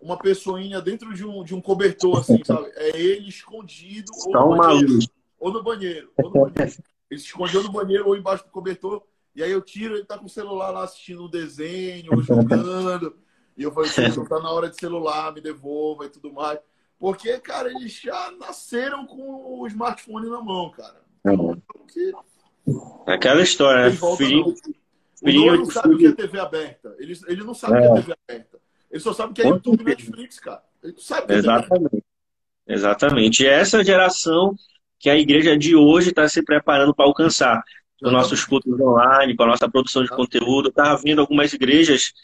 uma 0.00 0.18
pessoinha 0.18 0.80
dentro 0.82 1.14
de 1.14 1.24
um, 1.24 1.42
de 1.42 1.54
um 1.54 1.60
cobertor, 1.60 2.18
assim, 2.18 2.42
sabe? 2.44 2.70
É 2.74 3.00
ele 3.00 3.28
escondido 3.28 4.12
ou 4.26 4.32
no, 4.32 4.56
banheiro, 4.56 4.98
ou 5.38 5.52
no 5.52 5.62
banheiro. 5.62 6.12
Ou 6.22 6.30
no 6.30 6.50
banheiro. 6.50 6.82
Ele 7.10 7.20
se 7.20 7.26
escondeu 7.26 7.62
no 7.62 7.72
banheiro 7.72 8.06
ou 8.06 8.16
embaixo 8.16 8.44
do 8.44 8.50
cobertor. 8.50 9.02
E 9.34 9.42
aí 9.42 9.50
eu 9.50 9.62
tiro, 9.62 9.96
ele 9.96 10.04
tá 10.04 10.18
com 10.18 10.26
o 10.26 10.30
celular 10.30 10.70
lá 10.70 10.84
assistindo 10.84 11.24
um 11.24 11.30
desenho, 11.30 12.12
ou 12.12 12.22
jogando. 12.22 13.16
E 13.56 13.62
eu 13.62 13.72
falei, 13.72 13.90
assim, 13.90 14.24
tá 14.24 14.40
na 14.40 14.50
hora 14.50 14.68
de 14.68 14.76
celular, 14.76 15.32
me 15.32 15.40
devolva 15.40 16.06
e 16.06 16.08
tudo 16.08 16.32
mais. 16.32 16.58
Porque, 17.04 17.38
cara, 17.38 17.70
eles 17.70 18.00
já 18.00 18.30
nasceram 18.40 19.06
com 19.06 19.60
o 19.60 19.66
smartphone 19.66 20.30
na 20.30 20.40
mão, 20.40 20.70
cara. 20.70 21.02
Então, 21.18 21.62
que... 21.86 22.12
Aquela 23.06 23.42
história, 23.42 23.90
né? 23.90 23.96
Filhinho, 24.16 24.54
filhinho 25.22 25.52
o 25.52 25.56
não 25.58 25.64
sabe 25.66 25.94
o 25.94 25.98
que 25.98 26.06
é 26.06 26.12
TV 26.12 26.40
aberta. 26.40 26.96
Ele, 26.98 27.12
ele 27.28 27.44
não 27.44 27.52
sabe 27.52 27.74
o 27.74 27.76
é. 27.76 27.82
que 27.82 27.86
é 27.86 27.94
TV 27.94 28.14
aberta. 28.26 28.58
Ele 28.90 29.00
só 29.00 29.12
sabe 29.12 29.32
o 29.32 29.34
que 29.34 29.42
é 29.42 29.46
YouTube 29.46 29.82
e 29.82 29.84
Netflix, 29.84 30.40
cara. 30.40 30.62
Ele 30.82 30.94
não 30.94 31.02
sabe 31.02 31.24
o 31.24 31.26
que 31.26 31.32
é 31.34 31.36
Exatamente. 31.36 32.04
Exatamente. 32.66 33.42
E 33.42 33.48
essa 33.48 33.84
geração 33.84 34.56
que 34.98 35.10
a 35.10 35.18
igreja 35.18 35.58
de 35.58 35.76
hoje 35.76 36.08
está 36.08 36.26
se 36.26 36.42
preparando 36.42 36.94
para 36.94 37.04
alcançar. 37.04 37.62
Com 38.02 38.10
nossos 38.10 38.46
cultos 38.46 38.80
online, 38.80 39.36
com 39.36 39.42
a 39.42 39.48
nossa 39.48 39.68
produção 39.68 40.02
de 40.02 40.08
conteúdo. 40.08 40.70
Estava 40.70 40.96
vendo 40.96 41.20
algumas 41.20 41.52
igrejas, 41.52 42.14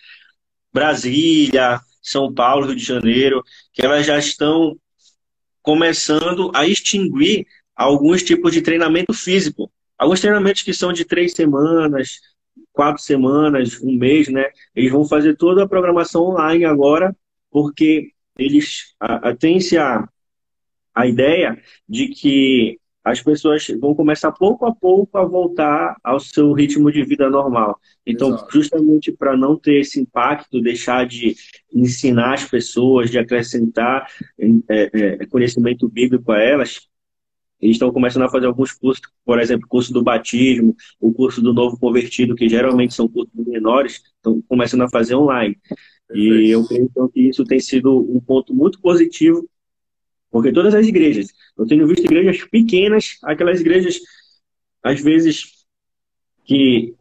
Brasília, 0.73 1.83
são 2.01 2.33
Paulo, 2.33 2.67
Rio 2.67 2.77
de 2.77 2.85
Janeiro, 2.85 3.43
que 3.73 3.85
elas 3.85 4.07
já 4.07 4.19
estão 4.19 4.77
começando 5.63 6.51
a 6.55 6.67
extinguir 6.67 7.47
alguns 7.77 8.23
tipos 8.23 8.53
de 8.53 8.63
treinamento 8.63 9.13
físico. 9.13 9.71
Alguns 9.99 10.21
treinamentos 10.21 10.63
que 10.63 10.73
são 10.73 10.93
de 10.93 11.05
três 11.05 11.33
semanas, 11.33 12.21
quatro 12.73 13.03
semanas, 13.03 13.81
um 13.83 13.97
mês, 13.97 14.29
né? 14.29 14.47
Eles 14.75 14.91
vão 14.91 15.07
fazer 15.07 15.37
toda 15.37 15.65
a 15.65 15.69
programação 15.69 16.23
online 16.23 16.65
agora, 16.65 17.15
porque 17.51 18.13
eles 18.39 18.95
têm-se 19.39 19.77
a, 19.77 20.09
a 20.95 21.07
ideia 21.07 21.61
de 21.89 22.09
que 22.09 22.79
as 23.05 23.23
pessoas 23.23 23.67
vão 23.81 23.95
começar 23.95 24.31
pouco 24.33 24.67
a 24.67 24.75
pouco 24.75 25.17
a 25.17 25.25
voltar 25.25 25.97
ao 26.05 26.21
seu 26.21 26.53
ritmo 26.53 26.93
de 26.93 27.03
vida 27.03 27.31
normal. 27.31 27.79
Então, 28.07 28.29
Exato. 28.29 28.53
justamente 28.53 29.11
para 29.13 29.37
não 29.37 29.57
ter 29.57 29.81
esse 29.81 30.01
impacto, 30.01 30.61
deixar 30.61 31.07
de 31.07 31.35
ensinar 31.73 32.35
as 32.35 32.45
pessoas, 32.45 33.11
de 33.11 33.19
acrescentar 33.19 34.07
é, 34.39 34.91
é, 35.23 35.27
conhecimento 35.27 35.89
bíblico 35.89 36.31
a 36.31 36.39
elas, 36.39 36.89
eles 37.61 37.77
estão 37.77 37.93
começando 37.93 38.23
a 38.23 38.31
fazer 38.31 38.47
alguns 38.47 38.73
cursos, 38.73 39.03
por 39.25 39.39
exemplo, 39.39 39.67
o 39.67 39.69
curso 39.69 39.93
do 39.93 40.03
batismo, 40.03 40.75
o 40.99 41.13
curso 41.13 41.43
do 41.43 41.53
novo 41.53 41.79
convertido, 41.79 42.35
que 42.35 42.49
geralmente 42.49 42.95
são 42.95 43.07
cursos 43.07 43.35
menores, 43.35 44.03
estão 44.17 44.43
começando 44.49 44.83
a 44.83 44.89
fazer 44.89 45.15
online. 45.15 45.59
E 46.13 46.51
eu 46.51 46.67
creio 46.67 46.85
então, 46.85 47.09
que 47.09 47.29
isso 47.29 47.45
tem 47.45 47.61
sido 47.61 47.99
um 47.99 48.19
ponto 48.19 48.55
muito 48.55 48.81
positivo 48.81 49.49
porque 50.31 50.53
todas 50.53 50.75
as 50.75 50.87
igrejas, 50.87 51.29
eu 51.59 51.67
tenho 51.67 51.87
visto 51.87 52.05
igrejas 52.05 52.45
pequenas, 52.45 53.19
aquelas 53.25 53.61
igrejas, 53.61 53.99
às 54.83 55.01
vezes, 55.01 55.67
que 56.45 56.95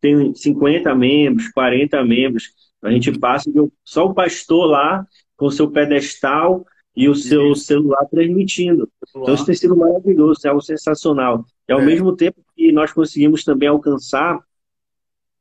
tem 0.00 0.34
50 0.34 0.94
membros, 0.94 1.48
40 1.48 2.02
membros, 2.04 2.50
a 2.82 2.90
gente 2.90 3.16
passa 3.18 3.50
só 3.84 4.06
o 4.06 4.14
pastor 4.14 4.66
lá 4.66 5.06
com 5.36 5.46
o 5.46 5.50
seu 5.50 5.70
pedestal 5.70 6.64
e 6.94 7.08
o 7.08 7.14
seu 7.14 7.52
Isso. 7.52 7.64
celular 7.64 8.06
transmitindo. 8.06 8.90
Então 9.10 9.34
isso 9.34 9.44
tem 9.44 9.54
sido 9.54 9.76
maravilhoso, 9.76 10.40
é 10.44 10.48
algo 10.48 10.62
sensacional. 10.62 11.44
E 11.68 11.72
ao 11.72 11.80
é. 11.80 11.84
mesmo 11.84 12.14
tempo 12.16 12.42
que 12.56 12.72
nós 12.72 12.92
conseguimos 12.92 13.44
também 13.44 13.68
alcançar 13.68 14.40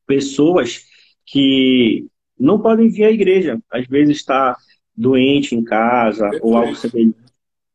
pessoas 0.06 0.86
que 1.26 2.06
não 2.38 2.60
podem 2.60 2.90
vir 2.90 3.06
à 3.06 3.12
igreja. 3.12 3.58
Às 3.72 3.88
vezes 3.88 4.18
está 4.18 4.58
doente 4.96 5.56
em 5.56 5.64
casa 5.64 6.24
Perfeito. 6.24 6.46
ou 6.46 6.58
algo 6.58 6.76
semelhante. 6.76 7.18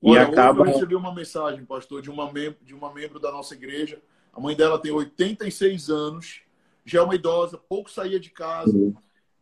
E 0.03 0.11
Olha, 0.11 0.23
acaba... 0.23 0.61
eu 0.61 0.73
recebi 0.73 0.95
uma 0.95 1.15
mensagem, 1.15 1.65
pastor, 1.65 2.01
de 2.01 2.11
uma, 2.11 2.33
mem 2.33 2.57
de 2.63 2.75
uma 2.75 2.93
membro 2.93 3.21
da 3.21 3.31
nossa 3.31 3.55
igreja. 3.55 4.01
A 4.33 4.41
mãe 4.41 4.57
dela 4.57 4.79
tem 4.79 4.91
86 4.91 5.91
anos, 5.91 6.41
já 6.85 7.01
é 7.01 7.03
uma 7.03 7.15
idosa, 7.15 7.59
pouco 7.59 7.91
saía 7.91 8.19
de 8.19 8.31
casa. 8.31 8.75
Uhum. 8.75 8.95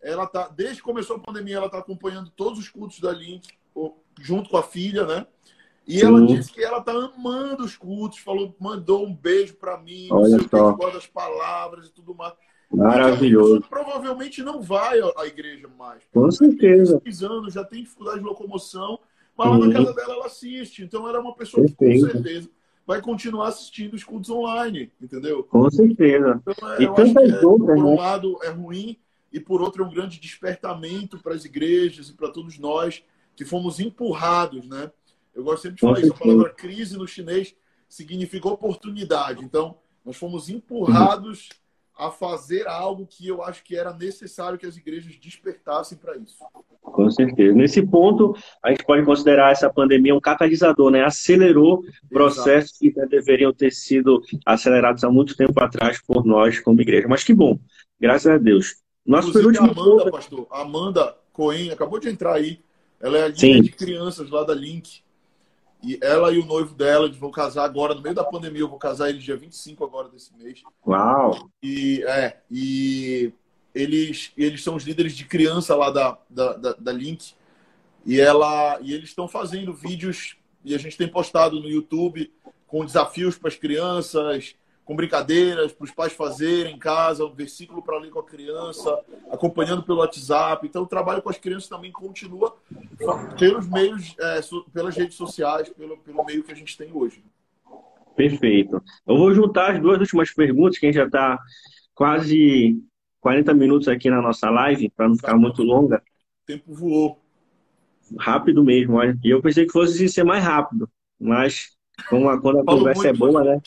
Ela 0.02 0.26
tá, 0.26 0.48
desde 0.48 0.76
que 0.76 0.82
começou 0.82 1.16
a 1.16 1.20
pandemia, 1.20 1.56
ela 1.56 1.66
está 1.66 1.78
acompanhando 1.78 2.30
todos 2.30 2.58
os 2.58 2.68
cultos 2.68 2.98
da 3.00 3.12
Link, 3.12 3.48
junto 4.20 4.50
com 4.50 4.56
a 4.56 4.62
filha, 4.62 5.06
né? 5.06 5.26
E 5.86 6.00
Sim. 6.00 6.06
ela 6.06 6.26
disse 6.26 6.52
que 6.52 6.62
ela 6.62 6.82
tá 6.82 6.92
amando 6.92 7.64
os 7.64 7.76
cultos, 7.76 8.18
falou, 8.18 8.54
mandou 8.60 9.06
um 9.06 9.14
beijo 9.14 9.54
para 9.54 9.78
mim, 9.78 10.08
Olha 10.10 10.28
não 10.28 10.38
sei 10.38 10.60
o 10.60 10.76
que, 10.76 10.92
das 10.92 11.06
palavras 11.06 11.86
e 11.86 11.92
tudo 11.92 12.14
mais. 12.14 12.34
Maravilhoso. 12.70 13.62
Provavelmente 13.68 14.42
não 14.42 14.60
vai 14.60 15.00
à 15.00 15.26
igreja 15.26 15.68
mais. 15.78 16.02
Com 16.12 16.30
certeza. 16.30 17.00
Pisando, 17.00 17.50
já 17.50 17.64
tem 17.64 17.82
dificuldade 17.82 18.18
de 18.18 18.24
locomoção, 18.24 18.98
mas 19.36 19.48
lá 19.48 19.58
na 19.58 19.72
casa 19.72 19.92
dela 19.94 20.14
ela 20.14 20.26
assiste. 20.26 20.82
Então 20.82 21.08
ela 21.08 21.18
é 21.18 21.20
uma 21.20 21.34
pessoa 21.34 21.64
Perfeito. 21.66 22.06
que 22.06 22.12
com 22.12 22.22
certeza 22.22 22.50
vai 22.86 23.02
continuar 23.02 23.48
assistindo 23.48 23.94
os 23.94 24.02
cultos 24.02 24.30
online, 24.30 24.90
entendeu? 25.00 25.44
Com 25.44 25.70
certeza. 25.70 26.42
Então, 26.46 26.72
é, 26.72 26.82
E 26.82 26.94
tantas 26.94 27.32
é, 27.32 27.40
por 27.40 27.70
um 27.70 27.90
né? 27.90 28.00
lado 28.00 28.38
é 28.42 28.48
ruim 28.48 28.96
e 29.30 29.38
por 29.38 29.60
outro 29.60 29.84
é 29.84 29.86
um 29.86 29.90
grande 29.90 30.18
despertamento 30.18 31.18
para 31.18 31.34
as 31.34 31.44
igrejas 31.44 32.08
e 32.08 32.14
para 32.14 32.30
todos 32.30 32.58
nós 32.58 33.02
que 33.36 33.44
fomos 33.44 33.78
empurrados, 33.78 34.66
né? 34.66 34.90
Eu 35.34 35.44
gosto 35.44 35.62
sempre 35.62 35.76
de 35.76 35.80
falar 35.82 36.00
isso. 36.00 36.12
A 36.12 36.16
palavra 36.16 36.50
crise 36.50 36.96
no 36.96 37.06
chinês 37.06 37.54
significa 37.88 38.48
oportunidade. 38.48 39.44
Então, 39.44 39.76
nós 40.04 40.16
fomos 40.16 40.48
empurrados 40.48 41.50
a 41.98 42.12
fazer 42.12 42.68
algo 42.68 43.04
que 43.06 43.26
eu 43.26 43.42
acho 43.42 43.64
que 43.64 43.76
era 43.76 43.92
necessário 43.92 44.56
que 44.56 44.64
as 44.64 44.76
igrejas 44.76 45.16
despertassem 45.16 45.98
para 45.98 46.16
isso. 46.16 46.36
Com 46.80 47.10
certeza. 47.10 47.52
Nesse 47.52 47.84
ponto, 47.84 48.36
a 48.62 48.70
gente 48.70 48.84
pode 48.84 49.04
considerar 49.04 49.50
essa 49.50 49.68
pandemia 49.68 50.14
um 50.14 50.20
catalisador, 50.20 50.90
né? 50.90 51.04
Acelerou 51.04 51.82
processos 52.08 52.78
que 52.78 52.92
deveriam 53.06 53.52
ter 53.52 53.72
sido 53.72 54.22
acelerados 54.46 55.02
há 55.02 55.10
muito 55.10 55.36
tempo 55.36 55.60
atrás 55.60 56.00
por 56.00 56.24
nós 56.24 56.60
como 56.60 56.80
igreja. 56.80 57.08
Mas 57.08 57.24
que 57.24 57.34
bom, 57.34 57.58
graças 58.00 58.30
a 58.30 58.38
Deus. 58.38 58.76
Nosso 59.04 59.30
Inclusive, 59.30 59.56
a 59.56 59.60
penúltimo 59.60 59.82
Amanda, 59.82 60.04
ponto. 60.04 60.12
pastor, 60.12 60.46
a 60.50 60.62
Amanda 60.62 61.16
Cohen 61.32 61.70
acabou 61.72 61.98
de 61.98 62.08
entrar 62.08 62.34
aí. 62.34 62.60
Ela 63.00 63.18
é 63.18 63.26
a 63.26 63.34
Sim. 63.34 63.54
líder 63.54 63.62
de 63.62 63.70
crianças 63.72 64.30
lá 64.30 64.44
da 64.44 64.54
Link. 64.54 65.02
E 65.82 65.98
ela 66.02 66.32
e 66.32 66.38
o 66.38 66.44
noivo 66.44 66.74
dela, 66.74 67.08
vão 67.12 67.30
casar 67.30 67.64
agora, 67.64 67.94
no 67.94 68.02
meio 68.02 68.14
da 68.14 68.24
pandemia. 68.24 68.62
Eu 68.62 68.68
vou 68.68 68.78
casar 68.78 69.08
eles 69.08 69.22
dia 69.22 69.36
25 69.36 69.84
agora 69.84 70.08
desse 70.08 70.36
mês. 70.36 70.62
Uau! 70.86 71.48
E, 71.62 72.02
é, 72.04 72.38
e 72.50 73.32
eles, 73.74 74.32
eles 74.36 74.62
são 74.62 74.74
os 74.74 74.84
líderes 74.84 75.16
de 75.16 75.24
criança 75.24 75.76
lá 75.76 75.90
da, 75.90 76.18
da, 76.28 76.52
da, 76.54 76.72
da 76.72 76.92
Link. 76.92 77.32
E, 78.04 78.20
ela, 78.20 78.78
e 78.80 78.92
eles 78.92 79.10
estão 79.10 79.28
fazendo 79.28 79.72
vídeos, 79.72 80.36
e 80.64 80.74
a 80.74 80.78
gente 80.78 80.96
tem 80.96 81.08
postado 81.08 81.60
no 81.60 81.68
YouTube 81.68 82.32
com 82.66 82.84
desafios 82.84 83.38
para 83.38 83.48
as 83.48 83.56
crianças, 83.56 84.56
com 84.88 84.96
brincadeiras 84.96 85.70
para 85.70 85.84
os 85.84 85.90
pais 85.90 86.14
fazerem 86.14 86.74
em 86.74 86.78
casa, 86.78 87.22
um 87.22 87.34
versículo 87.34 87.82
para 87.82 87.98
ler 87.98 88.10
com 88.10 88.20
a 88.20 88.24
criança, 88.24 88.98
acompanhando 89.30 89.82
pelo 89.82 89.98
WhatsApp. 89.98 90.66
Então, 90.66 90.82
o 90.82 90.86
trabalho 90.86 91.20
com 91.20 91.28
as 91.28 91.36
crianças 91.36 91.68
também 91.68 91.92
continua 91.92 92.56
pelos 93.38 93.68
meios, 93.68 94.16
é, 94.18 94.40
pelas 94.72 94.96
redes 94.96 95.14
sociais, 95.14 95.68
pelo, 95.68 95.98
pelo 95.98 96.24
meio 96.24 96.42
que 96.42 96.50
a 96.50 96.54
gente 96.54 96.74
tem 96.74 96.90
hoje. 96.90 97.22
Perfeito. 98.16 98.82
Eu 99.06 99.18
vou 99.18 99.34
juntar 99.34 99.74
as 99.74 99.78
duas 99.82 100.00
últimas 100.00 100.32
perguntas, 100.32 100.78
que 100.78 100.86
a 100.86 100.88
gente 100.88 100.96
já 100.98 101.04
está 101.04 101.38
quase 101.94 102.82
40 103.20 103.52
minutos 103.52 103.88
aqui 103.88 104.08
na 104.08 104.22
nossa 104.22 104.48
live, 104.48 104.88
para 104.96 105.06
não 105.06 105.16
ficar 105.16 105.36
muito 105.36 105.62
longa. 105.62 106.02
O 106.44 106.46
tempo 106.46 106.72
voou. 106.72 107.18
Rápido 108.18 108.64
mesmo, 108.64 108.94
olha. 108.94 109.14
E 109.22 109.28
eu 109.28 109.42
pensei 109.42 109.66
que 109.66 109.72
fosse 109.72 110.08
ser 110.08 110.24
mais 110.24 110.42
rápido, 110.42 110.88
mas 111.20 111.76
como 112.08 112.30
a- 112.30 112.40
quando 112.40 112.60
a 112.60 112.64
conversa 112.64 113.08
é 113.08 113.12
muito, 113.12 113.32
boa, 113.32 113.44
né? 113.44 113.60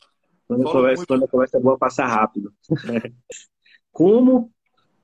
Quando 0.52 0.64
Falo 0.64 0.76
conversa, 0.76 0.98
muito. 1.00 1.08
quando 1.08 1.24
a 1.24 1.28
conversa 1.28 1.58
é 1.58 1.62
boa, 1.62 1.78
passa 1.78 2.06
rápido. 2.06 2.54
Como 3.92 4.52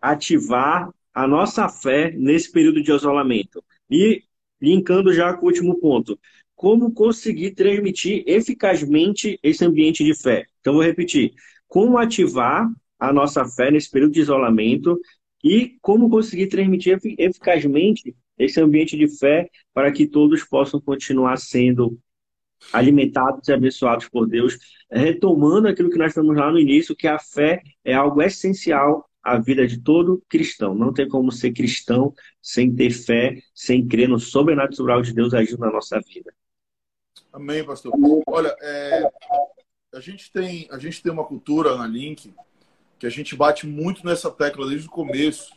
ativar 0.02 0.90
a 1.14 1.28
nossa 1.28 1.70
fé 1.70 2.12
nesse 2.12 2.52
período 2.52 2.82
de 2.82 2.92
isolamento? 2.92 3.64
E 3.90 4.24
linkando 4.62 5.14
já 5.14 5.34
com 5.34 5.46
o 5.46 5.50
último 5.50 5.80
ponto, 5.80 6.20
como 6.56 6.92
conseguir 6.92 7.52
transmitir 7.52 8.24
eficazmente 8.28 9.40
esse 9.42 9.64
ambiente 9.64 10.04
de 10.04 10.14
fé? 10.14 10.46
Então, 10.60 10.74
vou 10.74 10.84
repetir: 10.84 11.34
como 11.68 11.98
ativar 11.98 12.70
a 13.00 13.14
nossa 13.14 13.46
fé 13.46 13.72
nesse 13.72 13.90
período 13.90 14.14
de 14.14 14.20
isolamento 14.22 15.00
e 15.44 15.78
como 15.82 16.10
conseguir 16.10 16.48
transmitir 16.48 16.96
efi- 16.98 17.16
eficazmente 17.18 18.14
esse 18.38 18.60
ambiente 18.60 18.98
de 18.98 19.08
fé 19.08 19.50
para 19.74 19.92
que 19.92 20.08
todos 20.08 20.44
possam 20.44 20.82
continuar 20.82 21.38
sendo 21.38 21.98
alimentados 22.72 23.48
e 23.48 23.54
abençoados 23.54 24.08
por 24.10 24.28
Deus, 24.28 24.58
retomando 24.92 25.68
aquilo 25.68 25.90
que 25.90 25.98
nós 25.98 26.14
falamos 26.14 26.38
lá 26.38 26.52
no 26.52 26.60
início, 26.60 26.96
que 26.96 27.08
a 27.08 27.20
fé 27.20 27.62
é 27.84 27.94
algo 27.94 28.22
essencial 28.22 29.10
à 29.24 29.38
vida 29.38 29.68
de 29.68 29.80
todo 29.80 30.24
cristão. 30.30 30.74
Não 30.74 30.94
tem 30.94 31.08
como 31.08 31.32
ser 31.32 31.52
cristão 31.52 32.14
sem 32.42 32.74
ter 32.74 32.92
fé, 32.92 33.42
sem 33.54 33.88
crer 33.88 34.08
no 34.08 34.20
sobrenatural 34.20 35.02
de 35.02 35.14
Deus 35.14 35.34
agindo 35.34 35.60
na 35.60 35.72
nossa 35.72 36.00
vida. 36.00 36.34
Amém, 37.32 37.64
pastor. 37.64 37.94
Olha, 38.28 38.56
é, 38.62 39.10
a, 39.94 40.00
gente 40.00 40.32
tem, 40.32 40.68
a 40.72 40.80
gente 40.80 41.04
tem 41.04 41.12
uma 41.12 41.26
cultura 41.26 41.76
na 41.76 41.86
Link 41.86 42.34
que 42.98 43.06
a 43.06 43.10
gente 43.10 43.36
bate 43.36 43.68
muito 43.68 44.06
nessa 44.06 44.32
tecla 44.32 44.68
desde 44.68 44.88
o 44.88 44.92
começo, 44.92 45.54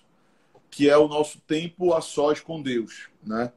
que 0.71 0.91
é 0.91 0.97
o 0.97 1.09
nosso 1.09 1.41
tempo 1.41 1.95
a 1.95 2.01
sós 2.01 2.41
com 2.41 2.61
Deus, 2.61 3.09
né? 3.23 3.53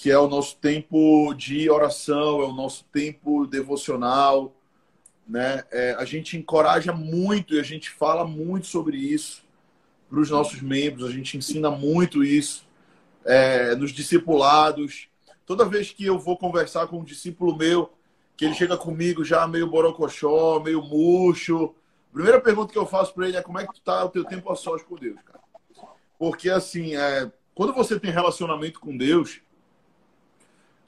Que 0.00 0.12
é 0.12 0.18
o 0.18 0.28
nosso 0.28 0.56
tempo 0.58 1.34
de 1.34 1.68
oração, 1.68 2.40
é 2.40 2.44
o 2.44 2.52
nosso 2.52 2.84
tempo 2.92 3.48
devocional, 3.48 4.54
né? 5.26 5.64
É, 5.72 5.94
a 5.94 6.04
gente 6.04 6.36
encoraja 6.36 6.92
muito 6.92 7.54
e 7.54 7.58
a 7.58 7.64
gente 7.64 7.90
fala 7.90 8.24
muito 8.24 8.68
sobre 8.68 8.96
isso 8.96 9.44
para 10.08 10.20
os 10.20 10.30
nossos 10.30 10.62
membros, 10.62 11.04
a 11.04 11.12
gente 11.12 11.36
ensina 11.36 11.68
muito 11.68 12.22
isso 12.22 12.64
é, 13.24 13.74
nos 13.74 13.90
discipulados. 13.90 15.08
Toda 15.44 15.64
vez 15.64 15.90
que 15.90 16.06
eu 16.06 16.16
vou 16.16 16.36
conversar 16.38 16.86
com 16.86 17.00
um 17.00 17.04
discípulo 17.04 17.56
meu, 17.56 17.92
que 18.36 18.44
ele 18.44 18.54
chega 18.54 18.76
comigo 18.76 19.24
já 19.24 19.48
meio 19.48 19.66
borocochó, 19.66 20.60
meio 20.60 20.80
murcho, 20.80 21.74
a 22.12 22.14
primeira 22.14 22.40
pergunta 22.40 22.72
que 22.72 22.78
eu 22.78 22.86
faço 22.86 23.12
para 23.12 23.26
ele 23.26 23.36
é 23.36 23.42
como 23.42 23.58
é 23.58 23.66
que 23.66 23.74
tu 23.74 23.80
tá 23.80 24.04
o 24.04 24.10
teu 24.10 24.24
tempo 24.24 24.48
a 24.52 24.54
sós 24.54 24.80
com 24.80 24.94
Deus, 24.94 25.20
cara? 25.22 25.40
Porque 26.16 26.48
assim, 26.48 26.94
é, 26.94 27.28
quando 27.52 27.74
você 27.74 27.98
tem 27.98 28.12
relacionamento 28.12 28.78
com 28.78 28.96
Deus, 28.96 29.40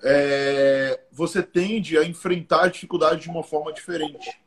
é, 0.02 1.00
você 1.12 1.42
tende 1.42 1.98
a 1.98 2.04
enfrentar 2.04 2.64
a 2.64 2.68
dificuldade 2.68 3.22
de 3.22 3.30
uma 3.30 3.42
forma 3.42 3.72
diferente. 3.72 4.40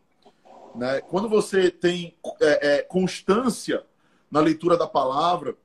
Né? 0.76 1.01
Quando 1.01 1.30
você 1.30 1.70
tem 1.70 2.16
é, 2.41 2.78
é, 2.78 2.82
constância 2.82 3.84
na 4.32 4.39
leitura 4.39 4.76
da 4.78 4.88
palavra, 4.88 5.56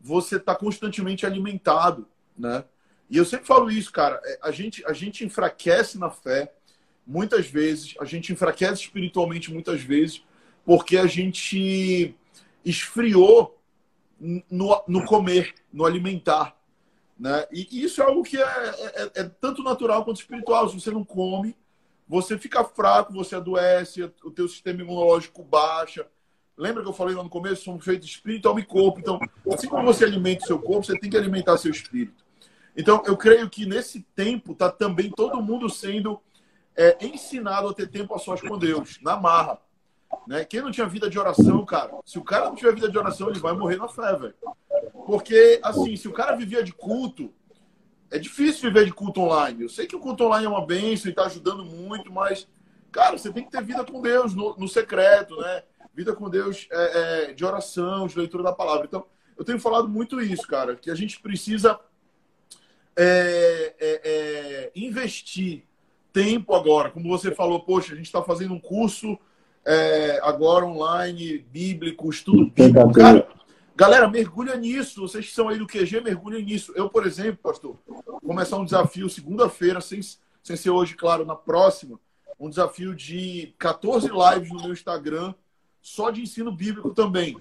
você 0.00 0.36
está 0.36 0.54
constantemente 0.54 1.26
alimentado, 1.26 2.06
né? 2.36 2.64
E 3.10 3.16
eu 3.16 3.24
sempre 3.24 3.46
falo 3.46 3.70
isso, 3.70 3.92
cara. 3.92 4.20
é, 4.24 4.38
A 4.42 4.50
gente, 4.50 4.84
a 4.86 4.92
gente 4.92 5.24
enfraquece 5.24 5.98
na 5.98 6.10
fé 6.10 6.52
muitas 7.06 7.46
vezes, 7.46 7.94
a 8.00 8.04
gente 8.04 8.32
enfraquece 8.32 8.82
espiritualmente 8.82 9.52
muitas 9.52 9.82
vezes, 9.82 10.24
porque 10.64 10.96
a 10.96 11.06
gente 11.06 12.14
esfriou 12.64 13.60
no, 14.48 14.82
no 14.86 15.04
comer, 15.04 15.54
no 15.72 15.84
alimentar. 15.84 16.56
Né? 17.22 17.46
E 17.52 17.84
isso 17.84 18.02
é 18.02 18.04
algo 18.04 18.24
que 18.24 18.36
é, 18.36 18.42
é, 18.42 19.20
é 19.20 19.22
tanto 19.22 19.62
natural 19.62 20.04
quanto 20.04 20.16
espiritual. 20.16 20.68
Se 20.68 20.80
você 20.80 20.90
não 20.90 21.04
come, 21.04 21.56
você 22.08 22.36
fica 22.36 22.64
fraco, 22.64 23.12
você 23.12 23.36
adoece, 23.36 24.02
o 24.24 24.30
teu 24.32 24.48
sistema 24.48 24.82
imunológico 24.82 25.44
baixa. 25.44 26.04
Lembra 26.58 26.82
que 26.82 26.88
eu 26.88 26.92
falei 26.92 27.14
lá 27.14 27.22
no 27.22 27.30
começo? 27.30 27.62
Somos 27.62 27.84
feitos 27.84 28.08
espírito, 28.08 28.48
alma 28.48 28.58
e 28.58 28.64
corpo. 28.64 28.98
Então, 28.98 29.20
assim 29.54 29.68
como 29.68 29.84
você 29.84 30.04
alimenta 30.04 30.42
o 30.42 30.46
seu 30.48 30.58
corpo, 30.58 30.84
você 30.84 30.98
tem 30.98 31.08
que 31.08 31.16
alimentar 31.16 31.56
seu 31.58 31.70
espírito. 31.70 32.24
Então, 32.76 33.00
eu 33.06 33.16
creio 33.16 33.48
que 33.48 33.66
nesse 33.66 34.02
tempo 34.16 34.50
está 34.50 34.68
também 34.68 35.08
todo 35.08 35.40
mundo 35.40 35.70
sendo 35.70 36.20
é, 36.76 37.06
ensinado 37.06 37.68
a 37.68 37.72
ter 37.72 37.86
tempo 37.88 38.12
a 38.16 38.18
sós 38.18 38.40
com 38.40 38.58
Deus, 38.58 38.98
na 39.00 39.16
marra. 39.16 39.60
Né? 40.26 40.44
Quem 40.44 40.60
não 40.60 40.72
tinha 40.72 40.88
vida 40.88 41.08
de 41.08 41.20
oração, 41.20 41.64
cara, 41.64 41.92
se 42.04 42.18
o 42.18 42.24
cara 42.24 42.46
não 42.46 42.56
tiver 42.56 42.74
vida 42.74 42.90
de 42.90 42.98
oração, 42.98 43.30
ele 43.30 43.38
vai 43.38 43.52
morrer 43.52 43.76
na 43.76 43.86
fé, 43.86 44.12
velho. 44.16 44.34
Porque, 45.06 45.60
assim, 45.62 45.96
se 45.96 46.08
o 46.08 46.12
cara 46.12 46.36
vivia 46.36 46.62
de 46.62 46.72
culto, 46.72 47.32
é 48.10 48.18
difícil 48.18 48.70
viver 48.70 48.84
de 48.84 48.92
culto 48.92 49.20
online. 49.20 49.62
Eu 49.62 49.68
sei 49.68 49.86
que 49.86 49.96
o 49.96 50.00
culto 50.00 50.24
online 50.24 50.46
é 50.46 50.48
uma 50.48 50.66
benção 50.66 51.08
e 51.08 51.10
está 51.10 51.24
ajudando 51.24 51.64
muito, 51.64 52.12
mas, 52.12 52.46
cara, 52.90 53.16
você 53.16 53.32
tem 53.32 53.44
que 53.44 53.50
ter 53.50 53.62
vida 53.62 53.84
com 53.84 54.00
Deus 54.00 54.34
no, 54.34 54.56
no 54.56 54.68
secreto, 54.68 55.36
né? 55.36 55.62
Vida 55.94 56.14
com 56.14 56.30
Deus 56.30 56.68
é, 56.70 57.30
é, 57.30 57.32
de 57.32 57.44
oração, 57.44 58.06
de 58.06 58.18
leitura 58.18 58.42
da 58.42 58.52
palavra. 58.52 58.86
Então, 58.86 59.04
eu 59.36 59.44
tenho 59.44 59.58
falado 59.58 59.88
muito 59.88 60.20
isso, 60.20 60.46
cara, 60.46 60.76
que 60.76 60.90
a 60.90 60.94
gente 60.94 61.20
precisa 61.20 61.78
é, 62.96 63.74
é, 63.80 64.72
investir 64.74 65.64
tempo 66.12 66.54
agora. 66.54 66.90
Como 66.90 67.08
você 67.08 67.34
falou, 67.34 67.60
poxa, 67.60 67.92
a 67.92 67.96
gente 67.96 68.06
está 68.06 68.22
fazendo 68.22 68.54
um 68.54 68.60
curso 68.60 69.18
é, 69.64 70.20
agora 70.22 70.64
online, 70.64 71.38
bíblico, 71.50 72.10
estudo 72.10 72.46
bíblico. 72.46 72.92
Cara, 72.92 73.26
galera, 73.74 74.08
mergulha 74.08 74.56
nisso. 74.56 75.00
Vocês 75.00 75.26
que 75.26 75.34
são 75.34 75.48
aí 75.48 75.58
do 75.58 75.66
QG, 75.66 76.00
mergulhem 76.00 76.44
nisso. 76.44 76.72
Eu, 76.74 76.88
por 76.88 77.06
exemplo, 77.06 77.38
pastor, 77.42 77.78
vou 77.86 78.20
começar 78.20 78.56
um 78.56 78.64
desafio 78.64 79.08
segunda-feira, 79.08 79.80
sem, 79.80 80.00
sem 80.42 80.56
ser 80.56 80.70
hoje, 80.70 80.94
claro, 80.94 81.24
na 81.24 81.34
próxima. 81.36 81.98
Um 82.38 82.48
desafio 82.48 82.94
de 82.94 83.54
14 83.58 84.08
lives 84.08 84.50
no 84.50 84.62
meu 84.62 84.72
Instagram, 84.72 85.34
só 85.80 86.10
de 86.10 86.22
ensino 86.22 86.50
bíblico 86.50 86.94
também. 86.94 87.36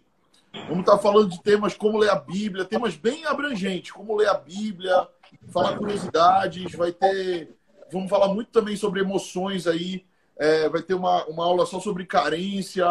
Vamos 0.68 0.82
estar 0.82 0.98
falando 0.98 1.30
de 1.30 1.42
temas 1.42 1.76
como 1.76 1.98
ler 1.98 2.10
a 2.10 2.16
Bíblia, 2.16 2.66
temas 2.66 2.96
bem 2.96 3.26
abrangentes, 3.26 3.92
como 3.92 4.16
ler 4.18 4.28
a 4.28 4.34
Bíblia, 4.34 5.08
falar 5.48 5.78
curiosidades, 5.78 6.74
vai 6.74 6.92
ter. 6.92 7.56
Vamos 7.92 8.10
falar 8.10 8.28
muito 8.34 8.52
também 8.52 8.76
sobre 8.76 9.00
emoções 9.02 9.66
aí 9.66 10.06
é, 10.42 10.68
vai 10.68 10.82
ter 10.82 10.96
uma, 10.96 11.24
uma 11.26 11.46
aula 11.46 11.68
só 11.68 11.80
sobre 11.80 12.04
carência, 12.04 12.86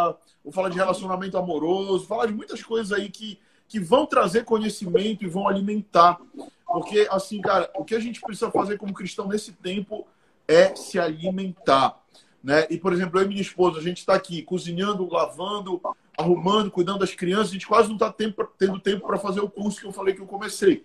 vou 0.45 0.53
falar 0.53 0.68
de 0.68 0.76
relacionamento 0.76 1.36
amoroso, 1.36 2.07
falar 2.07 2.26
de 2.26 2.32
muitas 2.32 2.62
coisas 2.62 2.93
aí 2.93 3.09
que, 3.09 3.38
que 3.68 3.78
vão 3.78 4.07
trazer 4.07 4.45
conhecimento 4.45 5.24
e 5.24 5.28
vão 5.28 5.47
alimentar. 5.49 6.18
Porque, 6.66 7.07
assim, 7.11 7.41
cara, 7.41 7.70
o 7.76 7.84
que 7.84 7.95
a 7.95 8.01
gente 8.01 8.20
precisa 8.20 8.51
fazer 8.51 8.78
como 8.78 8.95
cristão 8.95 9.26
nesse 9.26 9.53
tempo 9.53 10.07
é 10.47 10.74
se 10.74 10.99
alimentar. 10.99 12.01
Né? 12.43 12.66
E, 12.70 12.78
por 12.78 12.93
exemplo, 12.93 13.18
eu 13.20 13.24
e 13.24 13.28
minha 13.28 13.41
esposa, 13.41 13.78
a 13.78 13.82
gente 13.82 13.99
está 13.99 14.14
aqui 14.14 14.43
cozinhando, 14.43 15.09
lavando, 15.12 15.80
arrumando, 16.16 16.70
cuidando 16.70 17.01
das 17.01 17.14
crianças, 17.14 17.49
a 17.49 17.53
gente 17.53 17.66
quase 17.66 17.88
não 17.88 17.97
está 17.97 18.12
tendo 18.12 18.80
tempo 18.80 19.07
para 19.07 19.18
fazer 19.18 19.41
o 19.41 19.51
curso 19.51 19.80
que 19.80 19.86
eu 19.86 19.93
falei 19.93 20.14
que 20.14 20.20
eu 20.20 20.26
comecei. 20.26 20.84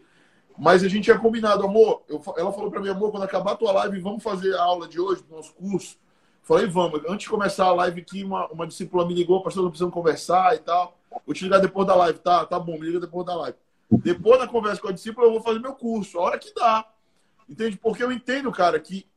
Mas 0.57 0.83
a 0.83 0.87
gente 0.87 1.05
tinha 1.05 1.19
combinado, 1.19 1.65
amor. 1.65 2.03
Eu, 2.07 2.21
ela 2.37 2.51
falou 2.51 2.71
para 2.71 2.81
mim, 2.81 2.89
amor, 2.89 3.11
quando 3.11 3.23
acabar 3.23 3.53
a 3.53 3.55
tua 3.55 3.71
live, 3.71 3.99
vamos 3.99 4.23
fazer 4.23 4.55
a 4.55 4.63
aula 4.63 4.87
de 4.87 4.99
hoje 4.99 5.21
do 5.23 5.35
nosso 5.35 5.53
curso. 5.53 5.97
Falei, 6.45 6.67
vamos. 6.67 7.01
Antes 7.09 7.23
de 7.23 7.29
começar 7.29 7.65
a 7.65 7.73
live 7.73 8.01
aqui, 8.01 8.23
uma, 8.23 8.47
uma 8.49 8.67
discípula 8.67 9.05
me 9.07 9.15
ligou, 9.15 9.41
pastor, 9.41 9.63
não 9.63 9.71
precisamos 9.71 9.93
conversar 9.93 10.53
e 10.55 10.59
tal. 10.59 10.95
Vou 11.25 11.33
te 11.33 11.43
ligar 11.43 11.57
depois 11.57 11.87
da 11.87 11.95
live, 11.95 12.19
tá? 12.19 12.45
Tá 12.45 12.59
bom, 12.59 12.77
me 12.77 12.85
liga 12.85 12.99
depois 12.99 13.25
da 13.25 13.35
live. 13.35 13.57
Depois 13.89 14.39
da 14.39 14.47
conversa 14.47 14.79
com 14.79 14.87
a 14.87 14.91
discípula, 14.91 15.25
eu 15.25 15.31
vou 15.31 15.41
fazer 15.41 15.57
meu 15.57 15.73
curso, 15.73 16.19
a 16.19 16.21
hora 16.21 16.37
que 16.37 16.53
dá. 16.53 16.87
Entende? 17.49 17.77
Porque 17.77 18.03
eu 18.03 18.11
entendo, 18.11 18.51
cara, 18.51 18.79
que 18.79 19.07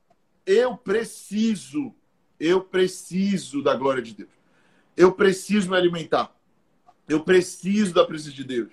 eu 0.47 0.75
preciso, 0.75 1.95
eu 2.41 2.63
preciso 2.63 3.63
da 3.63 3.75
glória 3.75 4.03
de 4.03 4.15
Deus. 4.15 4.31
Eu 4.97 5.13
preciso 5.13 5.69
me 5.69 5.77
alimentar. 5.77 6.35
Eu 7.07 7.21
preciso 7.21 7.93
da 7.93 8.07
presença 8.07 8.37
de 8.37 8.45
Deus. 8.45 8.73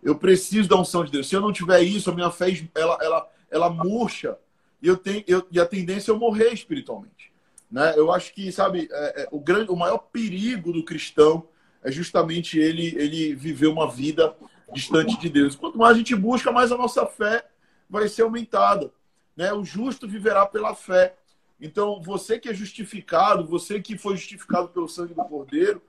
Eu 0.00 0.14
preciso 0.14 0.68
da 0.68 0.76
unção 0.76 1.04
de 1.04 1.10
Deus. 1.10 1.28
Se 1.28 1.34
eu 1.34 1.40
não 1.40 1.52
tiver 1.52 1.80
isso, 1.82 2.08
a 2.08 2.14
minha 2.14 2.30
fé 2.30 2.46
ela, 2.72 2.98
ela, 3.02 3.30
ela 3.50 3.68
murcha 3.68 4.38
e 4.80 4.86
eu 4.86 4.96
tenho 4.96 5.24
eu, 5.26 5.44
e 5.50 5.58
a 5.58 5.66
tendência 5.66 6.12
é 6.12 6.14
eu 6.14 6.18
morrer 6.18 6.52
espiritualmente. 6.52 7.34
Né? 7.76 7.92
Eu 7.94 8.10
acho 8.10 8.32
que, 8.32 8.50
sabe, 8.50 8.88
é, 8.90 9.24
é, 9.24 9.28
o, 9.30 9.38
grande, 9.38 9.70
o 9.70 9.76
maior 9.76 9.98
perigo 9.98 10.72
do 10.72 10.82
cristão 10.82 11.46
é 11.84 11.92
justamente 11.92 12.58
ele, 12.58 12.96
ele 12.96 13.34
viver 13.34 13.66
uma 13.66 13.86
vida 13.86 14.34
distante 14.72 15.20
de 15.20 15.28
Deus. 15.28 15.54
Quanto 15.54 15.76
mais 15.76 15.94
a 15.94 15.98
gente 15.98 16.16
busca, 16.16 16.50
mais 16.50 16.72
a 16.72 16.76
nossa 16.78 17.04
fé 17.04 17.46
vai 17.86 18.08
ser 18.08 18.22
aumentada. 18.22 18.90
Né? 19.36 19.52
O 19.52 19.62
justo 19.62 20.08
viverá 20.08 20.46
pela 20.46 20.74
fé. 20.74 21.16
Então, 21.60 22.00
você 22.00 22.38
que 22.38 22.48
é 22.48 22.54
justificado, 22.54 23.46
você 23.46 23.78
que 23.78 23.98
foi 23.98 24.16
justificado 24.16 24.68
pelo 24.68 24.88
sangue 24.88 25.12
do 25.12 25.24
Cordeiro, 25.24 25.82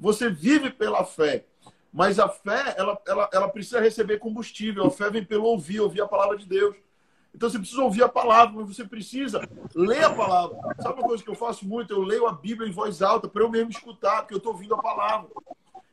você 0.00 0.30
vive 0.30 0.70
pela 0.70 1.04
fé. 1.04 1.44
Mas 1.92 2.18
a 2.18 2.30
fé, 2.30 2.74
ela, 2.78 2.98
ela, 3.06 3.30
ela 3.30 3.48
precisa 3.50 3.78
receber 3.78 4.20
combustível. 4.20 4.86
A 4.86 4.90
fé 4.90 5.10
vem 5.10 5.22
pelo 5.22 5.44
ouvir, 5.44 5.80
ouvir 5.80 6.00
a 6.00 6.08
palavra 6.08 6.38
de 6.38 6.46
Deus. 6.46 6.74
Então 7.36 7.50
você 7.50 7.58
precisa 7.58 7.82
ouvir 7.82 8.02
a 8.02 8.08
palavra, 8.08 8.54
mas 8.56 8.74
você 8.74 8.82
precisa 8.82 9.46
ler 9.74 10.04
a 10.04 10.10
palavra. 10.10 10.56
Sabe 10.80 10.98
uma 10.98 11.06
coisa 11.06 11.22
que 11.22 11.28
eu 11.28 11.34
faço 11.34 11.66
muito? 11.68 11.92
Eu 11.92 12.00
leio 12.00 12.26
a 12.26 12.32
Bíblia 12.32 12.66
em 12.66 12.72
voz 12.72 13.02
alta 13.02 13.28
para 13.28 13.42
eu 13.42 13.50
mesmo 13.50 13.70
escutar, 13.70 14.22
porque 14.22 14.32
eu 14.32 14.38
estou 14.38 14.54
ouvindo 14.54 14.74
a 14.74 14.82
palavra. 14.82 15.28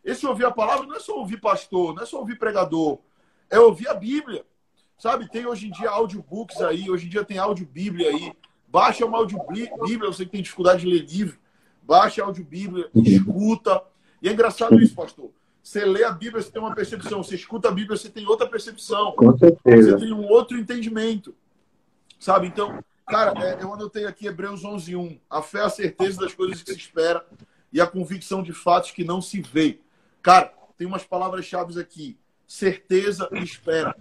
Esse 0.06 0.26
ouvir 0.26 0.46
a 0.46 0.52
palavra 0.52 0.88
não 0.88 0.96
é 0.96 1.02
só 1.02 1.18
ouvir 1.18 1.42
pastor, 1.42 1.94
não 1.94 2.04
é 2.04 2.06
só 2.06 2.18
ouvir 2.20 2.40
pregador, 2.40 2.98
é 3.50 3.60
ouvir 3.60 3.90
a 3.90 3.94
Bíblia. 3.94 4.46
Sabe, 4.98 5.30
tem 5.30 5.46
hoje 5.46 5.68
em 5.68 5.72
dia 5.72 5.90
audiobooks 5.90 6.62
aí, 6.62 6.90
hoje 6.90 7.08
em 7.08 7.10
dia 7.10 7.26
tem 7.26 7.38
áudio 7.38 7.68
Bíblia 7.68 8.08
aí. 8.08 8.32
Baixa 8.70 9.06
uma 9.06 9.18
áudio 9.18 9.38
Bíblia, 9.50 10.10
você 10.10 10.24
que 10.24 10.32
tem 10.32 10.42
dificuldade 10.42 10.82
de 10.82 10.88
ler 10.88 11.06
livro, 11.06 11.38
baixa 11.82 12.24
áudio 12.24 12.46
Bíblia, 12.46 12.90
escuta. 12.96 13.84
E 14.22 14.30
é 14.30 14.32
engraçado 14.32 14.82
isso, 14.82 14.96
pastor. 14.96 15.30
Você 15.64 15.86
lê 15.86 16.04
a 16.04 16.12
Bíblia, 16.12 16.44
você 16.44 16.52
tem 16.52 16.62
uma 16.62 16.76
percepção. 16.76 17.24
Você 17.24 17.36
escuta 17.36 17.70
a 17.70 17.72
Bíblia, 17.72 17.98
você 17.98 18.10
tem 18.10 18.28
outra 18.28 18.46
percepção. 18.46 19.14
Com 19.14 19.38
certeza. 19.38 19.92
Você 19.92 20.06
tem 20.06 20.14
um 20.14 20.28
outro 20.28 20.60
entendimento. 20.60 21.34
Sabe? 22.20 22.48
Então, 22.48 22.84
cara, 23.08 23.34
é, 23.42 23.64
eu 23.64 23.74
anotei 23.74 24.06
aqui 24.06 24.28
Hebreus 24.28 24.66
11, 24.66 24.96
1. 24.96 25.20
A 25.30 25.42
fé 25.42 25.60
é 25.60 25.64
a 25.64 25.70
certeza 25.70 26.20
das 26.20 26.34
coisas 26.34 26.62
que 26.62 26.74
se 26.74 26.78
espera 26.78 27.26
e 27.72 27.80
a 27.80 27.88
convicção 27.88 28.44
de 28.44 28.52
fatos 28.52 28.92
que 28.92 29.06
não 29.06 29.22
se 29.22 29.42
vê. 29.42 29.80
Cara, 30.22 30.54
tem 30.78 30.86
umas 30.86 31.06
palavras-chave 31.06 31.80
aqui. 31.80 32.18
Certeza 32.46 33.30
e 33.32 33.40
espera. 33.40 33.96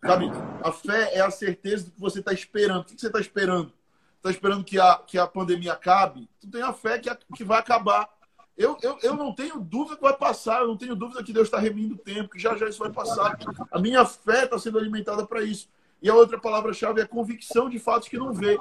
Sabe? 0.00 0.30
A 0.62 0.70
fé 0.70 1.14
é 1.14 1.20
a 1.20 1.30
certeza 1.30 1.86
do 1.86 1.90
que 1.90 2.00
você 2.00 2.20
está 2.20 2.32
esperando. 2.32 2.82
O 2.82 2.84
que 2.84 2.98
você 2.98 3.08
está 3.08 3.20
esperando? 3.20 3.72
Está 4.16 4.30
esperando 4.30 4.64
que 4.64 4.78
a, 4.78 4.96
que 5.06 5.18
a 5.18 5.26
pandemia 5.26 5.72
acabe? 5.72 6.28
Tu 6.40 6.48
tem 6.48 6.62
a 6.62 6.72
fé 6.72 6.98
que, 6.98 7.10
a, 7.10 7.18
que 7.34 7.44
vai 7.44 7.58
acabar. 7.58 8.08
Eu, 8.58 8.76
eu, 8.82 8.98
eu 9.04 9.14
não 9.14 9.32
tenho 9.32 9.60
dúvida 9.60 9.94
que 9.94 10.02
vai 10.02 10.16
passar, 10.16 10.62
eu 10.62 10.66
não 10.66 10.76
tenho 10.76 10.96
dúvida 10.96 11.22
que 11.22 11.32
Deus 11.32 11.46
está 11.46 11.60
remindo 11.60 11.94
o 11.94 11.98
tempo, 11.98 12.30
que 12.30 12.40
já 12.40 12.56
já 12.56 12.68
isso 12.68 12.80
vai 12.80 12.90
passar. 12.90 13.38
A 13.70 13.78
minha 13.78 14.04
fé 14.04 14.44
está 14.44 14.58
sendo 14.58 14.78
alimentada 14.78 15.24
para 15.24 15.42
isso. 15.42 15.68
E 16.02 16.10
a 16.10 16.14
outra 16.14 16.40
palavra-chave 16.40 17.00
é 17.00 17.06
convicção 17.06 17.70
de 17.70 17.78
fatos 17.78 18.08
que 18.08 18.18
não 18.18 18.32
vê. 18.32 18.58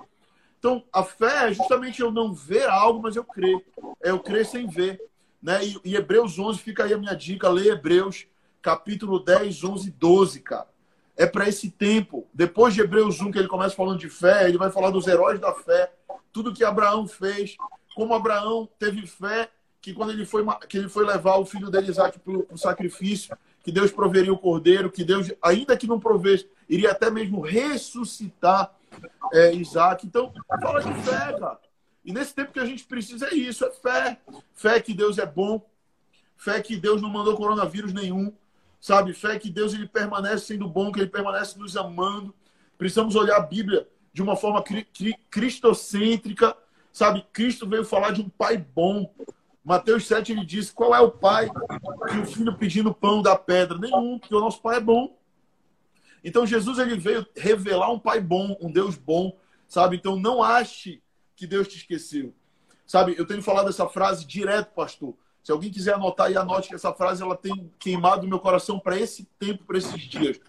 Então, 0.60 0.84
a 0.94 1.04
fé 1.04 1.50
é 1.50 1.54
justamente 1.54 2.00
eu 2.00 2.12
não 2.12 2.32
ver 2.32 2.70
algo, 2.70 3.02
mas 3.02 3.16
eu 3.16 3.24
crer. 3.24 3.66
É 4.00 4.12
eu 4.12 4.20
crer 4.20 4.46
sem 4.46 4.68
ver. 4.68 5.02
Né? 5.42 5.66
E, 5.66 5.82
e 5.84 5.96
Hebreus 5.96 6.38
11, 6.38 6.60
fica 6.60 6.84
aí 6.84 6.94
a 6.94 6.98
minha 6.98 7.16
dica, 7.16 7.50
lê 7.50 7.70
Hebreus, 7.70 8.28
capítulo 8.62 9.18
10, 9.20 9.64
11 9.64 9.90
12, 9.90 10.42
cara. 10.42 10.68
É 11.16 11.26
para 11.26 11.50
esse 11.50 11.72
tempo. 11.72 12.28
Depois 12.32 12.76
de 12.76 12.82
Hebreus 12.82 13.20
1, 13.20 13.32
que 13.32 13.40
ele 13.40 13.48
começa 13.48 13.76
falando 13.76 13.98
de 13.98 14.10
fé, 14.10 14.48
ele 14.48 14.60
vai 14.60 14.70
falar 14.70 14.92
dos 14.92 15.08
heróis 15.08 15.40
da 15.40 15.54
fé, 15.56 15.92
tudo 16.32 16.54
que 16.54 16.64
Abraão 16.64 17.08
fez, 17.08 17.58
como 17.96 18.14
Abraão 18.14 18.70
teve 18.78 19.08
fé 19.08 19.50
que 19.82 19.94
quando 19.94 20.12
ele 20.12 20.26
foi, 20.26 20.46
que 20.68 20.78
ele 20.78 20.90
foi 20.90 21.06
levar 21.06 21.38
o 21.38 21.46
filho 21.46 21.70
dele, 21.70 21.90
Isaac, 21.90 22.20
para 22.20 22.34
o 22.34 22.58
sacrifício, 22.58 23.38
que 23.64 23.72
Deus 23.72 23.92
proveria 23.92 24.34
o 24.34 24.38
cordeiro, 24.38 24.92
que 24.92 25.04
Deus, 25.04 25.32
ainda 25.42 25.76
que 25.76 25.88
não 25.88 26.00
provesse, 26.00 26.48
iria 26.70 26.92
até 26.92 27.10
mesmo 27.10 27.42
ressuscitar 27.42 28.74
é, 29.34 29.54
Isaac. 29.54 30.06
Então, 30.06 30.34
fala 30.62 30.82
de 30.82 30.94
fé, 31.02 31.34
cara. 31.38 31.60
E 32.04 32.14
nesse 32.14 32.34
tempo 32.34 32.54
que 32.54 32.60
a 32.60 32.66
gente 32.66 32.86
precisa 32.86 33.28
é 33.28 33.34
isso, 33.34 33.66
é 33.66 33.72
fé. 33.72 34.18
Fé 34.54 34.80
que 34.80 34.94
Deus 34.94 35.18
é 35.18 35.26
bom, 35.26 35.62
fé 36.38 36.62
que 36.62 36.78
Deus 36.78 37.02
não 37.02 37.10
mandou 37.10 37.36
coronavírus 37.36 37.94
nenhum, 37.94 38.34
sabe? 38.80 39.14
Fé 39.14 39.38
que 39.38 39.50
Deus 39.50 39.74
ele 39.74 39.88
permanece 39.88 40.46
sendo 40.46 40.70
bom, 40.70 40.92
que 40.92 41.02
ele 41.02 41.10
permanece 41.10 41.60
nos 41.60 41.76
amando. 41.76 42.34
Precisamos 42.78 43.16
olhar 43.16 43.36
a 43.36 43.42
Bíblia 43.42 43.86
de 44.14 44.22
uma 44.22 44.38
forma 44.38 44.64
cri 44.64 44.88
cristocêntrica, 45.30 46.56
sabe? 46.94 47.26
Cristo 47.34 47.68
veio 47.68 47.84
falar 47.84 48.12
de 48.12 48.22
um 48.22 48.30
pai 48.30 48.58
bom, 48.58 49.14
Mateus 49.68 50.08
7 50.08 50.32
ele 50.32 50.46
diz: 50.46 50.72
qual 50.72 50.96
é 50.96 51.02
o 51.02 51.12
pai 51.12 51.50
que 52.10 52.18
o 52.20 52.26
filho 52.26 52.56
pedindo 52.56 52.94
pão 52.94 53.22
da 53.22 53.36
pedra? 53.36 53.78
Nenhum, 53.78 54.18
porque 54.18 54.34
o 54.34 54.40
nosso 54.40 54.62
pai 54.62 54.78
é 54.78 54.80
bom. 54.80 55.18
Então 56.24 56.48
Jesus 56.48 56.80
ele 56.80 56.96
veio 56.96 57.28
revelar 57.36 57.92
um 57.92 58.00
pai 58.00 58.22
bom, 58.22 58.58
um 58.62 58.72
Deus 58.72 58.96
bom, 58.96 59.38
sabe? 59.68 59.98
Então 59.98 60.16
não 60.16 60.42
ache 60.42 61.04
que 61.36 61.46
Deus 61.46 61.68
te 61.68 61.76
esqueceu. 61.76 62.34
Sabe, 62.86 63.16
eu 63.18 63.28
tenho 63.28 63.44
falado 63.44 63.68
essa 63.68 63.90
frase 63.90 64.26
direto, 64.26 64.74
pastor. 64.74 65.14
Se 65.44 65.52
alguém 65.52 65.70
quiser 65.70 65.96
anotar 65.96 66.28
aí, 66.28 66.38
anote 66.38 66.70
que 66.70 66.76
essa 66.76 66.94
frase 66.94 67.22
ela 67.22 67.36
tem 67.36 67.70
queimado 67.78 68.26
meu 68.26 68.40
coração 68.40 68.80
para 68.80 68.98
esse 68.98 69.26
tempo, 69.38 69.66
para 69.66 69.78
esses 69.78 70.02
dias. 70.02 70.40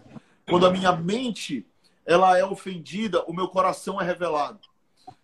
Quando 0.47 0.65
a 0.65 0.71
minha 0.71 0.93
mente 0.93 1.67
ela 2.05 2.37
é 2.37 2.45
ofendida, 2.45 3.21
o 3.25 3.33
meu 3.33 3.49
coração 3.49 3.99
é 3.99 4.05
revelado. 4.05 4.61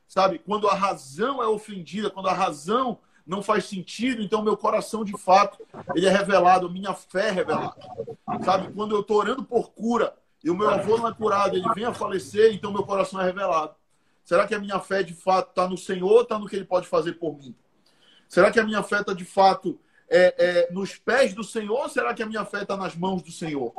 Sabe? 0.05 0.37
Quando 0.37 0.67
a 0.67 0.75
razão 0.75 1.41
é 1.41 1.47
ofendida, 1.47 2.09
quando 2.09 2.27
a 2.27 2.33
razão 2.33 2.99
não 3.25 3.41
faz 3.41 3.65
sentido, 3.65 4.21
então 4.21 4.43
meu 4.43 4.55
coração 4.55 5.03
de 5.03 5.17
fato 5.17 5.57
ele 5.95 6.05
é 6.05 6.09
revelado, 6.09 6.69
minha 6.69 6.93
fé 6.93 7.29
é 7.29 7.31
revelada. 7.31 7.75
Sabe, 8.43 8.71
quando 8.73 8.95
eu 8.95 9.01
estou 9.01 9.17
orando 9.17 9.43
por 9.43 9.71
cura 9.71 10.15
e 10.43 10.49
o 10.49 10.55
meu 10.55 10.69
avô 10.69 10.97
não 10.97 11.07
é 11.07 11.13
curado, 11.13 11.55
ele 11.55 11.67
vem 11.73 11.85
a 11.85 11.93
falecer, 11.93 12.53
então 12.53 12.71
meu 12.71 12.83
coração 12.83 13.19
é 13.19 13.25
revelado. 13.25 13.75
Será 14.23 14.47
que 14.47 14.55
a 14.55 14.59
minha 14.59 14.79
fé 14.79 15.03
de 15.03 15.13
fato 15.13 15.49
está 15.49 15.67
no 15.67 15.77
Senhor 15.77 16.11
ou 16.11 16.21
está 16.21 16.37
no 16.37 16.47
que 16.47 16.55
ele 16.55 16.65
pode 16.65 16.87
fazer 16.87 17.13
por 17.13 17.37
mim? 17.37 17.55
Será 18.27 18.51
que 18.51 18.59
a 18.59 18.63
minha 18.63 18.83
fé 18.83 19.01
está 19.01 19.13
de 19.13 19.25
fato 19.25 19.79
é, 20.09 20.35
é, 20.37 20.71
nos 20.71 20.95
pés 20.95 21.33
do 21.33 21.43
Senhor 21.43 21.79
ou 21.79 21.89
será 21.89 22.13
que 22.13 22.21
a 22.23 22.25
minha 22.25 22.45
fé 22.45 22.61
está 22.61 22.77
nas 22.77 22.95
mãos 22.95 23.21
do 23.21 23.31
Senhor? 23.31 23.73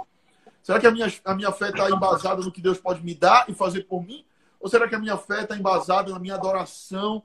Será 0.63 0.81
que 0.81 0.87
a 0.87 0.91
minha, 0.91 1.13
a 1.25 1.35
minha 1.35 1.53
fé 1.53 1.71
está 1.71 1.89
embasada 1.89 2.43
no 2.43 2.51
que 2.51 2.61
Deus 2.61 2.79
pode 2.79 3.05
me 3.05 3.15
dar 3.15 3.45
e 3.49 3.55
fazer 3.55 3.83
por 3.85 4.05
mim? 4.05 4.25
Ou 4.67 4.71
será 4.71 4.89
que 4.89 4.97
a 4.97 4.99
minha 4.99 5.17
fé 5.17 5.43
está 5.43 5.57
embasada 5.57 6.11
na 6.11 6.19
minha 6.19 6.35
adoração 6.35 7.23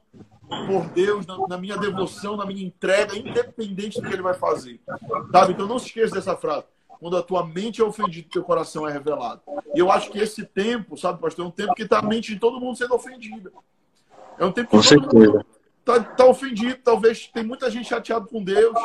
por 0.68 0.86
Deus, 0.92 1.26
na, 1.26 1.48
na, 1.48 1.58
minha 1.58 1.76
devoção, 1.76 2.38
na 2.38 2.46
minha 2.46 2.64
entrega, 2.64 3.18
independente 3.18 4.00
do 4.00 4.08
que 4.08 4.14
ele 4.14 4.22
vai 4.22 4.36
fazer? 4.36 4.80
Sabe? 5.32 5.54
Então 5.54 5.66
não 5.66 5.80
se 5.80 5.88
esqueça 5.88 6.14
dessa 6.14 6.38
frase. 6.38 6.66
Quando 7.00 7.18
a 7.18 7.24
tua 7.24 7.44
mente 7.44 7.82
é 7.82 7.84
ofendida, 7.84 8.30
teu 8.32 8.44
coração 8.44 8.88
é 8.88 8.92
revelado. 8.92 9.42
E 9.74 9.80
eu 9.80 9.92
acho 9.92 10.12
que 10.12 10.20
esse 10.20 10.46
tempo, 10.46 10.96
sabe, 10.96 11.20
pastor, 11.20 11.46
é 11.46 11.48
um 11.48 11.52
tempo 11.52 11.74
que 11.74 11.82
está 11.82 11.98
a 11.98 12.04
mente 12.04 12.32
de 12.32 12.40
todo 12.40 12.60
mundo 12.60 12.78
sendo 12.78 12.94
ofendida. 12.94 13.52
É 14.38 14.46
um 14.46 14.52
tempo 14.52 14.70
que 14.70 14.78
com 14.78 14.84
certeza. 14.84 15.44
está 15.80 16.00
tá 16.00 16.26
ofendido. 16.28 16.80
Talvez 16.84 17.26
tem 17.26 17.44
muita 17.44 17.72
gente 17.72 17.90
chateada 17.90 18.28
com 18.28 18.44
Deus, 18.44 18.78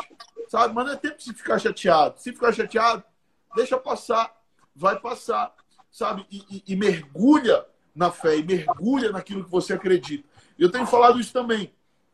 sabe? 0.48 0.72
Mas 0.72 0.86
não 0.86 0.92
é 0.94 0.96
tempo 0.96 1.18
de 1.18 1.34
ficar 1.34 1.58
chateado. 1.58 2.18
Se 2.18 2.32
ficar 2.32 2.54
chateado, 2.54 3.04
deixa 3.54 3.76
passar, 3.76 4.34
vai 4.74 4.98
passar, 4.98 5.52
sabe? 5.92 6.24
e, 6.30 6.42
e, 6.50 6.72
e 6.72 6.74
mergulha 6.74 7.66
na 7.96 8.10
fé 8.12 8.36
e 8.36 8.44
mergulha 8.44 9.10
naquilo 9.10 9.42
que 9.42 9.50
você 9.50 9.72
acredita. 9.72 10.28
Eu 10.58 10.70
tenho 10.70 10.86
falado 10.86 11.18
isso 11.18 11.32
também. 11.32 11.72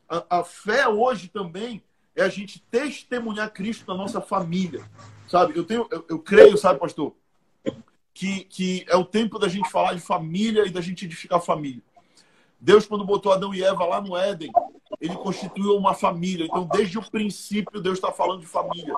A, 0.08 0.38
a 0.38 0.44
fé 0.44 0.88
hoje 0.88 1.28
também 1.28 1.82
é 2.14 2.22
a 2.22 2.28
gente 2.28 2.60
testemunhar 2.70 3.52
Cristo 3.52 3.84
na 3.88 3.96
nossa 3.96 4.20
família, 4.20 4.84
sabe? 5.28 5.56
Eu 5.56 5.64
tenho, 5.64 5.88
eu, 5.90 6.04
eu 6.08 6.18
creio, 6.20 6.56
sabe, 6.56 6.78
pastor, 6.78 7.14
que, 8.14 8.44
que 8.44 8.84
é 8.88 8.96
o 8.96 9.04
tempo 9.04 9.38
da 9.38 9.48
gente 9.48 9.70
falar 9.70 9.94
de 9.94 10.00
família 10.00 10.66
e 10.66 10.70
da 10.70 10.80
gente 10.80 11.04
edificar 11.04 11.38
a 11.38 11.42
família. 11.42 11.82
Deus, 12.60 12.86
quando 12.86 13.04
botou 13.04 13.32
Adão 13.32 13.52
e 13.52 13.64
Eva 13.64 13.84
lá 13.84 14.00
no 14.00 14.16
Éden, 14.16 14.52
ele 15.00 15.16
constituiu 15.16 15.76
uma 15.76 15.94
família. 15.94 16.46
Então, 16.46 16.64
desde 16.64 16.96
o 16.96 17.10
princípio, 17.10 17.80
Deus 17.80 17.98
está 17.98 18.12
falando 18.12 18.40
de 18.40 18.46
família, 18.46 18.94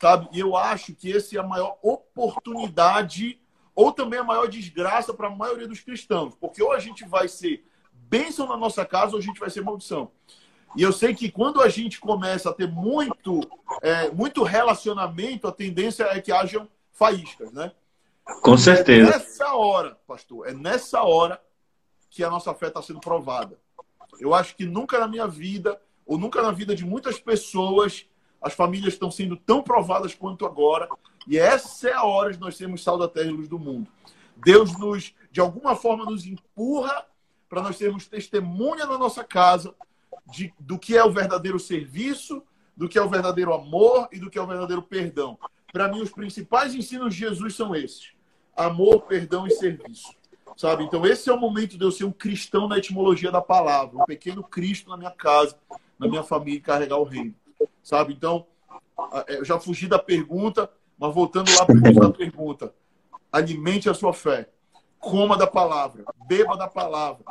sabe? 0.00 0.28
E 0.32 0.40
eu 0.40 0.56
acho 0.56 0.94
que 0.94 1.14
essa 1.14 1.36
é 1.36 1.40
a 1.40 1.46
maior 1.46 1.76
oportunidade 1.82 3.38
ou 3.74 3.92
também 3.92 4.20
a 4.20 4.24
maior 4.24 4.48
desgraça 4.48 5.14
para 5.14 5.28
a 5.28 5.34
maioria 5.34 5.66
dos 5.66 5.80
cristãos, 5.80 6.34
porque 6.34 6.62
ou 6.62 6.72
a 6.72 6.78
gente 6.78 7.04
vai 7.04 7.28
ser 7.28 7.64
bênção 7.92 8.46
na 8.46 8.56
nossa 8.56 8.84
casa 8.84 9.12
ou 9.12 9.18
a 9.18 9.22
gente 9.22 9.40
vai 9.40 9.50
ser 9.50 9.62
maldição. 9.62 10.10
E 10.76 10.82
eu 10.82 10.92
sei 10.92 11.14
que 11.14 11.30
quando 11.30 11.60
a 11.60 11.68
gente 11.68 12.00
começa 12.00 12.50
a 12.50 12.52
ter 12.52 12.68
muito, 12.68 13.40
é, 13.82 14.10
muito 14.10 14.42
relacionamento, 14.42 15.46
a 15.46 15.52
tendência 15.52 16.04
é 16.04 16.20
que 16.20 16.32
hajam 16.32 16.68
faíscas, 16.92 17.52
né? 17.52 17.72
Com 18.42 18.56
certeza. 18.56 19.08
É 19.08 19.12
nessa 19.12 19.54
hora, 19.54 19.98
pastor, 20.06 20.48
é 20.48 20.54
nessa 20.54 21.02
hora 21.02 21.40
que 22.08 22.22
a 22.22 22.30
nossa 22.30 22.54
fé 22.54 22.68
está 22.68 22.80
sendo 22.80 23.00
provada. 23.00 23.58
Eu 24.20 24.34
acho 24.34 24.54
que 24.56 24.64
nunca 24.64 24.98
na 24.98 25.08
minha 25.08 25.26
vida, 25.26 25.80
ou 26.06 26.18
nunca 26.18 26.42
na 26.42 26.52
vida 26.52 26.74
de 26.74 26.84
muitas 26.84 27.18
pessoas, 27.18 28.06
as 28.42 28.54
famílias 28.54 28.94
estão 28.94 29.10
sendo 29.10 29.36
tão 29.36 29.62
provadas 29.62 30.14
quanto 30.14 30.44
agora. 30.44 30.88
E 31.26 31.38
essa 31.38 31.88
é 31.88 31.92
a 31.92 32.02
hora 32.02 32.32
de 32.32 32.40
nós 32.40 32.56
sermos 32.56 32.82
sal 32.82 32.98
da 32.98 33.08
terra 33.08 33.28
e 33.28 33.32
luz 33.32 33.48
do 33.48 33.58
mundo. 33.58 33.88
Deus 34.36 34.76
nos, 34.78 35.14
de 35.30 35.40
alguma 35.40 35.76
forma, 35.76 36.04
nos 36.04 36.26
empurra 36.26 37.06
para 37.48 37.62
nós 37.62 37.76
sermos 37.76 38.08
testemunha 38.08 38.86
na 38.86 38.98
nossa 38.98 39.22
casa 39.22 39.74
de, 40.26 40.52
do 40.58 40.78
que 40.78 40.96
é 40.96 41.04
o 41.04 41.12
verdadeiro 41.12 41.60
serviço, 41.60 42.42
do 42.76 42.88
que 42.88 42.98
é 42.98 43.02
o 43.02 43.08
verdadeiro 43.08 43.52
amor 43.52 44.08
e 44.10 44.18
do 44.18 44.30
que 44.30 44.38
é 44.38 44.42
o 44.42 44.46
verdadeiro 44.46 44.82
perdão. 44.82 45.38
Para 45.72 45.88
mim, 45.88 46.00
os 46.00 46.10
principais 46.10 46.74
ensinos 46.74 47.14
de 47.14 47.20
Jesus 47.20 47.54
são 47.54 47.74
esses: 47.74 48.12
amor, 48.56 49.02
perdão 49.02 49.46
e 49.46 49.50
serviço. 49.50 50.14
Sabe? 50.56 50.84
Então, 50.84 51.06
esse 51.06 51.30
é 51.30 51.32
o 51.32 51.40
momento 51.40 51.78
de 51.78 51.84
eu 51.84 51.90
ser 51.90 52.04
um 52.04 52.12
cristão 52.12 52.68
na 52.68 52.78
etimologia 52.78 53.30
da 53.30 53.40
palavra, 53.40 54.02
um 54.02 54.04
pequeno 54.04 54.42
Cristo 54.42 54.90
na 54.90 54.96
minha 54.96 55.10
casa, 55.10 55.56
na 55.98 56.06
minha 56.06 56.22
família 56.22 56.58
e 56.58 56.60
carregar 56.60 56.98
o 56.98 57.04
reino. 57.04 57.34
Sabe? 57.82 58.12
Então, 58.12 58.46
é, 59.26 59.38
eu 59.38 59.44
já 59.44 59.58
fugi 59.58 59.86
da 59.86 59.98
pergunta, 59.98 60.70
mas 60.98 61.14
voltando 61.14 61.50
lá 61.52 61.66
para 61.66 62.06
a 62.06 62.12
pergunta: 62.12 62.72
alimente 63.30 63.88
a 63.88 63.94
sua 63.94 64.12
fé, 64.12 64.48
coma 64.98 65.36
da 65.36 65.46
palavra, 65.46 66.04
beba 66.26 66.56
da 66.56 66.68
palavra, 66.68 67.24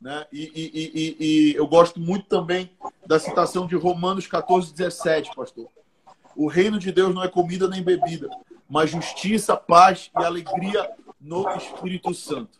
né? 0.00 0.26
E, 0.32 0.42
e, 0.54 0.92
e, 0.94 1.16
e, 1.20 1.54
eu 1.54 1.66
gosto 1.66 2.00
muito 2.00 2.26
também 2.26 2.70
da 3.06 3.18
citação 3.18 3.66
de 3.66 3.76
Romanos 3.76 4.26
14, 4.26 4.72
17, 4.72 5.34
pastor. 5.34 5.68
O 6.36 6.46
reino 6.46 6.78
de 6.78 6.92
Deus 6.92 7.14
não 7.14 7.22
é 7.22 7.28
comida 7.28 7.68
nem 7.68 7.82
bebida, 7.82 8.28
mas 8.68 8.90
justiça, 8.90 9.56
paz 9.56 10.10
e 10.18 10.24
alegria 10.24 10.88
no 11.20 11.48
Espírito 11.56 12.14
Santo. 12.14 12.58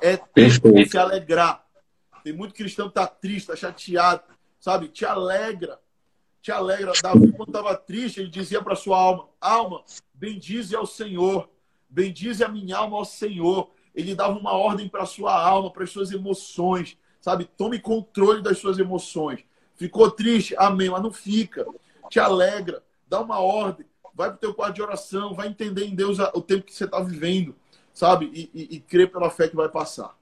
É 0.00 0.16
tempo 0.16 0.72
de 0.72 0.88
se 0.88 0.98
alegrar. 0.98 1.64
Tem 2.22 2.32
muito 2.32 2.54
cristão 2.54 2.86
que 2.86 2.98
está 2.98 3.06
triste, 3.06 3.50
está 3.50 3.56
chateado, 3.56 4.22
sabe? 4.60 4.88
Te 4.88 5.04
alegra. 5.04 5.78
Te 6.44 6.52
alegra. 6.52 6.92
Davi, 7.02 7.32
quando 7.32 7.48
estava 7.48 7.74
triste, 7.74 8.20
ele 8.20 8.28
dizia 8.30 8.62
para 8.62 8.76
sua 8.76 8.98
alma: 8.98 9.28
Alma, 9.40 9.82
bendize 10.12 10.76
ao 10.76 10.86
Senhor, 10.86 11.48
bendize 11.88 12.44
a 12.44 12.48
minha 12.48 12.76
alma 12.76 12.98
ao 12.98 13.04
Senhor 13.04 13.74
ele 13.94 14.14
dava 14.14 14.36
uma 14.38 14.52
ordem 14.52 14.88
para 14.88 15.06
sua 15.06 15.32
alma, 15.32 15.70
para 15.70 15.84
as 15.84 15.90
suas 15.90 16.10
emoções, 16.10 16.98
sabe? 17.20 17.48
Tome 17.56 17.78
controle 17.78 18.42
das 18.42 18.58
suas 18.58 18.78
emoções. 18.78 19.44
Ficou 19.76 20.10
triste? 20.10 20.54
Amém, 20.58 20.90
mas 20.90 21.02
não 21.02 21.12
fica. 21.12 21.64
Te 22.10 22.18
alegra, 22.18 22.82
dá 23.08 23.20
uma 23.20 23.38
ordem, 23.38 23.86
vai 24.14 24.28
para 24.28 24.36
o 24.36 24.40
teu 24.40 24.54
quarto 24.54 24.74
de 24.74 24.82
oração, 24.82 25.32
vai 25.32 25.48
entender 25.48 25.84
em 25.84 25.94
Deus 25.94 26.18
o 26.18 26.40
tempo 26.40 26.64
que 26.64 26.74
você 26.74 26.84
está 26.84 27.00
vivendo, 27.00 27.54
sabe? 27.92 28.30
E, 28.34 28.50
e, 28.52 28.76
e 28.76 28.80
crer 28.80 29.10
pela 29.10 29.30
fé 29.30 29.48
que 29.48 29.56
vai 29.56 29.68
passar. 29.68 30.16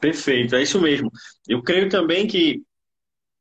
Perfeito, 0.00 0.54
é 0.54 0.62
isso 0.62 0.80
mesmo. 0.80 1.10
Eu 1.48 1.62
creio 1.62 1.88
também 1.88 2.26
que 2.26 2.62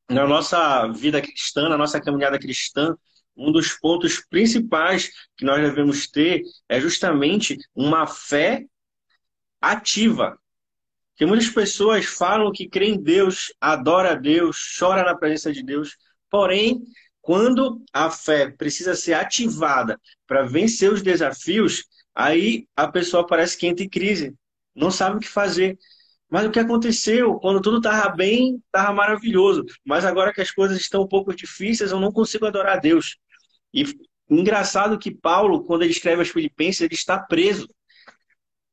na 0.10 0.26
nossa 0.26 0.88
vida 0.88 1.22
cristã, 1.22 1.70
na 1.70 1.78
nossa 1.78 2.00
caminhada 2.00 2.40
cristã, 2.40 2.96
um 3.36 3.52
dos 3.52 3.74
pontos 3.74 4.20
principais 4.30 5.12
que 5.38 5.46
nós 5.46 5.62
devemos 5.62 6.08
ter 6.08 6.42
é 6.68 6.80
justamente 6.80 7.58
uma 7.76 8.08
fé 8.08 8.66
ativa. 9.62 10.38
Que 11.16 11.26
muitas 11.26 11.50
pessoas 11.50 12.06
falam 12.06 12.52
que 12.52 12.68
crê 12.68 12.90
em 12.90 13.02
Deus, 13.02 13.54
adora 13.60 14.12
a 14.12 14.16
Deus, 14.16 14.76
chora 14.78 15.04
na 15.04 15.16
presença 15.16 15.52
de 15.52 15.64
Deus, 15.64 15.98
porém, 16.30 16.82
quando 17.22 17.84
a 17.92 18.10
fé 18.10 18.50
precisa 18.50 18.96
ser 18.96 19.14
ativada 19.14 20.00
para 20.26 20.44
vencer 20.46 20.92
os 20.92 21.02
desafios, 21.02 21.84
aí 22.16 22.68
a 22.76 22.88
pessoa 22.88 23.26
parece 23.26 23.58
que 23.58 23.68
entra 23.68 23.84
em 23.84 23.90
crise, 23.90 24.34
não 24.76 24.90
sabe 24.90 25.18
o 25.18 25.20
que 25.20 25.28
fazer. 25.28 25.78
Mas 26.30 26.46
o 26.46 26.52
que 26.52 26.60
aconteceu? 26.60 27.36
Quando 27.36 27.62
tudo 27.62 27.78
estava 27.78 28.10
bem, 28.16 28.62
estava 28.66 28.94
maravilhoso. 28.94 29.66
Mas 29.86 30.06
agora 30.06 30.34
que 30.34 30.42
as 30.42 30.52
coisas 30.52 30.78
estão 30.78 31.04
um 31.04 31.08
pouco 31.08 31.34
difíceis, 31.34 31.92
eu 31.92 32.00
não 32.00 32.12
consigo 32.12 32.46
adorar 32.46 32.78
a 32.78 32.80
Deus. 32.80 33.18
E 33.74 33.86
engraçado 34.30 35.00
que 35.00 35.12
Paulo, 35.12 35.64
quando 35.64 35.84
ele 35.84 35.92
escreve 35.92 36.20
aos 36.20 36.30
Filipenses, 36.30 36.82
ele 36.82 36.96
está 36.96 37.18
preso. 37.18 37.70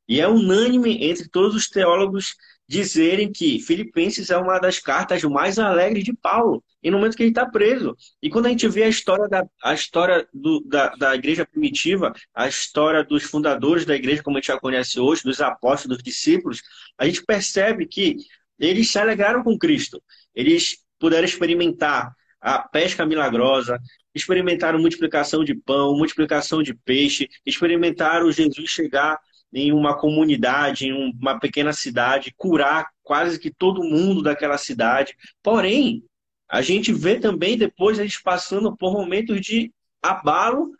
E 0.08 0.20
é 0.20 0.28
unânime 0.28 1.04
entre 1.04 1.28
todos 1.28 1.54
os 1.54 1.68
teólogos 1.68 2.34
dizerem 2.66 3.30
que 3.30 3.60
Filipenses 3.60 4.30
é 4.30 4.36
uma 4.36 4.58
das 4.58 4.78
cartas 4.78 5.22
mais 5.24 5.58
alegres 5.58 6.04
de 6.04 6.14
Paulo, 6.14 6.64
e 6.82 6.90
no 6.90 6.98
momento 6.98 7.16
que 7.16 7.22
ele 7.22 7.30
está 7.30 7.46
preso. 7.46 7.96
E 8.22 8.30
quando 8.30 8.46
a 8.46 8.48
gente 8.48 8.68
vê 8.68 8.84
a 8.84 8.88
história, 8.88 9.28
da, 9.28 9.44
a 9.62 9.74
história 9.74 10.26
do, 10.32 10.60
da, 10.66 10.88
da 10.90 11.14
igreja 11.14 11.46
primitiva, 11.46 12.12
a 12.34 12.48
história 12.48 13.04
dos 13.04 13.24
fundadores 13.24 13.84
da 13.84 13.94
igreja, 13.94 14.22
como 14.22 14.36
a 14.36 14.40
gente 14.40 14.48
já 14.48 14.58
conhece 14.58 14.98
hoje, 14.98 15.22
dos 15.22 15.40
apóstolos, 15.40 15.98
dos 15.98 16.04
discípulos, 16.04 16.62
a 16.98 17.06
gente 17.06 17.22
percebe 17.24 17.86
que 17.86 18.16
eles 18.58 18.90
se 18.90 18.98
alegraram 18.98 19.42
com 19.42 19.58
Cristo. 19.58 20.02
Eles 20.34 20.78
puderam 20.98 21.24
experimentar 21.24 22.12
a 22.40 22.58
pesca 22.58 23.06
milagrosa, 23.06 23.78
experimentaram 24.14 24.78
multiplicação 24.78 25.42
de 25.42 25.54
pão, 25.54 25.96
multiplicação 25.96 26.62
de 26.62 26.74
peixe, 26.74 27.28
experimentaram 27.44 28.30
Jesus 28.30 28.70
chegar 28.70 29.18
em 29.54 29.72
uma 29.72 29.96
comunidade, 29.96 30.86
em 30.86 30.92
uma 30.92 31.38
pequena 31.38 31.72
cidade, 31.72 32.34
curar 32.36 32.90
quase 33.04 33.38
que 33.38 33.52
todo 33.52 33.84
mundo 33.84 34.20
daquela 34.20 34.58
cidade. 34.58 35.16
Porém, 35.40 36.02
a 36.48 36.60
gente 36.60 36.92
vê 36.92 37.20
também 37.20 37.56
depois 37.56 37.98
eles 37.98 38.20
passando 38.20 38.76
por 38.76 38.92
momentos 38.92 39.40
de 39.40 39.72
abalo 40.02 40.72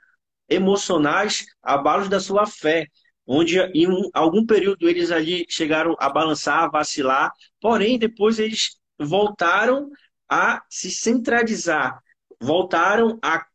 emocionais, 0.48 1.46
abalos 1.62 2.08
da 2.08 2.18
sua 2.18 2.46
fé, 2.46 2.88
onde 3.26 3.58
em 3.58 3.88
um, 3.88 4.10
algum 4.12 4.44
período 4.44 4.88
eles 4.88 5.10
ali 5.10 5.46
chegaram 5.48 5.94
a 5.98 6.10
balançar, 6.10 6.64
a 6.64 6.68
vacilar, 6.68 7.32
porém 7.60 7.98
depois 7.98 8.38
eles 8.38 8.76
voltaram 8.98 9.88
a 10.28 10.62
se 10.68 10.90
centralizar, 10.90 12.02
voltaram 12.40 13.18
a 13.22 13.46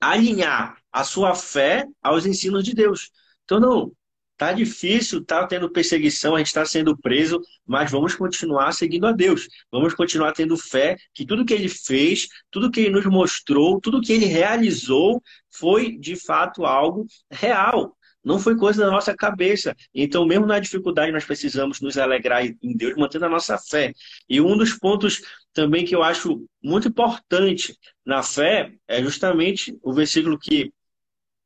alinhar 0.00 0.76
a 0.92 1.04
sua 1.04 1.34
fé 1.34 1.86
aos 2.02 2.26
ensinos 2.26 2.64
de 2.64 2.74
Deus. 2.74 3.10
Então, 3.44 3.60
não, 3.60 3.92
Tá 4.36 4.52
difícil, 4.52 5.24
tá 5.24 5.46
tendo 5.46 5.70
perseguição, 5.70 6.34
a 6.34 6.38
gente 6.38 6.48
está 6.48 6.64
sendo 6.64 6.96
preso, 6.96 7.40
mas 7.66 7.90
vamos 7.90 8.14
continuar 8.14 8.72
seguindo 8.72 9.06
a 9.06 9.12
Deus. 9.12 9.48
Vamos 9.72 9.94
continuar 9.94 10.32
tendo 10.32 10.56
fé 10.58 10.96
que 11.14 11.24
tudo 11.24 11.44
que 11.44 11.54
ele 11.54 11.68
fez, 11.68 12.28
tudo 12.50 12.70
que 12.70 12.80
ele 12.80 12.90
nos 12.90 13.06
mostrou, 13.06 13.80
tudo 13.80 14.00
que 14.00 14.12
ele 14.12 14.26
realizou 14.26 15.22
foi 15.50 15.96
de 15.96 16.16
fato 16.16 16.66
algo 16.66 17.06
real. 17.30 17.96
Não 18.22 18.38
foi 18.38 18.56
coisa 18.56 18.84
da 18.84 18.90
nossa 18.90 19.14
cabeça. 19.14 19.74
Então, 19.94 20.26
mesmo 20.26 20.44
na 20.46 20.58
dificuldade, 20.58 21.12
nós 21.12 21.24
precisamos 21.24 21.80
nos 21.80 21.96
alegrar 21.96 22.44
em 22.44 22.76
Deus, 22.76 22.96
mantendo 22.96 23.24
a 23.24 23.28
nossa 23.28 23.56
fé. 23.56 23.92
E 24.28 24.40
um 24.40 24.56
dos 24.56 24.74
pontos 24.74 25.22
também 25.54 25.84
que 25.84 25.94
eu 25.94 26.02
acho 26.02 26.44
muito 26.60 26.88
importante 26.88 27.74
na 28.04 28.22
fé 28.24 28.72
é 28.88 29.00
justamente 29.00 29.78
o 29.80 29.92
versículo 29.94 30.38
que 30.38 30.72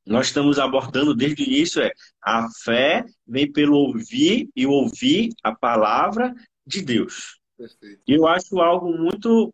nós 0.07 0.27
estamos 0.27 0.59
abordando 0.59 1.15
desde 1.15 1.43
o 1.43 1.47
início 1.47 1.83
é 1.83 1.93
a 2.23 2.49
fé 2.65 3.05
vem 3.27 3.51
pelo 3.51 3.77
ouvir 3.77 4.49
e 4.57 4.67
ouvir 4.67 5.31
a 5.43 5.55
palavra 5.55 6.35
de 6.67 6.83
Deus. 6.83 7.39
Perfeito. 7.57 8.03
Eu 8.07 8.27
acho 8.27 8.61
algo 8.61 8.97
muito 8.97 9.53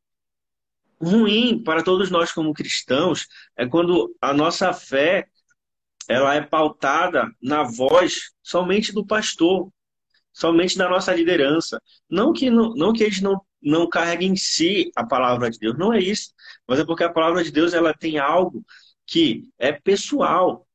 ruim 1.01 1.63
para 1.63 1.83
todos 1.83 2.11
nós 2.11 2.33
como 2.33 2.55
cristãos 2.55 3.27
é 3.57 3.67
quando 3.67 4.15
a 4.21 4.33
nossa 4.33 4.73
fé 4.73 5.27
ela 6.09 6.35
é 6.35 6.41
pautada 6.41 7.29
na 7.43 7.65
voz 7.65 8.31
somente 8.43 8.93
do 8.93 9.05
pastor, 9.05 9.69
somente 10.33 10.79
da 10.79 10.89
nossa 10.89 11.13
liderança. 11.13 11.83
Não 12.09 12.33
que 12.33 12.49
não, 12.49 12.75
não 12.75 12.93
que 12.93 13.03
eles 13.03 13.21
não 13.21 13.41
não 13.61 13.89
carreguem 13.89 14.31
em 14.31 14.37
si 14.37 14.93
a 14.95 15.05
palavra 15.05 15.51
de 15.51 15.59
Deus, 15.59 15.77
não 15.77 15.93
é 15.93 15.99
isso, 15.99 16.31
mas 16.69 16.79
é 16.79 16.85
porque 16.85 17.03
a 17.03 17.13
palavra 17.13 17.43
de 17.43 17.51
Deus 17.51 17.75
ela 17.75 17.93
tem 17.93 18.17
algo 18.17 18.65
que 19.07 19.49
é 19.59 19.73
pessoal. 19.73 20.67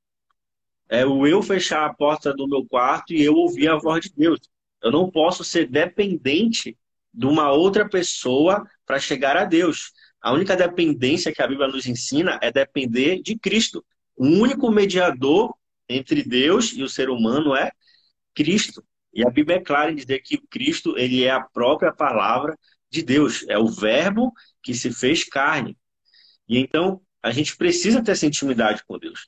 É 0.90 1.06
o 1.06 1.26
eu 1.26 1.42
fechar 1.42 1.86
a 1.86 1.94
porta 1.94 2.34
do 2.34 2.48
meu 2.48 2.66
quarto 2.66 3.14
e 3.14 3.22
eu 3.24 3.34
ouvir 3.36 3.70
a 3.70 3.78
voz 3.78 4.06
de 4.06 4.14
Deus. 4.16 4.40
Eu 4.82 4.92
não 4.92 5.10
posso 5.10 5.44
ser 5.44 5.68
dependente 5.68 6.78
de 7.14 7.26
uma 7.26 7.52
outra 7.52 7.88
pessoa 7.88 8.66
para 8.86 9.00
chegar 9.00 9.38
a 9.38 9.46
Deus. 9.46 9.92
A 10.22 10.34
única 10.34 10.56
dependência 10.56 11.34
que 11.34 11.42
a 11.42 11.48
Bíblia 11.48 11.68
nos 11.68 11.86
ensina 11.86 12.40
é 12.42 12.52
depender 12.52 13.22
de 13.22 13.38
Cristo. 13.38 13.84
O 14.16 14.26
único 14.26 14.72
mediador 14.72 15.54
entre 15.88 16.24
Deus 16.24 16.74
e 16.74 16.84
o 16.84 16.90
ser 16.90 17.10
humano 17.10 17.56
é 17.56 17.72
Cristo. 18.34 18.84
E 19.14 19.26
a 19.26 19.30
Bíblia 19.30 19.58
é 19.58 19.62
clara 19.62 19.92
em 19.92 19.96
dizer 19.96 20.20
que 20.20 20.38
Cristo 20.38 20.98
ele 20.98 21.24
é 21.24 21.32
a 21.32 21.42
própria 21.42 21.94
palavra 21.94 22.58
de 22.90 23.02
Deus, 23.02 23.46
é 23.48 23.58
o 23.58 23.68
Verbo 23.68 24.34
que 24.62 24.74
se 24.74 24.92
fez 24.92 25.24
carne. 25.24 25.78
E 26.48 26.58
então 26.58 27.02
a 27.22 27.32
gente 27.32 27.56
precisa 27.56 28.04
ter 28.04 28.12
essa 28.12 28.26
intimidade 28.26 28.84
com 28.86 28.98
Deus. 28.98 29.28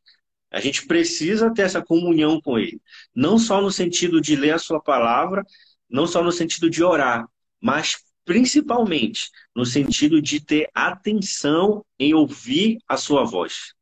A 0.51 0.59
gente 0.59 0.85
precisa 0.85 1.51
ter 1.51 1.63
essa 1.63 1.81
comunhão 1.81 2.39
com 2.39 2.59
Ele. 2.59 2.81
Não 3.13 3.39
só 3.39 3.61
no 3.61 3.71
sentido 3.71 4.21
de 4.21 4.35
ler 4.35 4.51
a 4.51 4.59
Sua 4.59 4.81
palavra, 4.81 5.43
não 5.89 6.05
só 6.05 6.23
no 6.23 6.31
sentido 6.31 6.69
de 6.69 6.83
orar, 6.83 7.27
mas 7.61 7.97
principalmente 8.25 9.29
no 9.55 9.65
sentido 9.65 10.21
de 10.21 10.39
ter 10.39 10.69
atenção 10.73 11.85
em 11.99 12.13
ouvir 12.13 12.77
a 12.87 12.97
Sua 12.97 13.23
voz. 13.23 13.73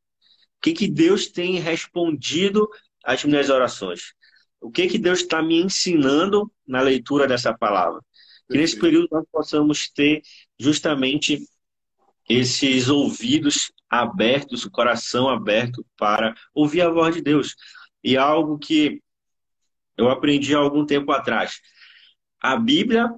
O 0.57 0.61
que, 0.61 0.73
que 0.73 0.87
Deus 0.87 1.27
tem 1.27 1.59
respondido 1.59 2.67
às 3.03 3.23
minhas 3.23 3.49
orações? 3.49 4.13
O 4.61 4.71
que, 4.71 4.87
que 4.87 4.97
Deus 4.97 5.21
está 5.21 5.41
me 5.41 5.59
ensinando 5.61 6.51
na 6.67 6.81
leitura 6.81 7.27
dessa 7.27 7.53
palavra? 7.53 7.99
Que 8.49 8.57
nesse 8.57 8.79
período 8.79 9.07
nós 9.11 9.25
possamos 9.31 9.89
ter 9.89 10.21
justamente 10.59 11.39
esses 12.29 12.87
ouvidos 12.87 13.71
abertos, 13.91 14.63
o 14.63 14.71
coração 14.71 15.27
aberto 15.27 15.85
para 15.97 16.33
ouvir 16.53 16.81
a 16.81 16.89
voz 16.89 17.13
de 17.13 17.21
Deus. 17.21 17.55
E 18.01 18.15
algo 18.15 18.57
que 18.57 19.03
eu 19.97 20.09
aprendi 20.09 20.55
há 20.55 20.59
algum 20.59 20.85
tempo 20.85 21.11
atrás. 21.11 21.59
A 22.39 22.55
Bíblia, 22.55 23.13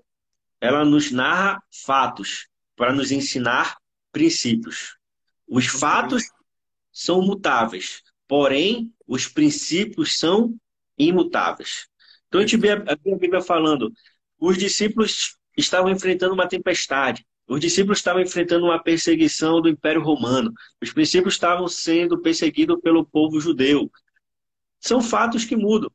ela 0.60 0.84
nos 0.84 1.12
narra 1.12 1.62
fatos 1.86 2.48
para 2.76 2.92
nos 2.92 3.12
ensinar 3.12 3.78
princípios. 4.12 4.98
Os 5.48 5.68
fatos 5.68 6.24
são 6.92 7.22
mutáveis, 7.22 8.02
porém 8.28 8.92
os 9.08 9.28
princípios 9.28 10.18
são 10.18 10.56
imutáveis. 10.98 11.88
Então 12.28 12.42
a 12.42 12.46
gente 12.46 12.58
vê 12.60 12.72
a 12.72 12.96
Bíblia 13.18 13.42
falando, 13.42 13.94
os 14.40 14.58
discípulos 14.58 15.38
estavam 15.56 15.92
enfrentando 15.92 16.34
uma 16.34 16.48
tempestade, 16.48 17.26
os 17.48 17.60
discípulos 17.60 18.00
estavam 18.00 18.22
enfrentando 18.22 18.66
uma 18.66 18.82
perseguição 18.82 19.62
do 19.62 19.70
Império 19.70 20.02
Romano. 20.02 20.54
Os 20.82 20.94
discípulos 20.94 21.34
estavam 21.34 21.68
sendo 21.68 22.22
perseguidos 22.22 22.80
pelo 22.82 23.06
povo 23.06 23.40
judeu. 23.40 23.92
São 24.80 25.02
fatos 25.02 25.46
que 25.46 25.56
mudam. 25.56 25.92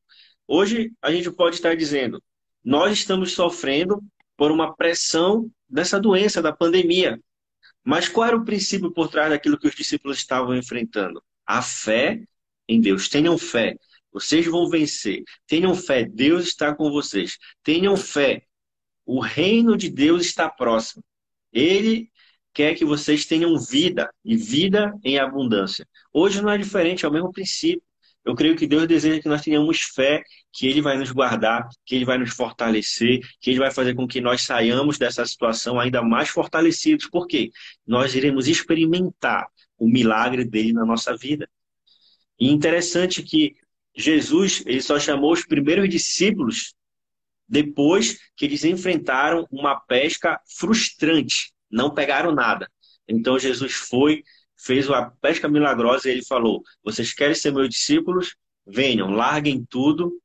Hoje 0.46 0.92
a 1.02 1.10
gente 1.10 1.30
pode 1.30 1.56
estar 1.56 1.74
dizendo: 1.74 2.22
nós 2.64 2.92
estamos 2.92 3.32
sofrendo 3.32 4.02
por 4.36 4.50
uma 4.50 4.74
pressão 4.74 5.50
dessa 5.68 5.98
doença, 5.98 6.42
da 6.42 6.52
pandemia. 6.52 7.20
Mas 7.82 8.08
qual 8.08 8.28
era 8.28 8.36
o 8.36 8.44
princípio 8.44 8.92
por 8.92 9.08
trás 9.08 9.30
daquilo 9.30 9.58
que 9.58 9.66
os 9.66 9.74
discípulos 9.74 10.18
estavam 10.18 10.54
enfrentando? 10.54 11.22
A 11.46 11.62
fé 11.62 12.22
em 12.68 12.80
Deus. 12.80 13.08
Tenham 13.08 13.38
fé. 13.38 13.74
Vocês 14.12 14.46
vão 14.46 14.68
vencer. 14.68 15.22
Tenham 15.46 15.74
fé. 15.74 16.04
Deus 16.04 16.46
está 16.46 16.74
com 16.74 16.90
vocês. 16.90 17.38
Tenham 17.62 17.96
fé. 17.96 18.42
O 19.06 19.20
reino 19.20 19.76
de 19.76 19.88
Deus 19.88 20.26
está 20.26 20.48
próximo. 20.48 21.02
Ele 21.52 22.10
quer 22.52 22.74
que 22.74 22.84
vocês 22.84 23.24
tenham 23.24 23.56
vida 23.58 24.12
e 24.24 24.36
vida 24.36 24.92
em 25.04 25.18
abundância. 25.18 25.86
Hoje 26.12 26.42
não 26.42 26.50
é 26.50 26.58
diferente, 26.58 27.04
é 27.04 27.08
o 27.08 27.12
mesmo 27.12 27.32
princípio. 27.32 27.82
Eu 28.24 28.34
creio 28.34 28.56
que 28.56 28.66
Deus 28.66 28.86
deseja 28.86 29.22
que 29.22 29.28
nós 29.28 29.42
tenhamos 29.42 29.80
fé, 29.80 30.22
que 30.52 30.66
Ele 30.66 30.82
vai 30.82 30.98
nos 30.98 31.10
guardar, 31.10 31.66
que 31.86 31.94
Ele 31.94 32.04
vai 32.04 32.18
nos 32.18 32.34
fortalecer, 32.34 33.20
que 33.40 33.50
Ele 33.50 33.58
vai 33.58 33.70
fazer 33.70 33.94
com 33.94 34.06
que 34.06 34.20
nós 34.20 34.42
saiamos 34.42 34.98
dessa 34.98 35.24
situação 35.24 35.78
ainda 35.80 36.02
mais 36.02 36.28
fortalecidos. 36.28 37.08
Por 37.08 37.26
quê? 37.26 37.50
Nós 37.86 38.14
iremos 38.14 38.48
experimentar 38.48 39.46
o 39.78 39.88
milagre 39.88 40.44
dele 40.44 40.72
na 40.72 40.84
nossa 40.84 41.16
vida. 41.16 41.48
E 42.38 42.50
interessante 42.50 43.22
que 43.22 43.56
Jesus 43.96 44.62
ele 44.66 44.80
só 44.82 44.98
chamou 44.98 45.32
os 45.32 45.44
primeiros 45.44 45.88
discípulos 45.88 46.74
depois 47.48 48.18
que 48.36 48.44
eles 48.44 48.64
enfrentaram 48.64 49.46
uma 49.50 49.78
pesca 49.80 50.40
frustrante, 50.58 51.52
não 51.70 51.94
pegaram 51.94 52.32
nada. 52.32 52.70
Então 53.08 53.38
Jesus 53.38 53.72
foi, 53.72 54.22
fez 54.56 54.88
uma 54.88 55.10
pesca 55.22 55.48
milagrosa 55.48 56.08
e 56.08 56.12
ele 56.12 56.24
falou: 56.24 56.62
Vocês 56.84 57.12
querem 57.12 57.34
ser 57.34 57.52
meus 57.52 57.68
discípulos? 57.68 58.36
Venham, 58.66 59.10
larguem 59.10 59.64
tudo 59.68 60.20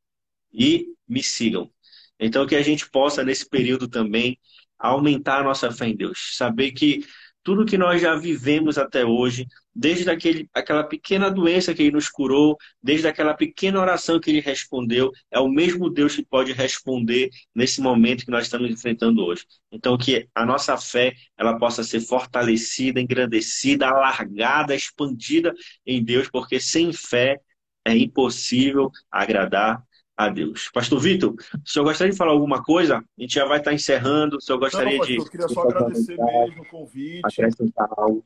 e 0.51 0.87
me 1.07 1.23
sigam. 1.23 1.71
Então 2.19 2.45
que 2.45 2.55
a 2.55 2.61
gente 2.61 2.89
possa, 2.89 3.23
nesse 3.23 3.47
período 3.47 3.87
também, 3.87 4.37
aumentar 4.77 5.39
a 5.39 5.43
nossa 5.43 5.71
fé 5.71 5.87
em 5.87 5.95
Deus. 5.95 6.35
Saber 6.35 6.71
que 6.71 7.05
tudo 7.43 7.65
que 7.65 7.77
nós 7.77 8.01
já 8.01 8.15
vivemos 8.15 8.77
até 8.77 9.05
hoje, 9.05 9.47
desde 9.75 10.09
aquele, 10.09 10.49
aquela 10.53 10.83
pequena 10.83 11.29
doença 11.29 11.73
que 11.73 11.83
ele 11.83 11.91
nos 11.91 12.07
curou, 12.07 12.57
desde 12.81 13.07
aquela 13.07 13.33
pequena 13.33 13.81
oração 13.81 14.19
que 14.19 14.29
ele 14.29 14.39
respondeu, 14.39 15.11
é 15.29 15.39
o 15.39 15.49
mesmo 15.49 15.89
Deus 15.89 16.15
que 16.15 16.23
pode 16.23 16.53
responder 16.53 17.29
nesse 17.53 17.81
momento 17.81 18.25
que 18.25 18.31
nós 18.31 18.45
estamos 18.45 18.69
enfrentando 18.71 19.23
hoje. 19.23 19.45
Então, 19.71 19.97
que 19.97 20.27
a 20.33 20.45
nossa 20.45 20.77
fé 20.77 21.13
ela 21.37 21.57
possa 21.57 21.83
ser 21.83 21.99
fortalecida, 21.99 23.01
engrandecida, 23.01 23.87
alargada, 23.87 24.73
expandida 24.73 25.53
em 25.85 26.03
Deus, 26.03 26.29
porque 26.29 26.59
sem 26.59 26.93
fé 26.93 27.39
é 27.85 27.95
impossível 27.95 28.89
agradar 29.11 29.83
a 30.15 30.29
Deus. 30.29 30.69
Pastor 30.69 30.99
Vitor, 30.99 31.33
o 31.33 31.69
senhor 31.69 31.85
gostaria 31.85 32.11
de 32.11 32.17
falar 32.17 32.31
alguma 32.31 32.63
coisa? 32.63 32.97
A 32.97 33.21
gente 33.21 33.33
já 33.33 33.45
vai 33.45 33.59
estar 33.59 33.73
encerrando. 33.73 34.37
O 34.37 34.41
senhor 34.41 34.59
gostaria 34.59 34.91
Não, 34.91 34.99
pastor, 34.99 35.15
de. 35.15 35.21
Eu 35.21 35.29
queria 35.29 35.47
só 35.47 35.61
agradecer 35.61 36.17
mesmo 36.17 36.61
o 36.61 36.65
convite. 36.65 37.21
Acrescentar 37.25 37.89
algo. 37.97 38.25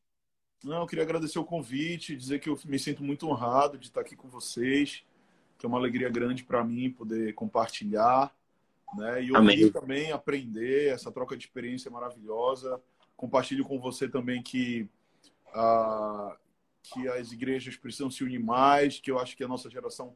Não, 0.63 0.81
eu 0.81 0.87
queria 0.87 1.03
agradecer 1.03 1.39
o 1.39 1.45
convite, 1.45 2.15
dizer 2.15 2.39
que 2.39 2.49
eu 2.49 2.59
me 2.65 2.79
sinto 2.79 3.03
muito 3.03 3.27
honrado 3.29 3.77
de 3.77 3.87
estar 3.87 4.01
aqui 4.01 4.15
com 4.15 4.27
vocês, 4.27 5.03
que 5.57 5.65
é 5.65 5.69
uma 5.69 5.77
alegria 5.77 6.09
grande 6.09 6.43
para 6.43 6.63
mim 6.63 6.89
poder 6.89 7.33
compartilhar, 7.33 8.33
né? 8.95 9.23
E 9.23 9.31
ouvir 9.31 9.71
também, 9.71 10.11
aprender, 10.11 10.89
essa 10.89 11.11
troca 11.11 11.37
de 11.37 11.45
experiência 11.45 11.91
maravilhosa. 11.91 12.81
Compartilho 13.15 13.63
com 13.63 13.79
você 13.79 14.07
também 14.07 14.41
que, 14.41 14.89
ah, 15.53 16.35
que 16.83 17.07
as 17.07 17.31
igrejas 17.31 17.77
precisam 17.77 18.09
se 18.09 18.23
unir 18.23 18.39
mais, 18.39 18.99
que 18.99 19.11
eu 19.11 19.19
acho 19.19 19.37
que 19.37 19.43
a 19.43 19.47
nossa 19.47 19.69
geração 19.69 20.15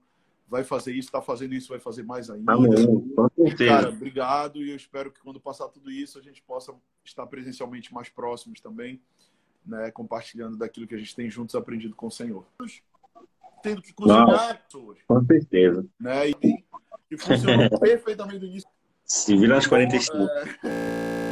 vai 0.52 0.66
fazer 0.66 0.92
isso, 0.92 1.08
está 1.08 1.22
fazendo 1.22 1.54
isso, 1.54 1.70
vai 1.70 1.80
fazer 1.80 2.04
mais 2.04 2.30
ainda. 2.30 2.52
Amém. 2.52 3.10
Com 3.16 3.30
certeza. 3.38 3.72
Cara, 3.72 3.90
obrigado 3.90 4.62
e 4.62 4.72
eu 4.72 4.76
espero 4.76 5.10
que 5.10 5.22
quando 5.22 5.40
passar 5.40 5.70
tudo 5.70 5.90
isso 5.90 6.20
a 6.20 6.22
gente 6.22 6.44
possa 6.44 6.74
estar 7.06 7.26
presencialmente 7.26 7.94
mais 7.94 8.10
próximos 8.10 8.60
também, 8.60 9.00
né, 9.66 9.90
compartilhando 9.92 10.58
daquilo 10.58 10.86
que 10.86 10.94
a 10.94 10.98
gente 10.98 11.16
tem 11.16 11.30
juntos 11.30 11.56
aprendido 11.56 11.96
com 11.96 12.08
o 12.08 12.12
Senhor. 12.12 12.46
Tendo 13.64 13.82
que 13.82 13.94
cozinhar 13.94 14.62
pessoas. 14.66 14.98
Com 15.08 15.26
certeza. 15.26 15.86
Né, 15.98 16.32
e, 16.32 16.36
e 17.10 17.18
funcionou 17.18 17.70
perfeitamente 17.80 18.40
no 18.40 18.48
início. 18.48 18.70
Se 19.06 19.38
vira 19.38 19.56
nas 19.56 19.68
45. 19.68 20.18
É... 20.66 21.31